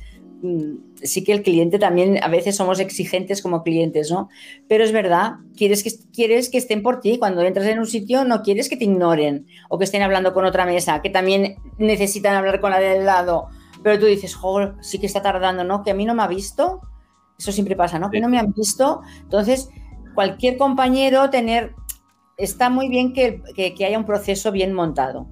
sí 1.02 1.22
que 1.22 1.32
el 1.32 1.42
cliente 1.42 1.78
también, 1.78 2.22
a 2.22 2.28
veces 2.28 2.56
somos 2.56 2.80
exigentes 2.80 3.42
como 3.42 3.62
clientes, 3.62 4.10
¿no? 4.10 4.28
Pero 4.68 4.82
es 4.82 4.92
verdad, 4.92 5.34
quieres 5.56 5.84
que, 5.84 5.90
quieres 6.12 6.50
que 6.50 6.58
estén 6.58 6.82
por 6.82 7.00
ti. 7.00 7.18
Cuando 7.18 7.42
entras 7.42 7.66
en 7.66 7.78
un 7.78 7.86
sitio 7.86 8.24
no 8.24 8.42
quieres 8.42 8.68
que 8.68 8.76
te 8.76 8.84
ignoren 8.84 9.46
o 9.68 9.78
que 9.78 9.84
estén 9.84 10.02
hablando 10.02 10.34
con 10.34 10.44
otra 10.44 10.66
mesa, 10.66 11.00
que 11.00 11.10
también 11.10 11.56
necesitan 11.78 12.34
hablar 12.34 12.60
con 12.60 12.72
la 12.72 12.80
del 12.80 13.04
lado. 13.04 13.46
Pero 13.82 13.98
tú 13.98 14.06
dices, 14.06 14.34
joder, 14.34 14.74
sí 14.80 14.98
que 14.98 15.06
está 15.06 15.22
tardando, 15.22 15.64
¿no? 15.64 15.82
Que 15.82 15.92
a 15.92 15.94
mí 15.94 16.04
no 16.04 16.14
me 16.14 16.22
ha 16.22 16.28
visto. 16.28 16.80
Eso 17.38 17.52
siempre 17.52 17.76
pasa, 17.76 17.98
¿no? 17.98 18.10
Que 18.10 18.20
no 18.20 18.28
me 18.28 18.38
han 18.38 18.52
visto. 18.52 19.00
Entonces, 19.22 19.68
cualquier 20.14 20.56
compañero 20.56 21.30
tener... 21.30 21.74
Está 22.42 22.68
muy 22.68 22.88
bien 22.88 23.12
que, 23.12 23.40
que, 23.54 23.74
que 23.74 23.84
haya 23.84 23.96
un 23.96 24.04
proceso 24.04 24.50
bien 24.50 24.72
montado. 24.72 25.28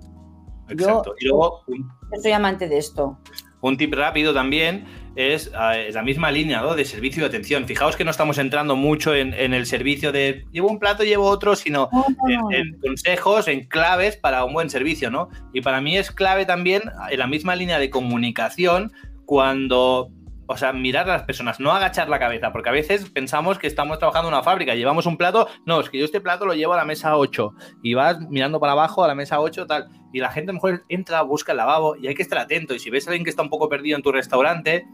Exacto. 0.68 1.14
Yo, 1.18 1.26
y 1.26 1.28
luego... 1.28 1.64
yo 1.66 2.22
soy 2.22 2.32
amante 2.32 2.68
de 2.68 2.78
esto. 2.78 3.18
Un 3.62 3.76
tip 3.76 3.92
rápido 3.92 4.32
también, 4.32 4.86
es 5.16 5.50
la 5.52 6.02
misma 6.02 6.30
línea 6.30 6.62
¿no? 6.62 6.74
de 6.74 6.84
servicio 6.84 7.22
de 7.22 7.28
atención. 7.28 7.66
Fijaos 7.66 7.96
que 7.96 8.04
no 8.04 8.10
estamos 8.10 8.38
entrando 8.38 8.76
mucho 8.76 9.14
en, 9.14 9.34
en 9.34 9.52
el 9.52 9.66
servicio 9.66 10.12
de 10.12 10.46
llevo 10.52 10.68
un 10.68 10.78
plato, 10.78 11.02
llevo 11.02 11.24
otro, 11.28 11.56
sino 11.56 11.90
en, 12.28 12.54
en 12.54 12.78
consejos, 12.80 13.48
en 13.48 13.66
claves 13.66 14.16
para 14.16 14.44
un 14.44 14.54
buen 14.54 14.70
servicio, 14.70 15.10
¿no? 15.10 15.28
Y 15.52 15.60
para 15.60 15.80
mí 15.80 15.98
es 15.98 16.10
clave 16.10 16.46
también 16.46 16.82
en 17.10 17.18
la 17.18 17.26
misma 17.26 17.56
línea 17.56 17.78
de 17.78 17.90
comunicación 17.90 18.92
cuando 19.26 20.10
o 20.52 20.56
sea, 20.56 20.72
mirar 20.72 21.08
a 21.08 21.12
las 21.12 21.22
personas, 21.22 21.60
no 21.60 21.70
agachar 21.70 22.08
la 22.08 22.18
cabeza, 22.18 22.50
porque 22.50 22.70
a 22.70 22.72
veces 22.72 23.08
pensamos 23.08 23.56
que 23.60 23.68
estamos 23.68 24.00
trabajando 24.00 24.28
en 24.28 24.34
una 24.34 24.42
fábrica, 24.42 24.74
llevamos 24.74 25.06
un 25.06 25.16
plato, 25.16 25.46
no, 25.64 25.78
es 25.78 25.88
que 25.88 25.96
yo 25.96 26.04
este 26.04 26.20
plato 26.20 26.44
lo 26.44 26.54
llevo 26.54 26.72
a 26.72 26.76
la 26.76 26.84
mesa 26.84 27.16
8 27.16 27.54
y 27.84 27.94
vas 27.94 28.18
mirando 28.28 28.58
para 28.58 28.72
abajo 28.72 29.04
a 29.04 29.06
la 29.06 29.14
mesa 29.14 29.38
8, 29.38 29.68
tal, 29.68 29.88
y 30.12 30.18
la 30.18 30.32
gente 30.32 30.50
a 30.50 30.54
lo 30.54 30.54
mejor 30.54 30.82
entra, 30.88 31.22
busca 31.22 31.52
el 31.52 31.58
lavabo 31.58 31.94
y 31.94 32.08
hay 32.08 32.16
que 32.16 32.22
estar 32.22 32.36
atento. 32.36 32.74
Y 32.74 32.80
si 32.80 32.90
ves 32.90 33.06
a 33.06 33.10
alguien 33.10 33.22
que 33.22 33.30
está 33.30 33.42
un 33.42 33.48
poco 33.48 33.68
perdido 33.68 33.96
en 33.96 34.02
tu 34.02 34.10
restaurante, 34.10 34.88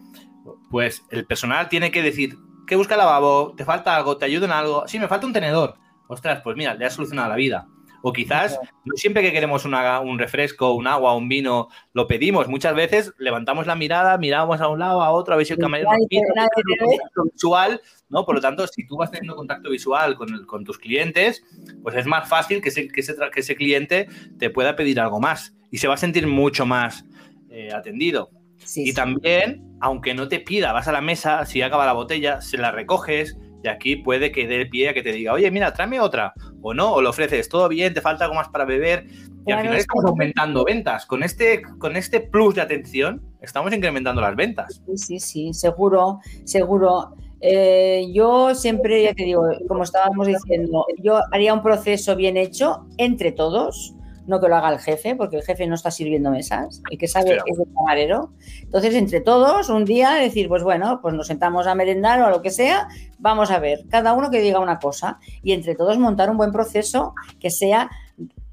pues 0.71 1.07
el 1.11 1.25
personal 1.25 1.71
tiene 1.71 1.91
que 1.91 2.03
decir, 2.03 2.37
¿qué 2.67 2.77
busca 2.77 2.93
el 2.93 2.99
lavabo? 2.99 3.55
¿Te 3.57 3.65
falta 3.65 3.97
algo? 3.97 4.19
¿Te 4.19 4.27
ayuda 4.27 4.45
en 4.45 4.53
algo? 4.53 4.87
Sí, 4.87 4.99
me 4.99 5.09
falta 5.09 5.27
un 5.27 5.33
tenedor. 5.33 5.77
Ostras, 6.07 6.43
pues 6.45 6.55
mira, 6.55 6.75
le 6.75 6.85
has 6.85 6.93
solucionado 6.93 7.31
la 7.31 7.37
vida. 7.37 7.67
O 8.09 8.13
quizás 8.13 8.57
no 8.85 8.95
siempre 8.97 9.21
que 9.21 9.33
queremos 9.33 9.65
una- 9.65 9.99
un 9.99 10.17
refresco, 10.17 10.75
un 10.75 10.87
agua, 10.87 11.17
un 11.17 11.29
vino, 11.29 11.67
lo 11.93 12.07
pedimos. 12.07 12.47
Muchas 12.47 12.73
veces 12.73 13.13
levantamos 13.19 13.67
la 13.67 13.75
mirada, 13.75 14.17
miramos 14.17 14.61
a 14.61 14.69
un 14.69 14.79
lado, 14.79 15.03
a 15.03 15.11
otro, 15.11 15.35
a 15.35 15.37
ver 15.37 15.45
si 15.45 15.55
el 15.55 15.59
camarero 15.59 15.91
visual, 17.33 17.81
¿no? 18.09 18.25
Por 18.25 18.37
lo 18.37 18.41
tanto, 18.41 18.65
si 18.69 18.87
tú 18.87 18.97
vas 18.97 19.11
teniendo 19.11 19.35
contacto 19.35 19.71
visual 19.71 20.15
con, 20.15 20.33
el- 20.33 20.47
con 20.47 20.63
tus 20.65 20.79
clientes, 20.79 21.43
pues 21.83 21.97
es 21.97 22.07
más 22.07 22.29
fácil 22.29 22.61
que 22.63 22.69
ese, 22.69 22.87
que, 22.87 23.01
ese, 23.01 23.17
tra- 23.17 23.31
que 23.31 23.41
ese 23.41 23.57
cliente 23.57 24.09
te 24.39 24.51
pueda 24.51 24.77
pedir 24.77 25.01
algo 25.01 25.19
más 25.21 25.55
y 25.73 25.79
se 25.79 25.89
va 25.89 25.95
a 25.95 25.99
sentir 25.99 26.29
mucho 26.29 26.65
más 26.65 27.05
eh, 27.51 27.73
atendido. 27.73 28.31
Sí, 28.59 28.83
Y 28.83 28.87
sí. 28.91 28.95
también, 28.95 29.63
aunque 29.81 30.15
no 30.15 30.29
te 30.29 30.39
pida, 30.41 30.73
vas 30.73 30.87
a 30.89 30.93
la 30.93 31.01
mesa, 31.01 31.45
si 31.45 31.61
acaba 31.63 31.87
la 31.87 31.93
botella, 31.93 32.41
se 32.41 32.57
la 32.57 32.71
recoges 32.71 33.37
y 33.65 33.69
aquí 33.69 33.97
puede 33.97 34.31
que 34.31 34.47
dé 34.47 34.67
pie 34.67 34.91
a 34.91 34.95
que 34.95 35.03
te 35.03 35.13
diga, 35.13 35.33
oye, 35.33 35.51
mira, 35.51 35.73
tráeme 35.73 35.99
otra. 36.01 36.33
O 36.69 36.75
no, 36.75 36.95
o 36.95 37.01
le 37.01 37.09
ofreces, 37.09 37.49
todo 37.49 37.69
bien, 37.69 37.95
te 37.95 38.01
falta 38.01 38.25
algo 38.25 38.35
más 38.35 38.49
para 38.49 38.65
beber. 38.65 39.07
Y 39.47 39.53
al 39.53 39.61
final 39.61 39.75
es 39.77 39.83
estamos 39.83 40.05
aumentando 40.05 40.65
ventas. 40.65 41.07
Con 41.07 41.23
este, 41.23 41.63
con 41.63 41.95
este 41.95 42.19
plus 42.19 42.57
de 42.57 42.63
atención, 42.63 43.23
estamos 43.41 43.73
incrementando 43.73 44.21
las 44.21 44.35
ventas. 44.35 44.83
Sí, 44.85 44.97
sí, 44.97 45.21
sí, 45.21 45.55
seguro, 45.55 46.19
seguro. 46.43 47.15
Eh, 47.41 48.09
yo 48.13 48.53
siempre, 48.57 49.05
ya 49.05 49.15
te 49.15 49.23
digo, 49.23 49.45
como 49.69 49.85
estábamos 49.85 50.27
diciendo, 50.27 50.85
yo 50.99 51.21
haría 51.31 51.55
un 51.55 51.63
proceso 51.63 52.17
bien 52.17 52.37
hecho 52.37 52.85
entre 52.99 53.31
todos, 53.31 53.95
no 54.27 54.41
que 54.41 54.49
lo 54.49 54.57
haga 54.57 54.73
el 54.73 54.79
jefe, 54.79 55.15
porque 55.17 55.37
el 55.37 55.43
jefe 55.43 55.67
no 55.67 55.75
está 55.75 55.91
sirviendo 55.91 56.31
mesas, 56.31 56.83
el 56.91 56.99
que 56.99 57.09
sabe 57.09 57.31
de 57.31 57.37
es 57.47 57.59
el 57.59 57.67
camarero. 57.75 58.33
Entonces, 58.63 58.95
entre 58.95 59.21
todos, 59.21 59.69
un 59.69 59.85
día 59.85 60.15
decir, 60.15 60.49
pues 60.49 60.63
bueno, 60.63 61.01
pues 61.01 61.15
nos 61.15 61.27
sentamos 61.27 61.67
a 61.67 61.75
merendar 61.75 62.21
o 62.21 62.27
a 62.27 62.31
lo 62.31 62.43
que 62.43 62.51
sea, 62.51 62.89
vamos 63.19 63.51
a 63.51 63.59
ver, 63.59 63.85
cada 63.89 64.13
uno 64.13 64.31
que 64.31 64.41
diga 64.41 64.61
una 64.61 64.79
cosa 64.79 65.19
y 65.43 65.53
entre 65.53 65.75
todos 65.75 65.99
montar 65.99 66.31
un 66.31 66.37
buen 66.37 66.53
proceso 66.53 67.15
que 67.41 67.51
sea 67.51 67.91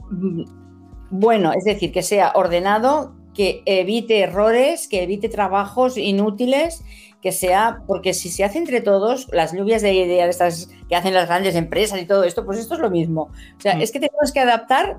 mm, 0.09 0.43
bueno, 1.15 1.53
es 1.53 1.63
decir, 1.63 1.91
que 1.91 2.01
sea 2.01 2.31
ordenado, 2.33 3.13
que 3.35 3.61
evite 3.67 4.21
errores, 4.21 4.87
que 4.87 5.03
evite 5.03 5.29
trabajos 5.29 5.95
inútiles, 5.95 6.83
que 7.21 7.31
sea, 7.31 7.83
porque 7.85 8.15
si 8.15 8.29
se 8.29 8.43
hace 8.43 8.57
entre 8.57 8.81
todos, 8.81 9.27
las 9.31 9.53
lluvias 9.53 9.83
de 9.83 9.93
ideas 9.93 10.29
estas 10.29 10.69
que 10.89 10.95
hacen 10.95 11.13
las 11.13 11.27
grandes 11.27 11.55
empresas 11.55 12.01
y 12.01 12.05
todo 12.05 12.23
esto, 12.23 12.45
pues 12.45 12.57
esto 12.57 12.73
es 12.73 12.79
lo 12.79 12.89
mismo. 12.89 13.29
O 13.57 13.61
sea, 13.61 13.75
Mm. 13.75 13.81
es 13.81 13.91
que 13.91 13.99
tenemos 13.99 14.31
que 14.33 14.39
adaptar, 14.39 14.97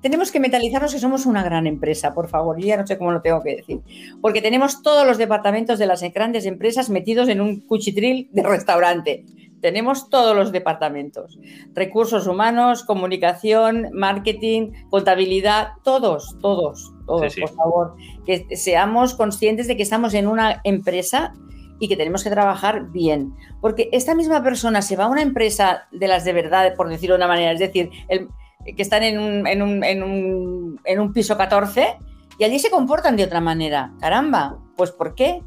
tenemos 0.00 0.30
que 0.32 0.40
mentalizarnos 0.40 0.92
que 0.92 0.98
somos 1.00 1.26
una 1.26 1.42
gran 1.42 1.66
empresa, 1.66 2.14
por 2.14 2.28
favor, 2.28 2.58
yo 2.58 2.66
ya 2.66 2.76
no 2.76 2.86
sé 2.86 2.96
cómo 2.98 3.12
lo 3.12 3.20
tengo 3.22 3.42
que 3.42 3.56
decir, 3.56 3.80
porque 4.20 4.40
tenemos 4.42 4.82
todos 4.82 5.06
los 5.06 5.18
departamentos 5.18 5.78
de 5.78 5.86
las 5.86 6.02
grandes 6.12 6.46
empresas 6.46 6.90
metidos 6.90 7.28
en 7.28 7.40
un 7.40 7.60
cuchitril 7.60 8.28
de 8.32 8.42
restaurante. 8.42 9.24
Tenemos 9.60 10.08
todos 10.08 10.34
los 10.34 10.52
departamentos, 10.52 11.38
recursos 11.74 12.26
humanos, 12.26 12.82
comunicación, 12.82 13.88
marketing, 13.92 14.70
contabilidad, 14.88 15.72
todos, 15.84 16.34
todos, 16.40 16.92
todos, 17.06 17.30
Sí, 17.32 17.36
sí. 17.36 17.40
por 17.42 17.54
favor, 17.54 17.94
que 18.24 18.56
seamos 18.56 19.12
conscientes 19.14 19.66
de 19.66 19.76
que 19.76 19.82
estamos 19.82 20.14
en 20.14 20.28
una 20.28 20.62
empresa 20.64 21.34
y 21.78 21.88
que 21.88 21.96
tenemos 21.96 22.24
que 22.24 22.30
trabajar 22.30 22.90
bien. 22.90 23.34
Porque 23.60 23.90
esta 23.92 24.14
misma 24.14 24.42
persona 24.42 24.80
se 24.80 24.96
va 24.96 25.04
a 25.04 25.08
una 25.08 25.22
empresa 25.22 25.88
de 25.92 26.08
las 26.08 26.24
de 26.24 26.32
verdad, 26.32 26.74
por 26.74 26.88
decirlo 26.88 27.14
de 27.16 27.18
una 27.18 27.28
manera, 27.28 27.52
es 27.52 27.58
decir, 27.60 27.90
el- 28.08 28.28
que 28.64 28.82
están 28.82 29.02
en 29.02 29.18
un, 29.18 29.46
en, 29.46 29.62
un, 29.62 29.84
en, 29.84 30.02
un, 30.02 30.80
en 30.84 31.00
un 31.00 31.12
piso 31.12 31.36
14 31.36 31.96
y 32.38 32.44
allí 32.44 32.58
se 32.58 32.70
comportan 32.70 33.16
de 33.16 33.24
otra 33.24 33.40
manera. 33.40 33.92
Caramba, 34.00 34.58
pues 34.76 34.92
¿por 34.92 35.14
qué? 35.14 35.42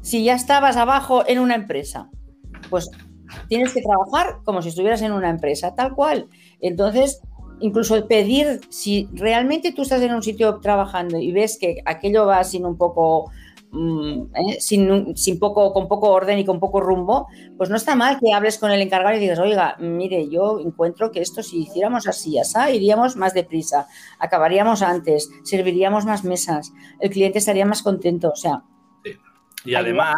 Si 0.00 0.24
ya 0.24 0.34
estabas 0.34 0.76
abajo 0.76 1.24
en 1.26 1.38
una 1.38 1.54
empresa, 1.54 2.10
pues 2.70 2.90
tienes 3.48 3.72
que 3.72 3.82
trabajar 3.82 4.38
como 4.44 4.62
si 4.62 4.68
estuvieras 4.70 5.02
en 5.02 5.12
una 5.12 5.30
empresa, 5.30 5.74
tal 5.74 5.94
cual. 5.94 6.28
Entonces, 6.60 7.20
incluso 7.60 8.06
pedir, 8.06 8.60
si 8.68 9.08
realmente 9.12 9.72
tú 9.72 9.82
estás 9.82 10.02
en 10.02 10.14
un 10.14 10.22
sitio 10.22 10.60
trabajando 10.60 11.18
y 11.18 11.32
ves 11.32 11.58
que 11.58 11.76
aquello 11.84 12.26
va 12.26 12.42
sin 12.44 12.66
un 12.66 12.76
poco, 12.76 13.30
¿eh? 14.34 14.60
sin, 14.60 15.38
poco, 15.38 15.72
con 15.72 15.88
poco 15.88 16.10
orden 16.10 16.38
y 16.38 16.44
con 16.44 16.60
poco 16.60 16.80
rumbo, 16.80 17.26
pues 17.56 17.70
no 17.70 17.76
está 17.76 17.94
mal 17.94 18.18
que 18.20 18.32
hables 18.32 18.58
con 18.58 18.70
el 18.70 18.80
encargado 18.80 19.16
y 19.16 19.20
digas, 19.20 19.38
oiga, 19.38 19.76
mire, 19.78 20.28
yo 20.28 20.60
encuentro 20.60 21.10
que 21.10 21.20
esto 21.20 21.42
si 21.42 21.62
hiciéramos 21.62 22.06
así, 22.06 22.38
así, 22.38 22.58
iríamos 22.74 23.16
más 23.16 23.34
deprisa, 23.34 23.86
acabaríamos 24.18 24.82
antes, 24.82 25.30
serviríamos 25.42 26.04
más 26.04 26.24
mesas, 26.24 26.72
el 27.00 27.10
cliente 27.10 27.38
estaría 27.38 27.66
más 27.66 27.82
contento, 27.82 28.30
o 28.30 28.36
sea, 28.36 28.62
Y 29.64 29.74
además, 29.74 30.16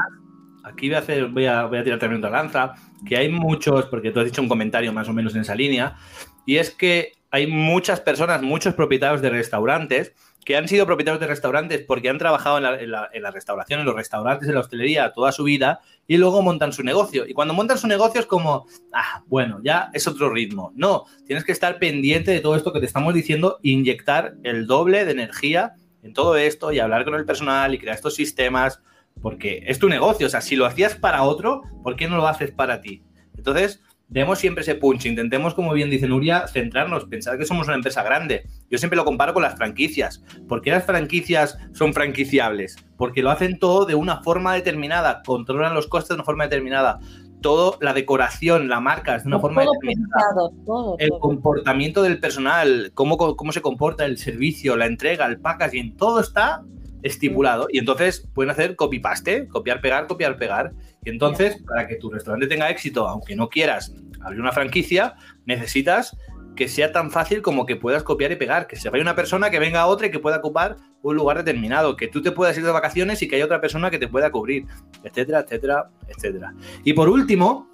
aquí 0.64 0.88
voy 0.88 0.96
a, 0.96 0.98
hacer, 0.98 1.28
voy 1.28 1.46
a 1.46 1.82
tirar 1.84 1.98
también 1.98 2.24
otra 2.24 2.30
lanza, 2.30 2.74
que 3.06 3.16
hay 3.16 3.28
muchos, 3.28 3.86
porque 3.86 4.10
tú 4.10 4.20
has 4.20 4.26
dicho 4.26 4.42
un 4.42 4.48
comentario 4.48 4.92
más 4.92 5.08
o 5.08 5.12
menos 5.12 5.34
en 5.34 5.42
esa 5.42 5.54
línea, 5.54 5.96
y 6.44 6.56
es 6.56 6.70
que 6.70 7.12
hay 7.30 7.46
muchas 7.46 8.00
personas, 8.00 8.42
muchos 8.42 8.74
propietarios 8.74 9.20
de 9.20 9.30
restaurantes, 9.30 10.14
que 10.46 10.56
han 10.56 10.68
sido 10.68 10.86
propietarios 10.86 11.20
de 11.20 11.26
restaurantes 11.26 11.82
porque 11.82 12.08
han 12.08 12.18
trabajado 12.18 12.58
en 12.58 12.62
la, 12.92 13.08
en 13.12 13.22
la- 13.22 13.30
restauración, 13.32 13.80
en 13.80 13.86
los 13.86 13.96
restaurantes, 13.96 14.48
en 14.48 14.54
la 14.54 14.60
hostelería 14.60 15.12
toda 15.12 15.32
su 15.32 15.42
vida, 15.42 15.80
y 16.06 16.18
luego 16.18 16.40
montan 16.40 16.72
su 16.72 16.84
negocio. 16.84 17.26
Y 17.26 17.34
cuando 17.34 17.52
montan 17.52 17.78
su 17.78 17.88
negocio 17.88 18.20
es 18.20 18.26
como, 18.26 18.66
ah, 18.92 19.24
bueno, 19.26 19.58
ya 19.64 19.90
es 19.92 20.06
otro 20.06 20.30
ritmo. 20.30 20.72
No, 20.76 21.04
tienes 21.26 21.44
que 21.44 21.50
estar 21.50 21.80
pendiente 21.80 22.30
de 22.30 22.38
todo 22.38 22.54
esto 22.54 22.72
que 22.72 22.78
te 22.78 22.86
estamos 22.86 23.12
diciendo, 23.12 23.58
inyectar 23.62 24.36
el 24.44 24.68
doble 24.68 25.04
de 25.04 25.10
energía 25.10 25.74
en 26.04 26.12
todo 26.12 26.36
esto 26.36 26.70
y 26.70 26.78
hablar 26.78 27.04
con 27.04 27.16
el 27.16 27.24
personal 27.26 27.74
y 27.74 27.78
crear 27.78 27.96
estos 27.96 28.14
sistemas, 28.14 28.80
porque 29.20 29.64
es 29.66 29.80
tu 29.80 29.88
negocio. 29.88 30.28
O 30.28 30.30
sea, 30.30 30.42
si 30.42 30.54
lo 30.54 30.64
hacías 30.64 30.94
para 30.94 31.24
otro, 31.24 31.62
¿por 31.82 31.96
qué 31.96 32.06
no 32.08 32.18
lo 32.18 32.28
haces 32.28 32.52
para 32.52 32.80
ti? 32.80 33.02
Entonces, 33.36 33.82
demos 34.08 34.38
siempre 34.38 34.62
ese 34.62 34.74
punch. 34.74 35.06
Intentemos, 35.06 35.54
como 35.54 35.72
bien 35.72 35.90
dice 35.90 36.08
Nuria, 36.08 36.46
centrarnos, 36.48 37.06
pensar 37.06 37.38
que 37.38 37.44
somos 37.44 37.66
una 37.66 37.76
empresa 37.76 38.02
grande. 38.02 38.46
Yo 38.70 38.78
siempre 38.78 38.96
lo 38.96 39.04
comparo 39.04 39.34
con 39.34 39.42
las 39.42 39.56
franquicias. 39.56 40.22
¿Por 40.48 40.62
qué 40.62 40.70
las 40.70 40.84
franquicias 40.84 41.58
son 41.72 41.92
franquiciables? 41.92 42.76
Porque 42.96 43.22
lo 43.22 43.30
hacen 43.30 43.58
todo 43.58 43.84
de 43.84 43.94
una 43.94 44.22
forma 44.22 44.54
determinada, 44.54 45.22
controlan 45.24 45.74
los 45.74 45.86
costes 45.86 46.10
de 46.10 46.14
una 46.14 46.24
forma 46.24 46.44
determinada. 46.44 46.98
Todo, 47.42 47.78
la 47.80 47.92
decoración, 47.92 48.68
la 48.68 48.80
marca 48.80 49.16
es 49.16 49.22
de 49.22 49.28
una 49.28 49.38
forma 49.38 49.62
determinada 49.62 50.08
pensado, 50.08 50.52
todo, 50.64 50.96
el 50.98 51.10
comportamiento 51.20 52.02
del 52.02 52.18
personal, 52.18 52.90
cómo, 52.94 53.18
cómo 53.18 53.52
se 53.52 53.60
comporta 53.60 54.04
el 54.04 54.16
servicio, 54.16 54.74
la 54.74 54.86
entrega, 54.86 55.26
el 55.26 55.38
packaging, 55.38 55.96
todo 55.96 56.20
está 56.20 56.64
estipulado. 57.06 57.68
Y 57.70 57.78
entonces 57.78 58.28
pueden 58.34 58.50
hacer 58.50 58.76
copy-paste, 58.76 59.48
copiar, 59.48 59.80
pegar, 59.80 60.06
copiar, 60.06 60.36
pegar. 60.36 60.72
Y 61.04 61.10
entonces, 61.10 61.62
para 61.66 61.86
que 61.86 61.96
tu 61.96 62.10
restaurante 62.10 62.46
tenga 62.46 62.68
éxito, 62.68 63.08
aunque 63.08 63.36
no 63.36 63.48
quieras 63.48 63.94
abrir 64.20 64.40
una 64.40 64.52
franquicia, 64.52 65.14
necesitas 65.44 66.16
que 66.56 66.68
sea 66.68 66.90
tan 66.90 67.10
fácil 67.10 67.42
como 67.42 67.66
que 67.66 67.76
puedas 67.76 68.02
copiar 68.02 68.32
y 68.32 68.36
pegar, 68.36 68.66
que 68.66 68.76
se 68.76 68.88
vaya 68.88 69.02
una 69.02 69.14
persona, 69.14 69.50
que 69.50 69.58
venga 69.58 69.86
otra 69.86 70.06
y 70.06 70.10
que 70.10 70.18
pueda 70.18 70.38
ocupar 70.38 70.76
un 71.02 71.14
lugar 71.14 71.36
determinado, 71.36 71.96
que 71.96 72.08
tú 72.08 72.22
te 72.22 72.32
puedas 72.32 72.56
ir 72.56 72.64
de 72.64 72.70
vacaciones 72.70 73.22
y 73.22 73.28
que 73.28 73.36
haya 73.36 73.44
otra 73.44 73.60
persona 73.60 73.90
que 73.90 73.98
te 73.98 74.08
pueda 74.08 74.30
cubrir, 74.30 74.64
etcétera, 75.04 75.40
etcétera, 75.40 75.90
etcétera. 76.08 76.54
Y 76.82 76.94
por 76.94 77.10
último, 77.10 77.68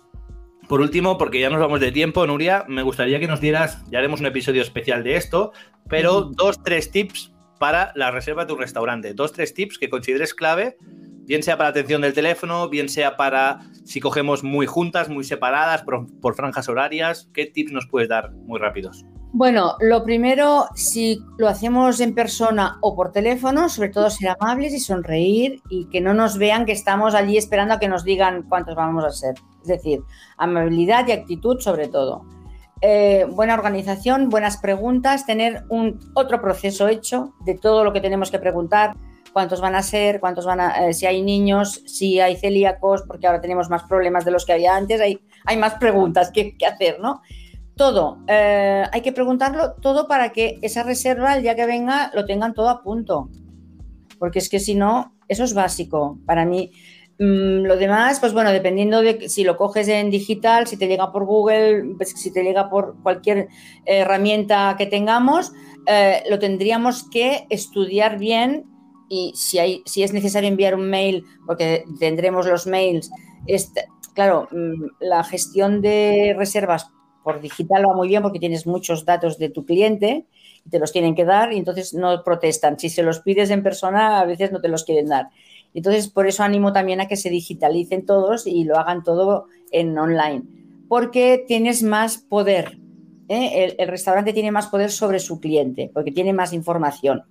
por 0.68 0.80
último, 0.80 1.16
porque 1.16 1.40
ya 1.40 1.48
nos 1.48 1.60
vamos 1.60 1.80
de 1.80 1.92
tiempo, 1.92 2.26
Nuria, 2.26 2.64
me 2.68 2.82
gustaría 2.82 3.20
que 3.20 3.28
nos 3.28 3.40
dieras, 3.40 3.82
ya 3.88 4.00
haremos 4.00 4.20
un 4.20 4.26
episodio 4.26 4.62
especial 4.62 5.04
de 5.04 5.16
esto, 5.16 5.52
pero 5.88 6.22
dos, 6.22 6.62
tres 6.62 6.90
tips 6.90 7.32
para 7.62 7.92
la 7.94 8.10
reserva 8.10 8.42
de 8.42 8.48
tu 8.48 8.56
restaurante. 8.56 9.14
Dos, 9.14 9.30
tres 9.30 9.54
tips 9.54 9.78
que 9.78 9.88
consideres 9.88 10.34
clave, 10.34 10.76
bien 11.26 11.44
sea 11.44 11.56
para 11.56 11.68
atención 11.68 12.02
del 12.02 12.12
teléfono, 12.12 12.68
bien 12.68 12.88
sea 12.88 13.16
para 13.16 13.60
si 13.84 14.00
cogemos 14.00 14.42
muy 14.42 14.66
juntas, 14.66 15.08
muy 15.08 15.22
separadas, 15.22 15.82
por, 15.82 16.08
por 16.20 16.34
franjas 16.34 16.68
horarias. 16.68 17.30
¿Qué 17.32 17.46
tips 17.46 17.70
nos 17.70 17.86
puedes 17.86 18.08
dar 18.08 18.32
muy 18.32 18.58
rápidos? 18.58 19.04
Bueno, 19.32 19.76
lo 19.78 20.02
primero, 20.02 20.64
si 20.74 21.20
lo 21.38 21.46
hacemos 21.46 22.00
en 22.00 22.16
persona 22.16 22.78
o 22.80 22.96
por 22.96 23.12
teléfono, 23.12 23.68
sobre 23.68 23.90
todo 23.90 24.10
ser 24.10 24.34
amables 24.40 24.74
y 24.74 24.80
sonreír 24.80 25.62
y 25.70 25.88
que 25.88 26.00
no 26.00 26.14
nos 26.14 26.38
vean 26.38 26.66
que 26.66 26.72
estamos 26.72 27.14
allí 27.14 27.36
esperando 27.36 27.74
a 27.74 27.78
que 27.78 27.86
nos 27.86 28.02
digan 28.02 28.42
cuántos 28.48 28.74
vamos 28.74 29.04
a 29.04 29.10
ser. 29.10 29.36
Es 29.62 29.68
decir, 29.68 30.00
amabilidad 30.36 31.06
y 31.06 31.12
actitud 31.12 31.60
sobre 31.60 31.86
todo. 31.86 32.24
Eh, 32.84 33.26
buena 33.30 33.54
organización, 33.54 34.28
buenas 34.28 34.56
preguntas, 34.56 35.24
tener 35.24 35.62
un 35.68 36.00
otro 36.14 36.40
proceso 36.40 36.88
hecho 36.88 37.32
de 37.44 37.54
todo 37.54 37.84
lo 37.84 37.92
que 37.92 38.00
tenemos 38.00 38.32
que 38.32 38.40
preguntar 38.40 38.96
cuántos 39.32 39.60
van 39.60 39.76
a 39.76 39.84
ser, 39.84 40.18
cuántos 40.18 40.44
van 40.44 40.60
a, 40.60 40.88
eh, 40.88 40.92
si 40.92 41.06
hay 41.06 41.22
niños, 41.22 41.80
si 41.86 42.18
hay 42.18 42.34
celíacos, 42.34 43.02
porque 43.06 43.28
ahora 43.28 43.40
tenemos 43.40 43.70
más 43.70 43.84
problemas 43.84 44.24
de 44.24 44.32
los 44.32 44.44
que 44.44 44.54
había 44.54 44.74
antes, 44.74 45.00
hay, 45.00 45.20
hay 45.44 45.56
más 45.58 45.74
preguntas 45.74 46.32
que, 46.32 46.56
hacer, 46.66 46.98
¿no? 46.98 47.22
Todo, 47.76 48.18
eh, 48.26 48.82
hay 48.90 49.00
que 49.00 49.12
preguntarlo 49.12 49.74
todo 49.74 50.08
para 50.08 50.32
que 50.32 50.58
esa 50.60 50.82
reserva, 50.82 51.36
el 51.36 51.42
día 51.42 51.54
que 51.54 51.66
venga, 51.66 52.10
lo 52.14 52.26
tengan 52.26 52.52
todo 52.52 52.68
a 52.68 52.82
punto. 52.82 53.30
Porque 54.18 54.40
es 54.40 54.48
que 54.48 54.58
si 54.58 54.74
no, 54.74 55.14
eso 55.28 55.44
es 55.44 55.54
básico. 55.54 56.18
Para 56.26 56.44
mí, 56.44 56.72
lo 57.22 57.76
demás, 57.76 58.18
pues 58.20 58.32
bueno, 58.32 58.50
dependiendo 58.50 59.00
de 59.00 59.28
si 59.28 59.44
lo 59.44 59.56
coges 59.56 59.86
en 59.88 60.10
digital, 60.10 60.66
si 60.66 60.76
te 60.76 60.88
llega 60.88 61.12
por 61.12 61.24
Google, 61.24 61.94
pues 61.96 62.10
si 62.10 62.32
te 62.32 62.42
llega 62.42 62.68
por 62.68 62.96
cualquier 63.02 63.48
herramienta 63.84 64.74
que 64.76 64.86
tengamos, 64.86 65.52
eh, 65.86 66.22
lo 66.28 66.38
tendríamos 66.38 67.08
que 67.08 67.46
estudiar 67.48 68.18
bien 68.18 68.64
y 69.08 69.32
si, 69.36 69.58
hay, 69.58 69.82
si 69.84 70.02
es 70.02 70.12
necesario 70.12 70.48
enviar 70.48 70.74
un 70.74 70.88
mail, 70.88 71.24
porque 71.46 71.84
tendremos 72.00 72.46
los 72.46 72.66
mails, 72.66 73.10
este, 73.46 73.84
claro, 74.14 74.48
mm, 74.50 74.86
la 75.00 75.22
gestión 75.22 75.80
de 75.80 76.34
reservas 76.36 76.88
por 77.22 77.40
digital 77.40 77.84
va 77.88 77.94
muy 77.94 78.08
bien 78.08 78.22
porque 78.22 78.40
tienes 78.40 78.66
muchos 78.66 79.04
datos 79.04 79.38
de 79.38 79.48
tu 79.48 79.64
cliente 79.64 80.26
y 80.64 80.70
te 80.70 80.78
los 80.80 80.90
tienen 80.90 81.14
que 81.14 81.24
dar 81.24 81.52
y 81.52 81.58
entonces 81.58 81.94
no 81.94 82.24
protestan. 82.24 82.78
Si 82.78 82.88
se 82.88 83.02
los 83.02 83.20
pides 83.20 83.50
en 83.50 83.62
persona, 83.62 84.18
a 84.18 84.24
veces 84.24 84.50
no 84.50 84.60
te 84.60 84.68
los 84.68 84.84
quieren 84.84 85.08
dar. 85.08 85.28
Entonces, 85.74 86.08
por 86.08 86.26
eso 86.26 86.42
animo 86.42 86.72
también 86.72 87.00
a 87.00 87.08
que 87.08 87.16
se 87.16 87.30
digitalicen 87.30 88.04
todos 88.04 88.46
y 88.46 88.64
lo 88.64 88.76
hagan 88.78 89.02
todo 89.02 89.46
en 89.70 89.96
online, 89.98 90.42
porque 90.88 91.44
tienes 91.46 91.82
más 91.82 92.18
poder. 92.18 92.78
¿eh? 93.28 93.74
El, 93.78 93.88
restaurante 93.88 94.32
tiene 94.32 94.52
más 94.52 94.66
poder 94.66 94.90
sobre 94.90 95.18
su 95.18 95.40
cliente, 95.40 95.90
porque 95.92 96.12
tiene 96.12 96.32
más 96.32 96.52
información. 96.52 97.24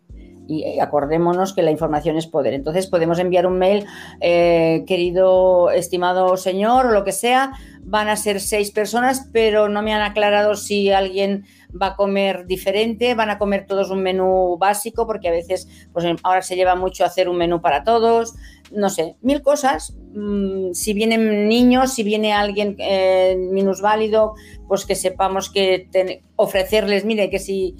Y 0.48 0.64
eh, 0.64 0.82
acordémonos 0.82 1.54
que 1.54 1.62
la 1.62 1.72
información 1.72 2.18
es 2.18 2.28
poder. 2.28 2.54
Entonces 2.54 2.88
podemos 2.88 3.20
enviar 3.20 3.46
un 3.46 3.60
mail, 3.60 3.86
eh, 4.20 4.84
querido, 4.88 5.70
estimado 5.70 6.36
señor, 6.36 6.88
o 6.88 6.92
lo 6.92 7.04
que 7.04 7.12
sea, 7.12 7.54
van 7.84 8.10
a 8.10 8.16
ser 8.16 8.42
seis 8.42 8.72
personas, 8.72 9.30
pero 9.32 9.70
no 9.70 9.82
me 9.84 9.94
han 9.94 10.02
aclarado 10.02 10.56
si 10.56 10.92
alguien 10.92 11.46
va 11.80 11.88
a 11.88 11.96
comer 11.96 12.46
diferente, 12.46 13.16
van 13.16 13.30
a 13.30 13.38
comer 13.38 13.66
todos 13.66 13.90
un 13.90 14.02
menú 14.02 14.58
básico, 14.58 15.06
porque 15.06 15.28
a 15.28 15.32
veces, 15.32 15.68
pues 15.94 16.06
ahora 16.24 16.42
se 16.42 16.56
lleva 16.56 16.76
mucho 16.76 17.06
hacer 17.06 17.30
un 17.30 17.38
menú 17.38 17.62
para 17.62 17.84
todos, 17.84 18.34
no 18.72 18.90
sé, 18.90 19.16
mil 19.22 19.42
cosas. 19.42 19.96
Mm, 20.14 20.74
si 20.74 20.94
vienen 20.94 21.48
niños, 21.48 21.94
si 21.94 22.04
viene 22.04 22.34
alguien 22.34 22.76
eh, 22.80 23.36
minusválido, 23.38 24.34
pues 24.68 24.86
que 24.86 24.96
sepamos 24.96 25.50
que 25.50 25.88
ofrecerles, 26.36 27.06
mire, 27.06 27.30
que 27.30 27.40
si 27.40 27.76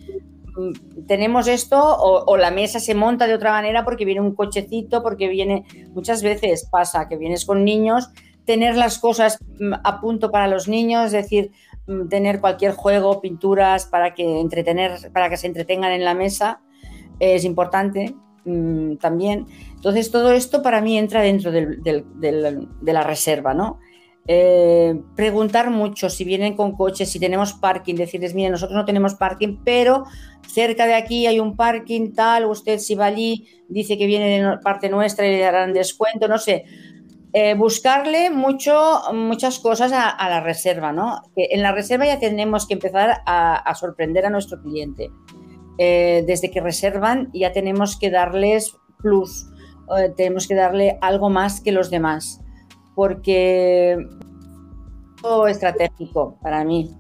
mm, 0.56 1.06
tenemos 1.08 1.48
esto 1.48 1.78
o, 1.80 2.26
o, 2.26 2.38
la 2.38 2.52
mesa 2.52 2.80
se 2.80 2.96
monta 2.96 3.28
de 3.28 3.34
otra 3.34 3.52
manera 3.52 3.84
porque 3.84 4.06
viene 4.06 4.22
un 4.22 4.36
cochecito, 4.36 5.04
porque 5.04 5.28
viene, 5.28 5.66
muchas 5.94 6.22
veces 6.22 6.68
pasa 6.70 7.08
que 7.08 7.18
vienes 7.18 7.46
con 7.46 7.64
niños, 7.64 8.10
tener 8.46 8.76
las 8.76 9.00
cosas 9.00 9.40
mm, 9.60 9.74
a 9.84 10.02
punto 10.02 10.32
para 10.32 10.48
los 10.48 10.68
niños, 10.68 11.08
es 11.08 11.12
decir, 11.12 11.52
tener 12.10 12.40
cualquier 12.40 12.74
juego, 12.74 13.22
pinturas 13.22 13.86
para 13.86 14.14
que 14.14 14.40
entretener, 14.40 15.12
para 15.14 15.30
que 15.30 15.38
se 15.38 15.48
entretengan 15.48 15.92
en 15.92 16.06
la 16.06 16.14
mesa 16.14 16.62
es 17.20 17.46
importante 17.46 18.16
mm, 18.46 18.96
también. 18.96 19.48
Entonces 19.76 20.12
todo 20.12 20.32
esto 20.32 20.62
para 20.62 20.82
mí 20.82 20.98
entra 20.98 21.22
dentro 21.22 21.52
de 21.52 22.74
la 22.82 23.04
reserva, 23.04 23.54
¿no? 23.54 23.80
Eh, 24.28 25.02
preguntar 25.16 25.72
mucho 25.72 26.10
si 26.10 26.24
vienen 26.24 26.56
con 26.56 26.74
coches, 26.74 27.12
si 27.12 27.20
tenemos 27.20 27.54
parking, 27.54 27.96
decirles, 27.96 28.36
miren, 28.36 28.52
nosotros 28.52 28.76
no 28.76 28.86
tenemos 28.86 29.16
parking, 29.16 29.58
pero 29.64 30.04
cerca 30.48 30.86
de 30.86 30.94
aquí 30.94 31.26
hay 31.26 31.40
un 31.40 31.56
parking 31.56 32.14
tal, 32.14 32.46
usted 32.46 32.78
si 32.78 32.94
va 32.94 33.06
allí 33.06 33.48
dice 33.68 33.98
que 33.98 34.06
viene 34.06 34.42
de 34.42 34.58
parte 34.60 34.90
nuestra 34.90 35.26
y 35.26 35.32
le 35.32 35.40
darán 35.40 35.74
descuento, 35.74 36.28
no 36.28 36.38
sé 36.38 36.66
eh, 37.34 37.56
buscarle 37.56 38.30
mucho, 38.30 39.02
muchas 39.14 39.60
cosas 39.60 39.94
a, 39.94 40.30
la 40.30 40.42
reserva, 40.42 40.92
¿no? 40.92 41.22
En 41.38 41.62
la 41.62 41.72
reserva 41.72 42.06
ya 42.06 42.20
tenemos 42.20 42.68
que 42.68 42.74
empezar 42.74 43.22
a, 43.26 43.74
sorprender 43.76 44.26
a 44.26 44.30
nuestro 44.30 44.62
cliente. 44.62 45.10
Eh, 45.78 46.26
desde 46.28 46.52
que 46.52 46.60
reservan 46.60 47.30
ya 47.34 47.54
tenemos 47.54 47.98
que 47.98 48.12
darles 48.12 48.76
plus, 48.98 49.48
eh, 49.98 50.12
tenemos 50.16 50.46
que 50.46 50.56
darle 50.56 50.98
algo 51.00 51.30
más 51.30 51.62
que 51.62 51.72
los 51.72 51.90
demás, 51.90 52.42
porque 52.96 53.98
todo 55.22 55.48
estratégico 55.48 56.38
para 56.42 56.66
mí. 56.66 56.92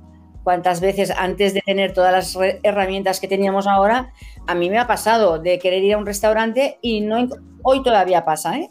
Cuántas 0.44 0.80
veces 0.80 1.12
antes 1.12 1.54
de 1.54 1.62
tener 1.62 1.94
todas 1.94 2.14
las 2.14 2.60
herramientas 2.64 3.20
que 3.20 3.28
teníamos 3.28 3.68
ahora, 3.68 4.14
a 4.48 4.56
mí 4.56 4.70
me 4.70 4.80
ha 4.80 4.88
pasado 4.88 5.40
de 5.40 5.60
querer 5.60 5.84
ir 5.84 5.94
a 5.94 5.98
un 5.98 6.06
restaurante 6.06 6.80
y 6.82 7.02
no 7.02 7.28
hoy 7.64 7.84
todavía 7.84 8.24
pasa, 8.24 8.58
¿eh? 8.58 8.68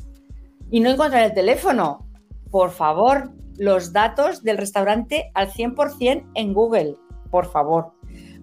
Y 0.70 0.80
no 0.80 0.90
encontrar 0.90 1.24
el 1.24 1.34
teléfono. 1.34 2.06
Por 2.50 2.70
favor, 2.70 3.32
los 3.56 3.92
datos 3.92 4.42
del 4.42 4.58
restaurante 4.58 5.30
al 5.34 5.50
100% 5.50 6.30
en 6.34 6.52
Google, 6.54 6.96
por 7.30 7.50
favor. 7.50 7.92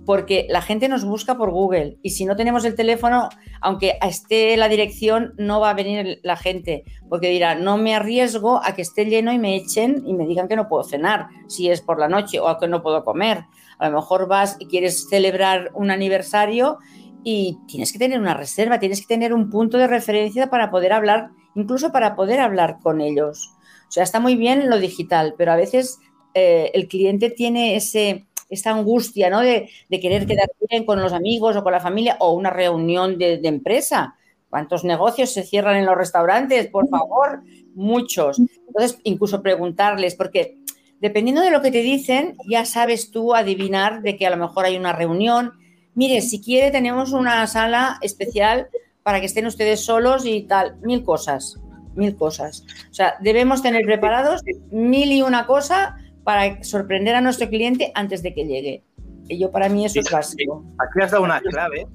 Porque 0.06 0.48
la 0.50 0.62
gente 0.62 0.88
nos 0.88 1.04
busca 1.04 1.38
por 1.38 1.52
Google 1.52 1.98
y 2.02 2.12
si 2.12 2.24
no 2.24 2.38
tenemos 2.38 2.64
el 2.64 2.76
teléfono, 2.76 3.28
aunque 3.60 3.98
esté 4.02 4.56
la 4.56 4.70
dirección, 4.70 5.34
no 5.38 5.60
va 5.60 5.72
a 5.72 5.74
venir 5.74 6.22
la 6.24 6.38
gente. 6.38 6.86
Porque 7.10 7.30
dirá, 7.30 7.56
no 7.56 7.78
me 7.78 7.94
arriesgo 7.94 8.62
a 8.64 8.74
que 8.74 8.84
esté 8.84 9.06
lleno 9.06 9.34
y 9.34 9.40
me 9.40 9.58
echen 9.58 10.04
y 10.06 10.14
me 10.14 10.26
digan 10.26 10.48
que 10.48 10.56
no 10.56 10.70
puedo 10.70 10.86
cenar, 10.86 11.28
si 11.48 11.70
es 11.70 11.82
por 11.82 12.00
la 12.00 12.08
noche 12.08 12.40
o 12.40 12.58
que 12.58 12.70
no 12.70 12.82
puedo 12.82 13.04
comer. 13.04 13.44
A 13.80 13.90
lo 13.90 13.98
mejor 13.98 14.28
vas 14.28 14.56
y 14.60 14.68
quieres 14.68 15.10
celebrar 15.10 15.72
un 15.74 15.92
aniversario 15.92 16.78
y 17.24 17.58
tienes 17.68 17.92
que 17.92 18.00
tener 18.00 18.20
una 18.20 18.34
reserva, 18.34 18.80
tienes 18.80 19.02
que 19.02 19.08
tener 19.08 19.34
un 19.34 19.50
punto 19.50 19.78
de 19.78 19.88
referencia 19.88 20.50
para 20.50 20.72
poder 20.72 20.94
hablar 20.94 21.32
incluso 21.58 21.92
para 21.92 22.16
poder 22.16 22.40
hablar 22.40 22.78
con 22.82 23.02
ellos. 23.02 23.52
O 23.90 23.92
sea, 23.92 24.04
está 24.04 24.20
muy 24.20 24.36
bien 24.36 24.70
lo 24.70 24.78
digital, 24.78 25.34
pero 25.38 25.52
a 25.52 25.56
veces 25.56 26.00
eh, 26.34 26.70
el 26.74 26.88
cliente 26.88 27.32
tiene 27.32 27.76
ese, 27.76 28.28
esa 28.50 28.72
angustia 28.72 29.30
¿no? 29.30 29.42
de, 29.42 29.70
querer 29.90 30.28
quedar 30.28 30.50
bien 30.70 30.86
con 30.86 31.02
los 31.02 31.14
amigos 31.14 31.56
o 31.56 31.64
con 31.64 31.72
la 31.72 31.80
familia 31.80 32.16
o 32.20 32.34
una 32.34 32.52
reunión 32.52 33.18
de, 33.18 33.40
empresa. 33.44 34.16
¿Cuántos 34.50 34.84
negocios 34.84 35.34
se 35.34 35.44
cierran 35.44 35.78
en 35.78 35.86
los 35.86 35.98
restaurantes? 35.98 36.68
Por 36.68 36.88
favor, 36.90 37.42
muchos. 37.74 38.40
Entonces, 38.40 39.00
incluso 39.04 39.42
preguntarles, 39.42 40.16
porque 40.16 40.60
dependiendo 41.02 41.42
de 41.42 41.52
lo 41.52 41.62
que 41.62 41.72
te 41.72 41.82
dicen, 41.82 42.38
ya 42.48 42.66
sabes 42.66 43.10
tú 43.10 43.34
adivinar 43.34 44.04
de 44.04 44.16
que 44.16 44.28
a 44.28 44.30
lo 44.30 44.38
mejor 44.38 44.66
hay 44.66 44.78
una 44.78 44.94
reunión. 44.94 45.54
Mire, 45.96 46.22
si 46.22 46.40
quiere, 46.40 46.72
tenemos 46.72 47.14
una 47.14 47.46
sala 47.48 47.98
especial 48.02 48.68
para 49.08 49.22
que 49.22 49.28
estén 49.28 49.46
ustedes 49.46 49.86
solos 49.86 50.26
y 50.26 50.42
tal, 50.42 50.76
mil 50.82 51.02
cosas, 51.02 51.56
mil 51.96 52.18
cosas. 52.18 52.66
O 52.92 52.94
sea, 52.94 53.16
debemos 53.22 53.62
tener 53.62 53.86
preparados 53.86 54.44
mil 54.70 55.14
y 55.14 55.22
una 55.22 55.46
cosa 55.46 55.96
para 56.26 56.62
sorprender 56.62 57.16
a 57.16 57.22
nuestro 57.22 57.48
cliente 57.48 57.94
antes 57.96 58.22
de 58.22 58.34
que 58.34 58.46
llegue. 58.46 58.84
Y 59.30 59.40
yo 59.40 59.50
para 59.50 59.70
mí 59.70 59.86
eso 59.86 60.02
es 60.02 60.12
básico. 60.12 60.66
Aquí 60.78 61.02
has 61.02 61.12
dado 61.12 61.24
una 61.24 61.40
clave, 61.40 61.88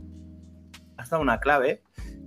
has 0.96 1.10
dado 1.10 1.22
una 1.22 1.38
clave 1.38 1.82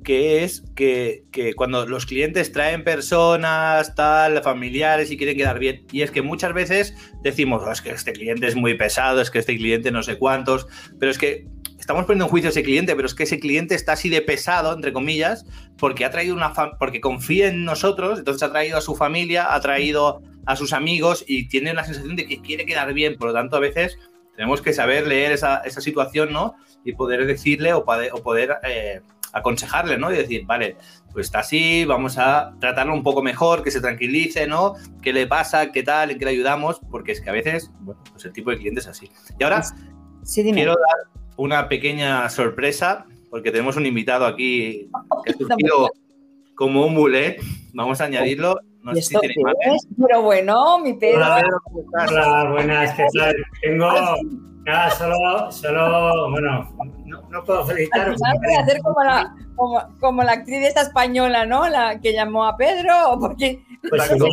que 0.05 0.45
es 0.45 0.63
que, 0.75 1.25
que, 1.33 1.53
cuando 1.53 1.85
los 1.85 2.05
clientes 2.05 2.53
traen 2.53 2.85
personas, 2.85 3.93
tal, 3.95 4.41
familiares 4.41 5.11
y 5.11 5.17
quieren 5.17 5.35
quedar 5.35 5.59
bien, 5.59 5.85
y 5.91 6.03
es 6.03 6.11
que 6.11 6.21
muchas 6.21 6.53
veces 6.53 6.95
decimos, 7.21 7.61
oh, 7.65 7.71
es 7.71 7.81
que 7.81 7.89
este 7.89 8.13
cliente 8.13 8.47
es 8.47 8.55
muy 8.55 8.75
pesado, 8.75 9.19
es 9.19 9.29
que 9.29 9.39
este 9.39 9.57
cliente 9.57 9.91
no 9.91 10.03
sé 10.03 10.17
cuántos, 10.17 10.67
pero 10.97 11.11
es 11.11 11.17
que 11.17 11.47
estamos 11.79 12.05
poniendo 12.05 12.25
en 12.25 12.31
juicio 12.31 12.47
a 12.47 12.51
ese 12.51 12.63
cliente, 12.63 12.95
pero 12.95 13.05
es 13.05 13.13
que 13.13 13.23
ese 13.23 13.39
cliente 13.39 13.75
está 13.75 13.93
así 13.93 14.09
de 14.09 14.21
pesado, 14.21 14.73
entre 14.73 14.93
comillas, 14.93 15.45
porque 15.77 16.05
ha 16.05 16.11
traído 16.11 16.35
una 16.35 16.53
porque 16.79 17.01
confía 17.01 17.49
en 17.49 17.65
nosotros, 17.65 18.19
entonces 18.19 18.43
ha 18.43 18.51
traído 18.51 18.77
a 18.77 18.81
su 18.81 18.95
familia, 18.95 19.53
ha 19.53 19.59
traído 19.59 20.21
a 20.45 20.55
sus 20.55 20.71
amigos 20.71 21.25
y 21.27 21.47
tiene 21.47 21.73
la 21.73 21.83
sensación 21.83 22.15
de 22.15 22.25
que 22.27 22.41
quiere 22.41 22.65
quedar 22.65 22.93
bien. 22.93 23.17
Por 23.17 23.29
lo 23.29 23.33
tanto, 23.33 23.57
a 23.57 23.59
veces 23.59 23.97
tenemos 24.35 24.61
que 24.61 24.73
saber 24.73 25.07
leer 25.07 25.31
esa, 25.31 25.63
situación, 25.69 26.33
¿no? 26.33 26.55
Y 26.83 26.93
poder 26.93 27.25
decirle 27.25 27.73
o 27.73 27.85
poder, 27.85 28.57
eh, 28.63 29.01
aconsejarle, 29.35 29.97
¿no? 29.97 30.11
Y 30.11 30.15
decir, 30.15 30.45
vale, 30.45 30.77
pues 31.11 31.27
está 31.27 31.39
así, 31.39 31.83
vamos 31.85 32.17
a 32.17 32.55
tratarlo 32.59 32.93
un 32.93 33.03
poco 33.03 33.21
mejor, 33.21 33.63
que 33.63 33.69
se 33.69 33.81
tranquilice, 33.81 34.47
¿no? 34.47 34.75
¿Qué 35.01 35.11
le 35.11 35.27
pasa? 35.27 35.71
¿Qué 35.71 35.83
tal? 35.83 36.11
¿En 36.11 36.17
qué 36.17 36.25
le 36.25 36.31
ayudamos? 36.31 36.79
Porque 36.89 37.11
es 37.11 37.21
que 37.21 37.29
a 37.29 37.33
veces, 37.33 37.69
bueno, 37.81 38.01
pues 38.11 38.23
el 38.25 38.31
tipo 38.31 38.49
de 38.49 38.57
cliente 38.57 38.79
es 38.79 38.87
así. 38.87 39.11
Y 39.37 39.43
ahora, 39.43 39.61
sí, 40.23 40.41
quiero 40.51 40.71
dar 40.71 41.25
una 41.35 41.67
pequeña 41.67 42.29
sorpresa, 42.29 43.05
porque 43.29 43.51
tenemos 43.51 43.75
un 43.75 43.85
invitado 43.85 44.25
aquí 44.25 44.89
que 45.25 45.31
ha 45.31 45.33
surgido 45.37 45.91
como 46.55 46.85
un 46.85 46.93
mulet. 46.93 47.41
Vamos 47.73 47.99
a 47.99 48.05
añadirlo. 48.05 48.57
No 48.83 48.95
sé 48.95 49.01
si 49.01 49.19
tiene 49.19 49.35
Pero 49.97 50.21
bueno, 50.21 50.79
mi 50.79 50.93
Pedro. 50.93 51.17
Hola, 51.17 51.43
Hola, 52.07 52.51
buenas, 52.51 52.93
¿qué 52.95 53.05
tal? 53.13 53.35
Tengo. 53.61 53.89
Nada, 54.65 54.89
solo, 54.91 55.51
solo, 55.51 56.31
bueno, 56.31 56.69
no, 57.29 57.43
puedo 57.43 57.65
felicitar. 57.65 58.09
hacer 58.59 58.81
como 58.81 59.03
la, 59.03 59.33
como, 59.99 60.23
la 60.23 60.31
actriz 60.31 60.65
esta 60.65 60.81
española, 60.81 61.45
¿no? 61.45 61.67
La 61.69 61.99
que 61.99 62.13
llamó 62.13 62.45
a 62.45 62.57
Pedro, 62.57 63.17
porque. 63.19 63.61
Pues 63.89 64.09
Pedro. 64.09 64.27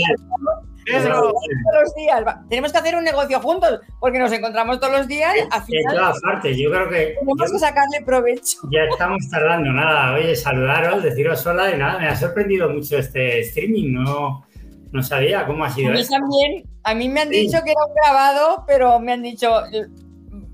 Todos 0.84 1.82
los 1.84 1.94
días. 1.94 2.24
Tenemos 2.48 2.72
que 2.72 2.78
hacer 2.78 2.96
un 2.96 3.04
negocio 3.04 3.38
juntos 3.40 3.80
porque 4.00 4.18
nos 4.18 4.32
encontramos 4.32 4.80
todos 4.80 4.92
los 4.98 5.06
días. 5.06 5.32
Al 5.50 5.60
De 5.60 5.66
final 5.66 5.96
todas 5.96 6.20
partes, 6.20 6.56
yo 6.56 6.70
creo 6.70 6.88
que 6.88 7.14
tenemos 7.20 7.52
que 7.52 7.58
sacarle 7.58 8.00
provecho. 8.04 8.58
ya 8.72 8.80
estamos 8.90 9.28
tardando. 9.30 9.70
Nada, 9.72 10.14
oye, 10.14 10.34
saludaros, 10.34 11.02
deciros 11.04 11.46
hola 11.46 11.70
y 11.72 11.78
nada, 11.78 11.98
me 12.00 12.08
ha 12.08 12.16
sorprendido 12.16 12.68
mucho 12.68 12.96
este 12.98 13.40
streaming. 13.40 13.92
No, 13.92 14.44
no 14.90 15.02
sabía 15.04 15.46
cómo 15.46 15.62
ha 15.64 15.68
A 15.68 15.70
sido 15.70 15.92
mí 15.92 16.00
esto. 16.00 16.16
también, 16.16 16.64
a 16.82 16.94
mí 16.94 17.08
me 17.08 17.20
han 17.20 17.28
Sí. 17.28 17.46
dicho 17.46 17.58
que 17.64 17.70
era 17.70 17.84
un 17.86 17.94
grabado, 17.94 18.64
pero 18.66 18.98
me 18.98 19.12
han 19.12 19.22
dicho, 19.22 19.52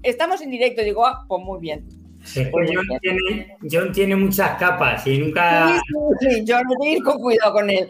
estamos 0.03 0.40
en 0.42 0.51
directo. 0.51 0.82
Digo, 0.82 1.07
ah, 1.07 1.24
pues 1.28 1.42
muy 1.44 1.61
bien. 1.61 1.86
Es 2.24 2.32
que 2.34 2.51
John 2.53 2.99
tiene, 3.01 3.57
John 3.70 3.92
tiene 3.92 4.16
muchas 4.16 4.59
capas 4.59 5.07
y 5.07 5.18
nunca. 5.18 5.76
sí, 6.20 6.26
sí, 6.34 6.40
no 6.40 6.59
tengo 6.59 6.74
que 6.82 6.90
ir 6.92 7.03
con 7.03 7.18
cuidado 7.18 7.53
con 7.53 7.70
él. 7.70 7.88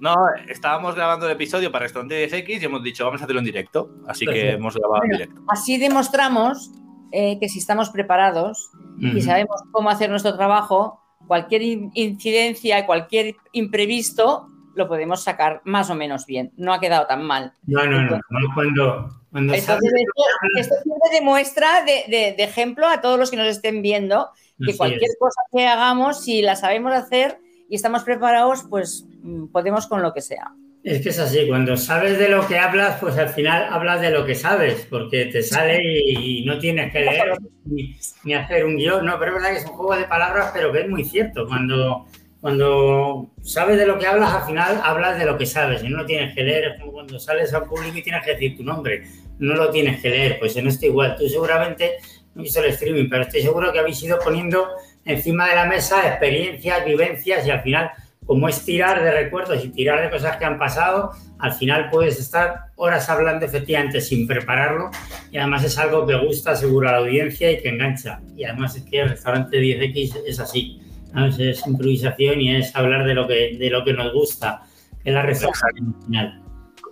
No, 0.00 0.14
estábamos 0.48 0.94
grabando 0.94 1.26
el 1.26 1.32
episodio 1.32 1.70
para 1.70 1.82
Restaurante 1.82 2.26
10X 2.30 2.62
y 2.62 2.64
hemos 2.64 2.82
dicho, 2.82 3.04
vamos 3.04 3.20
a 3.20 3.24
hacerlo 3.24 3.40
en 3.40 3.44
directo. 3.44 3.90
Así 4.08 4.24
que 4.24 4.52
hemos 4.52 4.74
grabado 4.74 5.04
en 5.04 5.10
directo. 5.10 5.42
Así 5.48 5.76
demostramos 5.76 6.70
eh, 7.12 7.38
que 7.38 7.48
si 7.50 7.58
estamos 7.58 7.90
preparados 7.90 8.70
y 8.98 9.20
sabemos 9.20 9.62
cómo 9.72 9.90
hacer 9.90 10.08
nuestro 10.08 10.34
trabajo, 10.34 11.02
cualquier 11.26 11.60
in- 11.62 11.90
incidencia, 11.94 12.86
cualquier 12.86 13.36
imprevisto, 13.52 14.48
lo 14.74 14.88
podemos 14.88 15.22
sacar 15.22 15.60
más 15.66 15.90
o 15.90 15.94
menos 15.94 16.24
bien. 16.24 16.52
No 16.56 16.72
ha 16.72 16.80
quedado 16.80 17.06
tan 17.06 17.22
mal. 17.22 17.52
No, 17.66 17.84
no, 17.84 18.00
no. 18.02 18.16
no, 18.16 18.54
Cuando, 18.54 19.10
cuando 19.36 19.54
Entonces, 19.54 19.66
sabes 19.66 19.92
esto, 19.92 20.58
esto 20.60 20.74
siempre 20.82 21.08
demuestra 21.12 21.84
de, 21.84 22.04
de- 22.08 22.34
de 22.36 22.42
ejemplo 22.44 22.86
a 22.88 23.00
todos 23.02 23.18
los 23.18 23.30
que 23.30 23.36
nos 23.36 23.48
estén 23.48 23.82
viendo 23.82 24.30
que 24.58 24.70
Así 24.70 24.78
cualquier 24.78 25.10
es. 25.10 25.16
cosa 25.18 25.40
que 25.52 25.66
hagamos, 25.66 26.24
si 26.24 26.40
la 26.40 26.56
sabemos 26.56 26.92
hacer 26.94 27.38
y 27.68 27.74
estamos 27.76 28.02
preparados, 28.04 28.64
pues 28.70 29.04
mm, 29.22 29.48
podemos 29.48 29.86
con 29.86 30.00
lo 30.00 30.14
que 30.14 30.22
sea. 30.22 30.52
Es 30.82 31.02
que 31.02 31.08
es 31.10 31.18
así, 31.18 31.46
cuando 31.48 31.76
sabes 31.76 32.16
de 32.18 32.28
lo 32.28 32.46
que 32.46 32.58
hablas, 32.58 32.98
pues 33.00 33.18
al 33.18 33.28
final 33.28 33.66
hablas 33.70 34.00
de 34.00 34.10
lo 34.10 34.24
que 34.24 34.34
sabes, 34.36 34.86
porque 34.88 35.26
te 35.26 35.42
sale 35.42 35.80
y, 35.82 36.42
y 36.42 36.44
no 36.46 36.58
tienes 36.58 36.92
que 36.92 37.00
leer 37.00 37.36
ni, 37.64 37.96
ni 38.24 38.34
hacer 38.34 38.64
un 38.64 38.76
guion. 38.76 39.04
No, 39.04 39.18
pero 39.18 39.32
es 39.32 39.34
verdad 39.42 39.50
que 39.50 39.58
es 39.58 39.64
un 39.66 39.72
juego 39.76 39.96
de 39.96 40.04
palabras, 40.04 40.50
pero 40.54 40.72
que 40.72 40.80
es 40.82 40.88
muy 40.88 41.04
cierto. 41.04 41.46
Cuando, 41.48 42.06
cuando 42.46 43.32
sabes 43.42 43.76
de 43.76 43.86
lo 43.86 43.98
que 43.98 44.06
hablas, 44.06 44.32
al 44.32 44.44
final 44.44 44.80
hablas 44.84 45.18
de 45.18 45.24
lo 45.24 45.36
que 45.36 45.46
sabes 45.46 45.82
y 45.82 45.88
no 45.88 45.96
lo 45.96 46.06
tienes 46.06 46.32
que 46.32 46.44
leer. 46.44 46.64
Es 46.66 46.80
como 46.80 46.92
cuando 46.92 47.18
sales 47.18 47.52
a 47.52 47.58
un 47.58 47.68
público 47.68 47.98
y 47.98 48.02
tienes 48.02 48.24
que 48.24 48.34
decir 48.34 48.56
tu 48.56 48.62
nombre, 48.62 49.02
no 49.40 49.56
lo 49.56 49.68
tienes 49.68 50.00
que 50.00 50.10
leer. 50.10 50.38
Pues 50.38 50.56
en 50.56 50.68
esto 50.68 50.86
igual, 50.86 51.16
tú 51.16 51.28
seguramente 51.28 51.96
no 52.36 52.44
visto 52.44 52.60
el 52.60 52.66
streaming, 52.66 53.08
pero 53.10 53.24
estoy 53.24 53.42
seguro 53.42 53.72
que 53.72 53.80
habéis 53.80 54.00
ido 54.00 54.20
poniendo 54.20 54.64
encima 55.04 55.48
de 55.48 55.56
la 55.56 55.64
mesa 55.64 56.06
experiencias, 56.06 56.84
vivencias 56.84 57.44
y 57.44 57.50
al 57.50 57.62
final 57.62 57.90
como 58.24 58.48
es 58.48 58.64
tirar 58.64 59.02
de 59.02 59.10
recuerdos 59.10 59.64
y 59.64 59.70
tirar 59.70 60.00
de 60.00 60.08
cosas 60.08 60.36
que 60.36 60.44
han 60.44 60.56
pasado, 60.56 61.10
al 61.40 61.52
final 61.52 61.90
puedes 61.90 62.20
estar 62.20 62.66
horas 62.76 63.10
hablando 63.10 63.44
efectivamente 63.44 64.00
sin 64.00 64.24
prepararlo 64.28 64.90
y 65.32 65.38
además 65.38 65.64
es 65.64 65.76
algo 65.78 66.06
que 66.06 66.14
gusta 66.14 66.54
seguro 66.54 66.88
a 66.88 66.92
la 66.92 66.98
audiencia 66.98 67.50
y 67.50 67.60
que 67.60 67.70
engancha. 67.70 68.20
Y 68.36 68.44
además 68.44 68.76
es 68.76 68.84
que 68.84 69.00
el 69.00 69.08
restaurante 69.08 69.60
10X 69.60 70.22
es 70.26 70.38
así, 70.38 70.80
¿sabes? 71.16 71.38
es 71.38 71.66
improvisación 71.66 72.40
y 72.40 72.56
es 72.56 72.74
hablar 72.76 73.04
de 73.06 73.14
lo 73.14 73.26
que, 73.26 73.56
de 73.58 73.70
lo 73.70 73.84
que 73.84 73.92
nos 73.92 74.12
gusta, 74.12 74.62
que 75.02 75.10
es 75.10 75.14
la 75.14 75.22
restauración 75.22 75.94
final. 76.04 76.42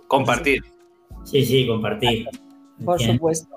Compartir. 0.07 0.63
Sí, 1.23 1.45
sí, 1.45 1.67
compartir. 1.67 2.27
Por 2.83 3.01
supuesto. 3.01 3.55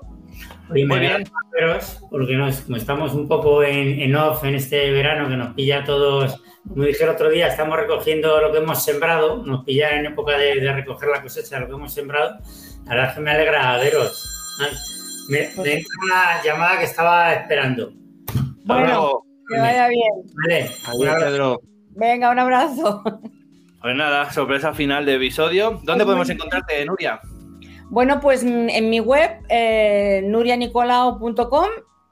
Hoy 0.69 0.85
me 0.85 0.99
bien. 0.99 1.23
veros, 1.51 2.03
porque 2.11 2.35
nos, 2.35 2.61
como 2.61 2.77
estamos 2.77 3.13
un 3.13 3.27
poco 3.27 3.63
en, 3.63 3.99
en 3.99 4.15
off 4.15 4.43
en 4.43 4.55
este 4.55 4.91
verano 4.91 5.27
que 5.27 5.35
nos 5.35 5.53
pilla 5.55 5.79
a 5.79 5.83
todos, 5.83 6.41
como 6.67 6.83
dije 6.83 7.03
el 7.03 7.09
otro 7.09 7.29
día, 7.29 7.47
estamos 7.47 7.75
recogiendo 7.77 8.39
lo 8.39 8.51
que 8.51 8.59
hemos 8.59 8.83
sembrado, 8.83 9.43
nos 9.43 9.65
pilla 9.65 9.97
en 9.97 10.05
época 10.05 10.37
de, 10.37 10.59
de 10.59 10.73
recoger 10.73 11.09
la 11.09 11.23
cosecha 11.23 11.55
de 11.55 11.61
lo 11.61 11.67
que 11.67 11.73
hemos 11.73 11.93
sembrado. 11.93 12.37
La 12.85 12.95
verdad 12.95 13.09
es 13.09 13.15
que 13.15 13.21
me 13.21 13.31
alegra 13.31 13.77
veros. 13.77 14.23
Me, 15.29 15.49
me 15.63 15.73
entra 15.73 15.93
una 16.03 16.43
llamada 16.43 16.79
que 16.79 16.85
estaba 16.85 17.33
esperando. 17.33 17.91
Bueno. 18.63 19.28
Que 19.49 19.59
vaya 19.59 19.87
bien. 19.87 20.11
Vale, 20.43 20.69
Adiós. 20.85 21.23
Pedro. 21.23 21.61
Venga, 21.95 22.31
un 22.31 22.39
abrazo. 22.39 23.01
Pues 23.81 23.95
nada, 23.95 24.31
sorpresa 24.31 24.73
final 24.73 25.05
de 25.05 25.15
episodio. 25.15 25.79
¿Dónde 25.83 26.03
podemos 26.05 26.29
encontrarte, 26.29 26.85
Nuria? 26.85 27.19
Bueno, 27.89 28.19
pues 28.21 28.43
en 28.43 28.89
mi 28.89 28.99
web, 28.99 29.31
eh, 29.49 30.21
nurianicolao.com, 30.25 31.67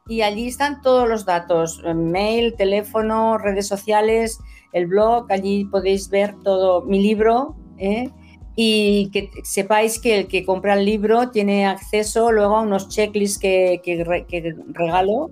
y 0.08 0.22
allí 0.22 0.48
están 0.48 0.82
todos 0.82 1.08
los 1.08 1.26
datos, 1.26 1.82
mail, 1.94 2.56
teléfono, 2.58 3.38
redes 3.38 3.68
sociales, 3.68 4.40
el 4.74 4.88
blog, 4.88 5.26
allí 5.32 5.66
podéis 5.66 6.10
ver 6.10 6.34
todo 6.44 6.82
mi 6.84 7.02
libro. 7.02 7.56
¿eh? 7.78 8.10
Y 8.56 9.12
que 9.12 9.30
sepáis 9.44 10.00
que 10.00 10.20
el 10.20 10.28
que 10.28 10.44
compra 10.46 10.74
el 10.74 10.86
libro 10.86 11.30
tiene 11.30 11.68
acceso 11.68 12.32
luego 12.32 12.56
a 12.56 12.62
unos 12.62 12.88
checklists 12.90 13.38
que, 13.38 13.82
que 13.84 14.04
re- 14.04 14.26
que 14.26 14.56
regalo 14.70 15.30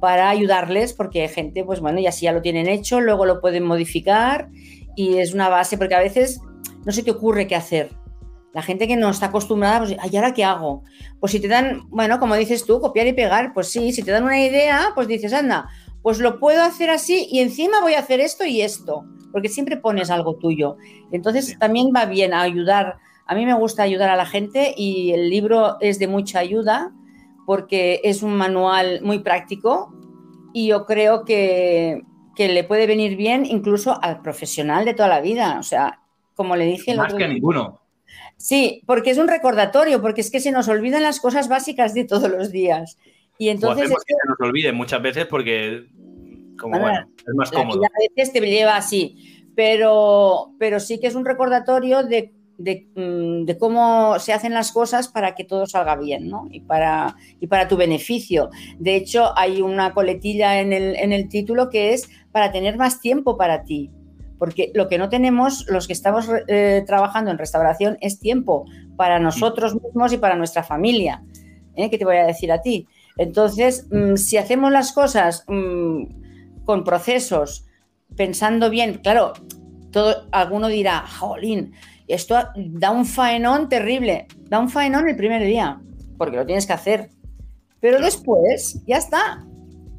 para 0.00 0.30
ayudarles, 0.30 0.94
porque 0.94 1.22
hay 1.22 1.28
gente, 1.28 1.62
pues 1.64 1.80
bueno, 1.80 2.00
ya 2.00 2.10
si 2.10 2.24
ya 2.24 2.32
lo 2.32 2.42
tienen 2.42 2.68
hecho, 2.68 3.00
luego 3.00 3.26
lo 3.26 3.40
pueden 3.40 3.64
modificar 3.64 4.48
y 4.96 5.18
es 5.18 5.34
una 5.34 5.48
base, 5.48 5.78
porque 5.78 5.94
a 5.94 6.00
veces 6.00 6.40
no 6.84 6.92
se 6.92 7.02
te 7.02 7.10
ocurre 7.10 7.46
qué 7.46 7.54
hacer. 7.54 7.90
La 8.52 8.62
gente 8.62 8.88
que 8.88 8.96
no 8.96 9.10
está 9.10 9.26
acostumbrada, 9.26 9.78
pues, 9.78 9.96
¿y 10.10 10.16
ahora 10.16 10.34
qué 10.34 10.42
hago? 10.42 10.82
Pues 11.20 11.32
si 11.32 11.40
te 11.40 11.46
dan, 11.46 11.88
bueno, 11.90 12.18
como 12.18 12.34
dices 12.34 12.64
tú, 12.64 12.80
copiar 12.80 13.06
y 13.06 13.12
pegar, 13.12 13.52
pues 13.54 13.68
sí, 13.68 13.92
si 13.92 14.02
te 14.02 14.10
dan 14.10 14.24
una 14.24 14.42
idea, 14.42 14.88
pues 14.94 15.06
dices, 15.06 15.32
anda, 15.32 15.68
pues 16.02 16.18
lo 16.18 16.40
puedo 16.40 16.62
hacer 16.62 16.90
así 16.90 17.28
y 17.30 17.40
encima 17.40 17.80
voy 17.80 17.94
a 17.94 18.00
hacer 18.00 18.18
esto 18.20 18.44
y 18.44 18.62
esto, 18.62 19.04
porque 19.30 19.48
siempre 19.48 19.76
pones 19.76 20.10
algo 20.10 20.36
tuyo. 20.36 20.76
Entonces 21.12 21.56
también 21.58 21.92
va 21.94 22.06
bien 22.06 22.34
a 22.34 22.40
ayudar. 22.40 22.96
A 23.26 23.34
mí 23.34 23.46
me 23.46 23.54
gusta 23.54 23.84
ayudar 23.84 24.08
a 24.08 24.16
la 24.16 24.26
gente 24.26 24.74
y 24.76 25.12
el 25.12 25.30
libro 25.30 25.76
es 25.80 26.00
de 26.00 26.08
mucha 26.08 26.40
ayuda 26.40 26.92
porque 27.50 28.00
es 28.04 28.22
un 28.22 28.36
manual 28.36 29.00
muy 29.02 29.18
práctico 29.24 29.92
y 30.52 30.68
yo 30.68 30.86
creo 30.86 31.24
que, 31.24 32.00
que 32.36 32.46
le 32.46 32.62
puede 32.62 32.86
venir 32.86 33.16
bien 33.16 33.44
incluso 33.44 34.00
al 34.04 34.22
profesional 34.22 34.84
de 34.84 34.94
toda 34.94 35.08
la 35.08 35.20
vida. 35.20 35.56
O 35.58 35.64
sea, 35.64 35.98
como 36.36 36.54
le 36.54 36.64
dije 36.66 36.92
el 36.92 36.98
Más 36.98 37.06
otro 37.06 37.18
que 37.18 37.24
día- 37.24 37.34
ninguno. 37.34 37.80
Sí, 38.36 38.84
porque 38.86 39.10
es 39.10 39.18
un 39.18 39.26
recordatorio, 39.26 40.00
porque 40.00 40.20
es 40.20 40.30
que 40.30 40.38
se 40.38 40.52
nos 40.52 40.68
olvidan 40.68 41.02
las 41.02 41.18
cosas 41.18 41.48
básicas 41.48 41.92
de 41.92 42.04
todos 42.04 42.30
los 42.30 42.52
días. 42.52 42.96
Y 43.36 43.48
entonces 43.48 43.90
es 43.90 43.96
que 44.06 44.14
se 44.14 44.28
nos 44.28 44.38
olvide 44.48 44.72
muchas 44.72 45.02
veces 45.02 45.26
porque, 45.26 45.88
como 46.56 46.78
Bueno, 46.78 47.00
es 47.18 47.34
más 47.34 47.50
cómodo. 47.50 47.82
a 47.84 47.88
veces 48.16 48.32
te 48.32 48.40
lleva 48.42 48.76
así, 48.76 49.44
pero, 49.56 50.52
pero 50.60 50.78
sí 50.78 51.00
que 51.00 51.08
es 51.08 51.16
un 51.16 51.24
recordatorio 51.24 52.04
de, 52.04 52.32
de, 52.60 52.88
mm, 52.94 53.46
de 53.46 53.58
cómo 53.58 54.18
se 54.18 54.34
hacen 54.34 54.52
las 54.52 54.70
cosas 54.70 55.08
para 55.08 55.34
que 55.34 55.44
todo 55.44 55.66
salga 55.66 55.96
bien, 55.96 56.28
¿no? 56.28 56.46
Y 56.50 56.60
para, 56.60 57.16
y 57.40 57.46
para 57.46 57.68
tu 57.68 57.76
beneficio. 57.76 58.50
De 58.78 58.96
hecho, 58.96 59.36
hay 59.36 59.62
una 59.62 59.94
coletilla 59.94 60.60
en 60.60 60.74
el, 60.74 60.94
en 60.96 61.12
el 61.12 61.28
título 61.28 61.70
que 61.70 61.94
es 61.94 62.08
para 62.32 62.52
tener 62.52 62.76
más 62.76 63.00
tiempo 63.00 63.38
para 63.38 63.64
ti. 63.64 63.90
Porque 64.38 64.72
lo 64.74 64.88
que 64.88 64.98
no 64.98 65.08
tenemos, 65.08 65.66
los 65.68 65.86
que 65.86 65.94
estamos 65.94 66.28
eh, 66.48 66.84
trabajando 66.86 67.30
en 67.30 67.38
restauración, 67.38 67.96
es 68.00 68.20
tiempo 68.20 68.66
para 68.96 69.18
nosotros 69.18 69.74
mismos 69.74 70.12
y 70.12 70.18
para 70.18 70.36
nuestra 70.36 70.62
familia. 70.62 71.22
¿eh? 71.76 71.88
¿Qué 71.88 71.96
te 71.96 72.04
voy 72.04 72.16
a 72.16 72.26
decir 72.26 72.52
a 72.52 72.60
ti? 72.60 72.86
Entonces, 73.16 73.86
mm, 73.90 74.16
si 74.16 74.36
hacemos 74.36 74.70
las 74.70 74.92
cosas 74.92 75.44
mm, 75.48 76.64
con 76.64 76.84
procesos, 76.84 77.66
pensando 78.16 78.68
bien, 78.68 79.00
claro, 79.02 79.32
todo, 79.90 80.26
alguno 80.30 80.68
dirá, 80.68 81.06
jolín, 81.06 81.72
esto 82.12 82.36
da 82.56 82.90
un 82.90 83.06
faenón 83.06 83.68
terrible, 83.68 84.26
da 84.48 84.58
un 84.58 84.68
faenón 84.68 85.08
el 85.08 85.16
primer 85.16 85.44
día, 85.44 85.80
porque 86.18 86.36
lo 86.36 86.46
tienes 86.46 86.66
que 86.66 86.72
hacer. 86.72 87.10
Pero 87.80 88.00
después, 88.00 88.82
ya 88.86 88.98
está. 88.98 89.44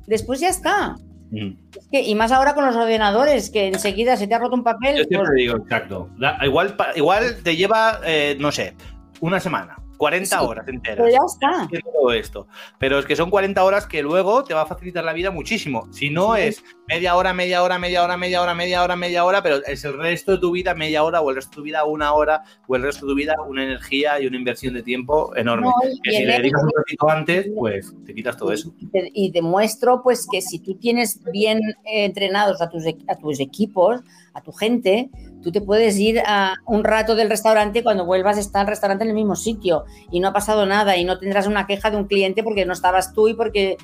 Después 0.06 0.40
ya 0.40 0.50
está. 0.50 0.96
Mm. 1.32 1.54
Es 1.78 1.88
que, 1.92 2.02
y 2.02 2.14
más 2.14 2.32
ahora 2.32 2.54
con 2.54 2.66
los 2.66 2.76
ordenadores, 2.76 3.50
que 3.50 3.68
enseguida 3.68 4.18
se 4.18 4.28
te 4.28 4.36
ha 4.36 4.40
roto 4.40 4.56
un 4.56 4.64
papel. 4.64 4.98
Yo 4.98 5.04
siempre 5.06 5.30
pues, 5.30 5.38
digo, 5.38 5.58
exacto. 5.58 6.10
Da- 6.20 6.38
igual, 6.44 6.76
igual 6.96 7.38
te 7.44 7.56
lleva, 7.56 8.02
eh, 8.06 8.36
no 8.40 8.52
sé, 8.52 8.74
una 9.22 9.40
semana, 9.40 9.78
40 10.02 10.40
Sí, 10.40 10.44
horas 10.44 10.68
enteras. 10.68 10.98
pero 10.98 11.10
ya 11.10 11.20
está. 11.28 11.70
todo 11.94 12.12
esto. 12.12 12.48
Pero 12.80 12.98
es 12.98 13.06
que 13.06 13.16
son 13.16 13.30
40 13.30 13.64
horas 13.64 13.86
que 13.86 14.02
luego 14.02 14.44
te 14.44 14.56
va 14.56 14.64
a 14.64 14.66
facilitar 14.66 15.04
la 15.04 15.14
vida 15.14 15.30
muchísimo. 15.30 15.88
Si 15.94 16.10
no 16.10 16.34
Sí. 16.36 16.42
es 16.42 16.64
media 16.88 17.16
hora, 17.16 17.34
media 17.36 17.62
hora, 17.62 17.78
media 17.78 18.04
hora, 18.04 18.18
media 18.18 18.42
hora, 18.42 18.56
media 18.56 18.84
hora, 18.84 18.96
media 18.96 19.24
hora, 19.26 19.44
pero 19.44 19.58
es 19.64 19.86
el 19.86 19.94
resto 20.00 20.32
de 20.32 20.38
tu 20.40 20.52
vida 20.52 20.74
media 20.74 21.04
hora 21.04 21.22
o 21.22 21.30
el 21.30 21.36
resto 21.36 21.52
de 21.52 21.56
tu 21.58 21.62
vida 21.62 21.86
una 21.86 22.14
hora 22.14 22.42
o 22.68 22.76
el 22.76 22.82
resto 22.82 23.06
de 23.06 23.12
tu 23.12 23.16
vida 23.16 23.36
una 23.48 23.64
energía 23.64 24.20
y 24.20 24.26
una 24.26 24.38
inversión 24.38 24.74
de 24.74 24.82
tiempo 24.82 25.36
enorme. 25.36 25.68
No, 25.68 25.74
que 26.02 26.12
si 26.12 26.26
le 26.26 26.34
dedicas 26.34 26.64
un 26.64 26.72
ratito 26.76 27.08
antes, 27.10 27.48
pues 27.56 27.94
te 28.04 28.16
quitas 28.16 28.36
todo 28.38 28.52
eso. 28.54 28.74
Y 29.14 29.30
demuestro 29.32 30.02
pues 30.02 30.26
que 30.32 30.42
si 30.42 30.58
tú 30.58 30.74
tienes 30.80 31.22
bien 31.32 31.60
eh, 31.86 32.06
entrenados 32.06 32.60
a 32.60 32.70
tus, 32.70 32.88
e- 32.88 32.98
a 33.08 33.16
tus 33.18 33.40
equipos, 33.40 34.02
a 34.34 34.42
tu 34.42 34.52
gente, 34.52 35.12
tú 35.42 35.52
te 35.52 35.62
puedes 35.62 35.98
ir 35.98 36.20
a 36.26 36.56
un 36.66 36.84
rato 36.84 37.16
del 37.16 37.30
restaurante 37.30 37.80
y 37.80 37.84
cuando 37.84 38.06
vuelvas 38.06 38.38
está 38.38 38.62
el 38.62 38.68
restaurante 38.68 39.04
en 39.04 39.10
el 39.10 39.16
mismo 39.16 39.36
sitio 39.36 39.86
y 40.12 40.20
no 40.20 40.30
ha 40.30 40.34
pasado 40.34 40.66
nada 40.66 40.98
y 40.98 41.04
no 41.04 41.18
tendrás 41.18 41.48
una 41.48 41.68
queja 41.68 41.92
de 41.92 41.98
un 41.98 42.08
cliente 42.08 42.44
porque 42.44 42.66
no 42.66 42.74
estabas 42.74 43.14
tú 43.14 43.28
y 43.28 43.34
porque, 43.34 43.78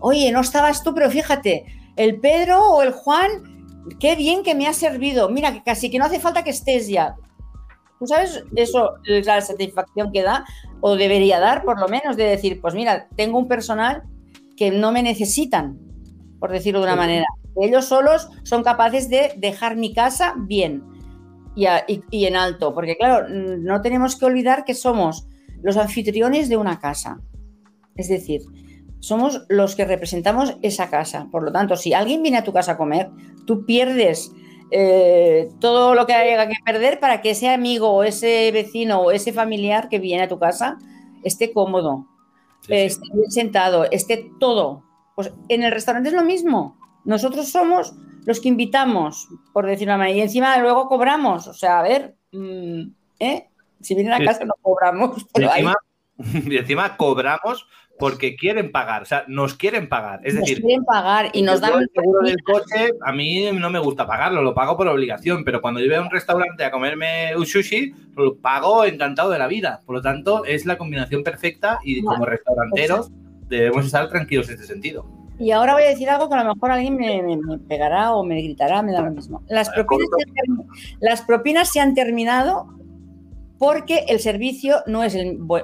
oye, 0.00 0.32
no 0.32 0.40
estabas 0.40 0.82
tú, 0.82 0.94
pero 0.94 1.10
fíjate, 1.10 1.66
el 1.96 2.20
Pedro 2.20 2.60
o 2.70 2.82
el 2.82 2.92
Juan, 2.92 3.30
qué 4.00 4.16
bien 4.16 4.42
que 4.42 4.54
me 4.54 4.66
ha 4.66 4.72
servido, 4.72 5.28
mira, 5.28 5.52
que 5.52 5.62
casi 5.62 5.90
que 5.90 5.98
no 5.98 6.06
hace 6.06 6.20
falta 6.20 6.42
que 6.42 6.50
estés 6.50 6.88
ya. 6.88 7.16
¿Tú 7.98 8.06
sabes 8.06 8.42
eso, 8.56 8.94
la 9.04 9.40
satisfacción 9.40 10.10
que 10.10 10.22
da, 10.22 10.44
o 10.80 10.96
debería 10.96 11.38
dar 11.38 11.62
por 11.64 11.78
lo 11.78 11.86
menos, 11.88 12.16
de 12.16 12.24
decir, 12.24 12.60
pues 12.60 12.74
mira, 12.74 13.06
tengo 13.14 13.38
un 13.38 13.46
personal 13.46 14.02
que 14.56 14.70
no 14.70 14.90
me 14.90 15.02
necesitan, 15.02 15.78
por 16.40 16.50
decirlo 16.50 16.80
de 16.80 16.86
una 16.86 16.96
manera. 16.96 17.26
Ellos 17.60 17.84
solos 17.84 18.28
son 18.42 18.64
capaces 18.64 19.08
de 19.08 19.34
dejar 19.36 19.76
mi 19.76 19.92
casa 19.92 20.34
bien 20.36 20.91
y, 21.54 21.66
y 22.10 22.26
en 22.26 22.36
alto, 22.36 22.74
porque 22.74 22.96
claro, 22.96 23.28
no 23.28 23.80
tenemos 23.82 24.16
que 24.16 24.26
olvidar 24.26 24.64
que 24.64 24.74
somos 24.74 25.26
los 25.62 25.76
anfitriones 25.76 26.48
de 26.48 26.56
una 26.56 26.80
casa. 26.80 27.20
Es 27.94 28.08
decir, 28.08 28.42
somos 29.00 29.42
los 29.48 29.74
que 29.74 29.84
representamos 29.84 30.56
esa 30.62 30.88
casa. 30.88 31.28
Por 31.30 31.42
lo 31.42 31.52
tanto, 31.52 31.76
si 31.76 31.92
alguien 31.92 32.22
viene 32.22 32.38
a 32.38 32.44
tu 32.44 32.52
casa 32.52 32.72
a 32.72 32.76
comer, 32.76 33.10
tú 33.46 33.66
pierdes 33.66 34.32
eh, 34.70 35.50
todo 35.60 35.94
lo 35.94 36.06
que 36.06 36.14
haya 36.14 36.48
que 36.48 36.54
perder 36.64 37.00
para 37.00 37.20
que 37.20 37.30
ese 37.30 37.48
amigo 37.48 37.90
o 37.90 38.04
ese 38.04 38.50
vecino 38.52 39.00
o 39.02 39.10
ese 39.10 39.32
familiar 39.32 39.88
que 39.88 39.98
viene 39.98 40.22
a 40.22 40.28
tu 40.28 40.38
casa 40.38 40.78
esté 41.24 41.52
cómodo, 41.52 42.06
esté 42.68 43.04
bien 43.12 43.30
sentado, 43.30 43.84
esté 43.90 44.30
todo. 44.40 44.84
Pues 45.14 45.32
en 45.48 45.62
el 45.62 45.72
restaurante 45.72 46.08
es 46.08 46.14
lo 46.14 46.22
mismo. 46.22 46.78
Nosotros 47.04 47.50
somos 47.50 47.94
los 48.24 48.40
que 48.40 48.48
invitamos, 48.48 49.28
por 49.52 49.66
decirlo 49.66 49.94
así, 49.94 50.12
y 50.12 50.20
encima 50.20 50.58
luego 50.58 50.88
cobramos. 50.88 51.46
O 51.48 51.54
sea, 51.54 51.80
a 51.80 51.82
ver, 51.82 52.14
mm, 52.32 52.82
¿eh? 53.18 53.48
si 53.80 53.94
vienen 53.94 54.12
a 54.12 54.24
casa 54.24 54.44
no 54.44 54.54
cobramos. 54.60 55.26
y 56.46 56.56
encima 56.56 56.96
cobramos 56.96 57.66
porque 57.98 58.34
quieren 58.36 58.72
pagar, 58.72 59.02
o 59.02 59.04
sea, 59.04 59.24
nos 59.28 59.54
quieren 59.54 59.88
pagar. 59.88 60.20
Es 60.24 60.34
nos 60.34 60.42
decir, 60.42 60.60
quieren 60.60 60.84
pagar 60.84 61.30
y 61.32 61.42
nos 61.42 61.60
dan. 61.60 61.80
El 61.80 61.90
seguro 61.94 62.26
del 62.26 62.42
coche, 62.42 62.90
a 63.00 63.12
mí 63.12 63.50
no 63.52 63.70
me 63.70 63.78
gusta 63.78 64.06
pagarlo, 64.06 64.42
lo 64.42 64.54
pago 64.54 64.76
por 64.76 64.88
obligación, 64.88 65.44
pero 65.44 65.60
cuando 65.60 65.80
yo 65.80 65.86
voy 65.86 65.96
a 65.96 66.00
un 66.00 66.10
restaurante 66.10 66.64
a 66.64 66.70
comerme 66.70 67.36
un 67.36 67.46
sushi, 67.46 67.94
lo 68.16 68.36
pago 68.38 68.84
encantado 68.84 69.30
de 69.30 69.38
la 69.38 69.46
vida. 69.46 69.82
Por 69.86 69.96
lo 69.96 70.02
tanto, 70.02 70.44
es 70.44 70.66
la 70.66 70.78
combinación 70.78 71.22
perfecta 71.22 71.78
y 71.84 72.02
como 72.02 72.24
restauranteros 72.24 73.10
debemos 73.48 73.86
estar 73.86 74.08
tranquilos 74.08 74.48
en 74.48 74.54
este 74.54 74.66
sentido. 74.66 75.21
Y 75.38 75.50
ahora 75.50 75.74
voy 75.74 75.82
a 75.84 75.88
decir 75.88 76.08
algo 76.08 76.28
que 76.28 76.34
a 76.34 76.44
lo 76.44 76.54
mejor 76.54 76.70
alguien 76.70 76.96
me, 76.96 77.58
pegará 77.68 78.14
o 78.14 78.22
me 78.22 78.40
gritará, 78.42 78.82
me 78.82 78.92
da 78.92 79.00
lo 79.00 79.10
mismo. 79.10 79.42
Las 79.48 79.70
propinas, 79.70 80.08
las 81.00 81.22
propinas 81.22 81.70
se 81.70 81.80
han 81.80 81.94
terminado 81.94 82.68
porque 83.62 84.06
el 84.08 84.18
servicio 84.18 84.82
no 84.86 85.04
es 85.04 85.16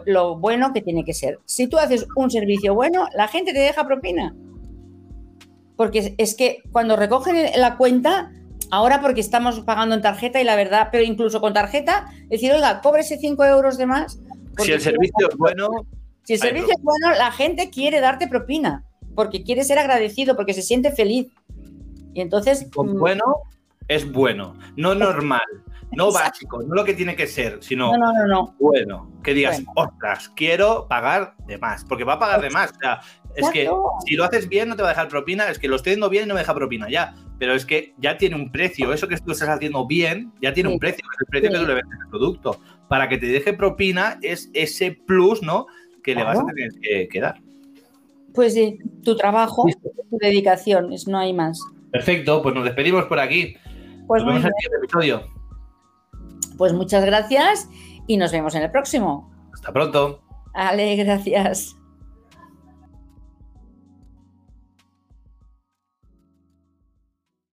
lo 0.07 0.39
bueno 0.39 0.73
que 0.73 0.83
tiene 0.83 1.05
que 1.05 1.15
ser. 1.15 1.41
Si 1.45 1.67
tú 1.67 1.79
haces 1.79 2.07
un 2.15 2.31
servicio 2.31 2.73
bueno, 2.73 3.09
la 3.15 3.27
gente 3.27 3.53
te 3.53 3.59
deja 3.59 3.87
propina. 3.87 4.37
Porque 5.77 6.15
es 6.17 6.37
que 6.37 6.63
cuando 6.71 6.95
recogen 6.95 7.37
la 7.57 7.77
cuenta, 7.77 8.31
ahora 8.71 9.01
porque 9.01 9.21
estamos 9.21 9.61
pagando 9.61 9.97
en 9.97 10.03
tarjeta 10.03 10.41
y 10.41 10.45
la 10.45 10.57
verdad, 10.57 10.91
pero 10.93 11.03
incluso 11.03 11.41
con 11.41 11.53
tarjeta, 11.53 12.07
decir, 12.29 12.53
oiga, 12.53 12.81
cóbrese 12.83 13.19
5 13.19 13.45
euros 13.45 13.79
de 13.79 13.87
más. 13.87 14.21
Si 14.59 14.71
el 14.71 14.81
servicio 14.81 15.29
es 15.29 15.37
bueno. 15.37 15.69
Si 16.23 16.35
el 16.35 16.39
servicio 16.39 16.75
es 16.77 16.83
bueno, 16.83 17.17
la 17.19 17.33
gente 17.33 17.71
quiere 17.71 18.01
darte 18.01 18.29
propina, 18.29 18.85
porque 19.15 19.43
quiere 19.43 19.65
ser 19.65 19.79
agradecido, 19.79 20.37
porque 20.37 20.55
se 20.55 20.63
siente 20.63 20.93
feliz. 20.93 21.29
Y 22.15 22.21
entonces. 22.21 22.67
Mm, 22.77 22.99
bueno 22.99 23.25
es 23.89 24.11
bueno, 24.11 24.55
no 24.77 24.95
normal. 24.95 25.41
No 25.97 26.13
básico, 26.13 26.63
no 26.63 26.75
lo 26.75 26.85
que 26.85 26.93
tiene 26.93 27.17
que 27.17 27.27
ser, 27.27 27.63
sino 27.63 27.91
bueno, 28.59 29.11
que 29.23 29.33
digas, 29.33 29.63
ostras, 29.75 30.29
quiero 30.37 30.87
pagar 30.87 31.35
de 31.47 31.57
más, 31.57 31.83
porque 31.87 32.05
va 32.05 32.13
a 32.13 32.19
pagar 32.19 32.43
de 32.43 32.51
más. 32.51 32.73
O 32.73 32.79
sea, 32.79 33.01
es 33.35 33.49
que 33.49 33.71
si 34.07 34.15
lo 34.15 34.25
haces 34.25 34.51
bien 34.51 34.69
no 34.69 34.77
te 34.77 34.83
va 34.83 34.89
a 34.89 34.93
dejar 34.93 35.09
propina, 35.09 35.49
es 35.49 35.59
que 35.59 35.67
lo 35.67 35.77
estoy 35.77 35.93
haciendo 35.93 36.11
bien 36.11 36.25
y 36.25 36.27
no 36.29 36.35
me 36.35 36.41
deja 36.41 36.55
propina 36.55 36.91
ya, 36.91 37.15
pero 37.39 37.55
es 37.55 37.65
que 37.65 37.95
ya 37.97 38.19
tiene 38.19 38.37
un 38.37 38.53
precio, 38.53 38.93
eso 38.93 39.09
que 39.09 39.17
tú 39.17 39.33
estás 39.33 39.49
haciendo 39.49 39.87
bien 39.87 40.31
ya 40.43 40.53
tiene 40.53 40.69
un 40.69 40.79
precio, 40.79 41.03
es 41.11 41.21
el 41.21 41.27
precio 41.27 41.51
que 41.51 41.57
tú 41.57 41.67
le 41.67 41.75
vendes 41.75 41.99
el 42.05 42.11
producto. 42.11 42.61
Para 42.87 43.09
que 43.09 43.17
te 43.17 43.27
deje 43.27 43.55
propina 43.55 44.19
es 44.21 44.51
ese 44.53 44.93
plus, 44.93 45.43
¿no? 45.43 45.69
Que 46.03 46.15
le 46.15 46.23
vas 46.23 46.39
a 46.39 46.45
tener 46.45 47.09
que, 47.09 47.21
dar. 47.21 47.41
Pues 48.39 48.55
sí, 48.55 48.79
tu 49.03 49.17
trabajo, 49.17 49.65
tu 49.83 50.17
dedicación, 50.19 50.95
no 51.09 51.19
hay 51.19 51.33
más. 51.33 51.61
Perfecto, 51.91 52.41
pues 52.41 52.55
nos 52.55 52.63
despedimos 52.63 53.07
por 53.07 53.19
aquí. 53.19 53.57
Pues 54.07 54.23
nos 54.23 54.33
vemos 54.33 54.45
en 54.45 54.47
el 54.47 54.53
siguiente 54.61 54.79
episodio. 54.85 55.23
Pues 56.57 56.73
muchas 56.73 57.05
gracias 57.05 57.69
y 58.07 58.17
nos 58.17 58.31
vemos 58.31 58.55
en 58.55 58.63
el 58.63 58.71
próximo. 58.71 59.29
Hasta 59.53 59.73
pronto. 59.73 60.23
Ale, 60.55 60.95
gracias. 60.95 61.78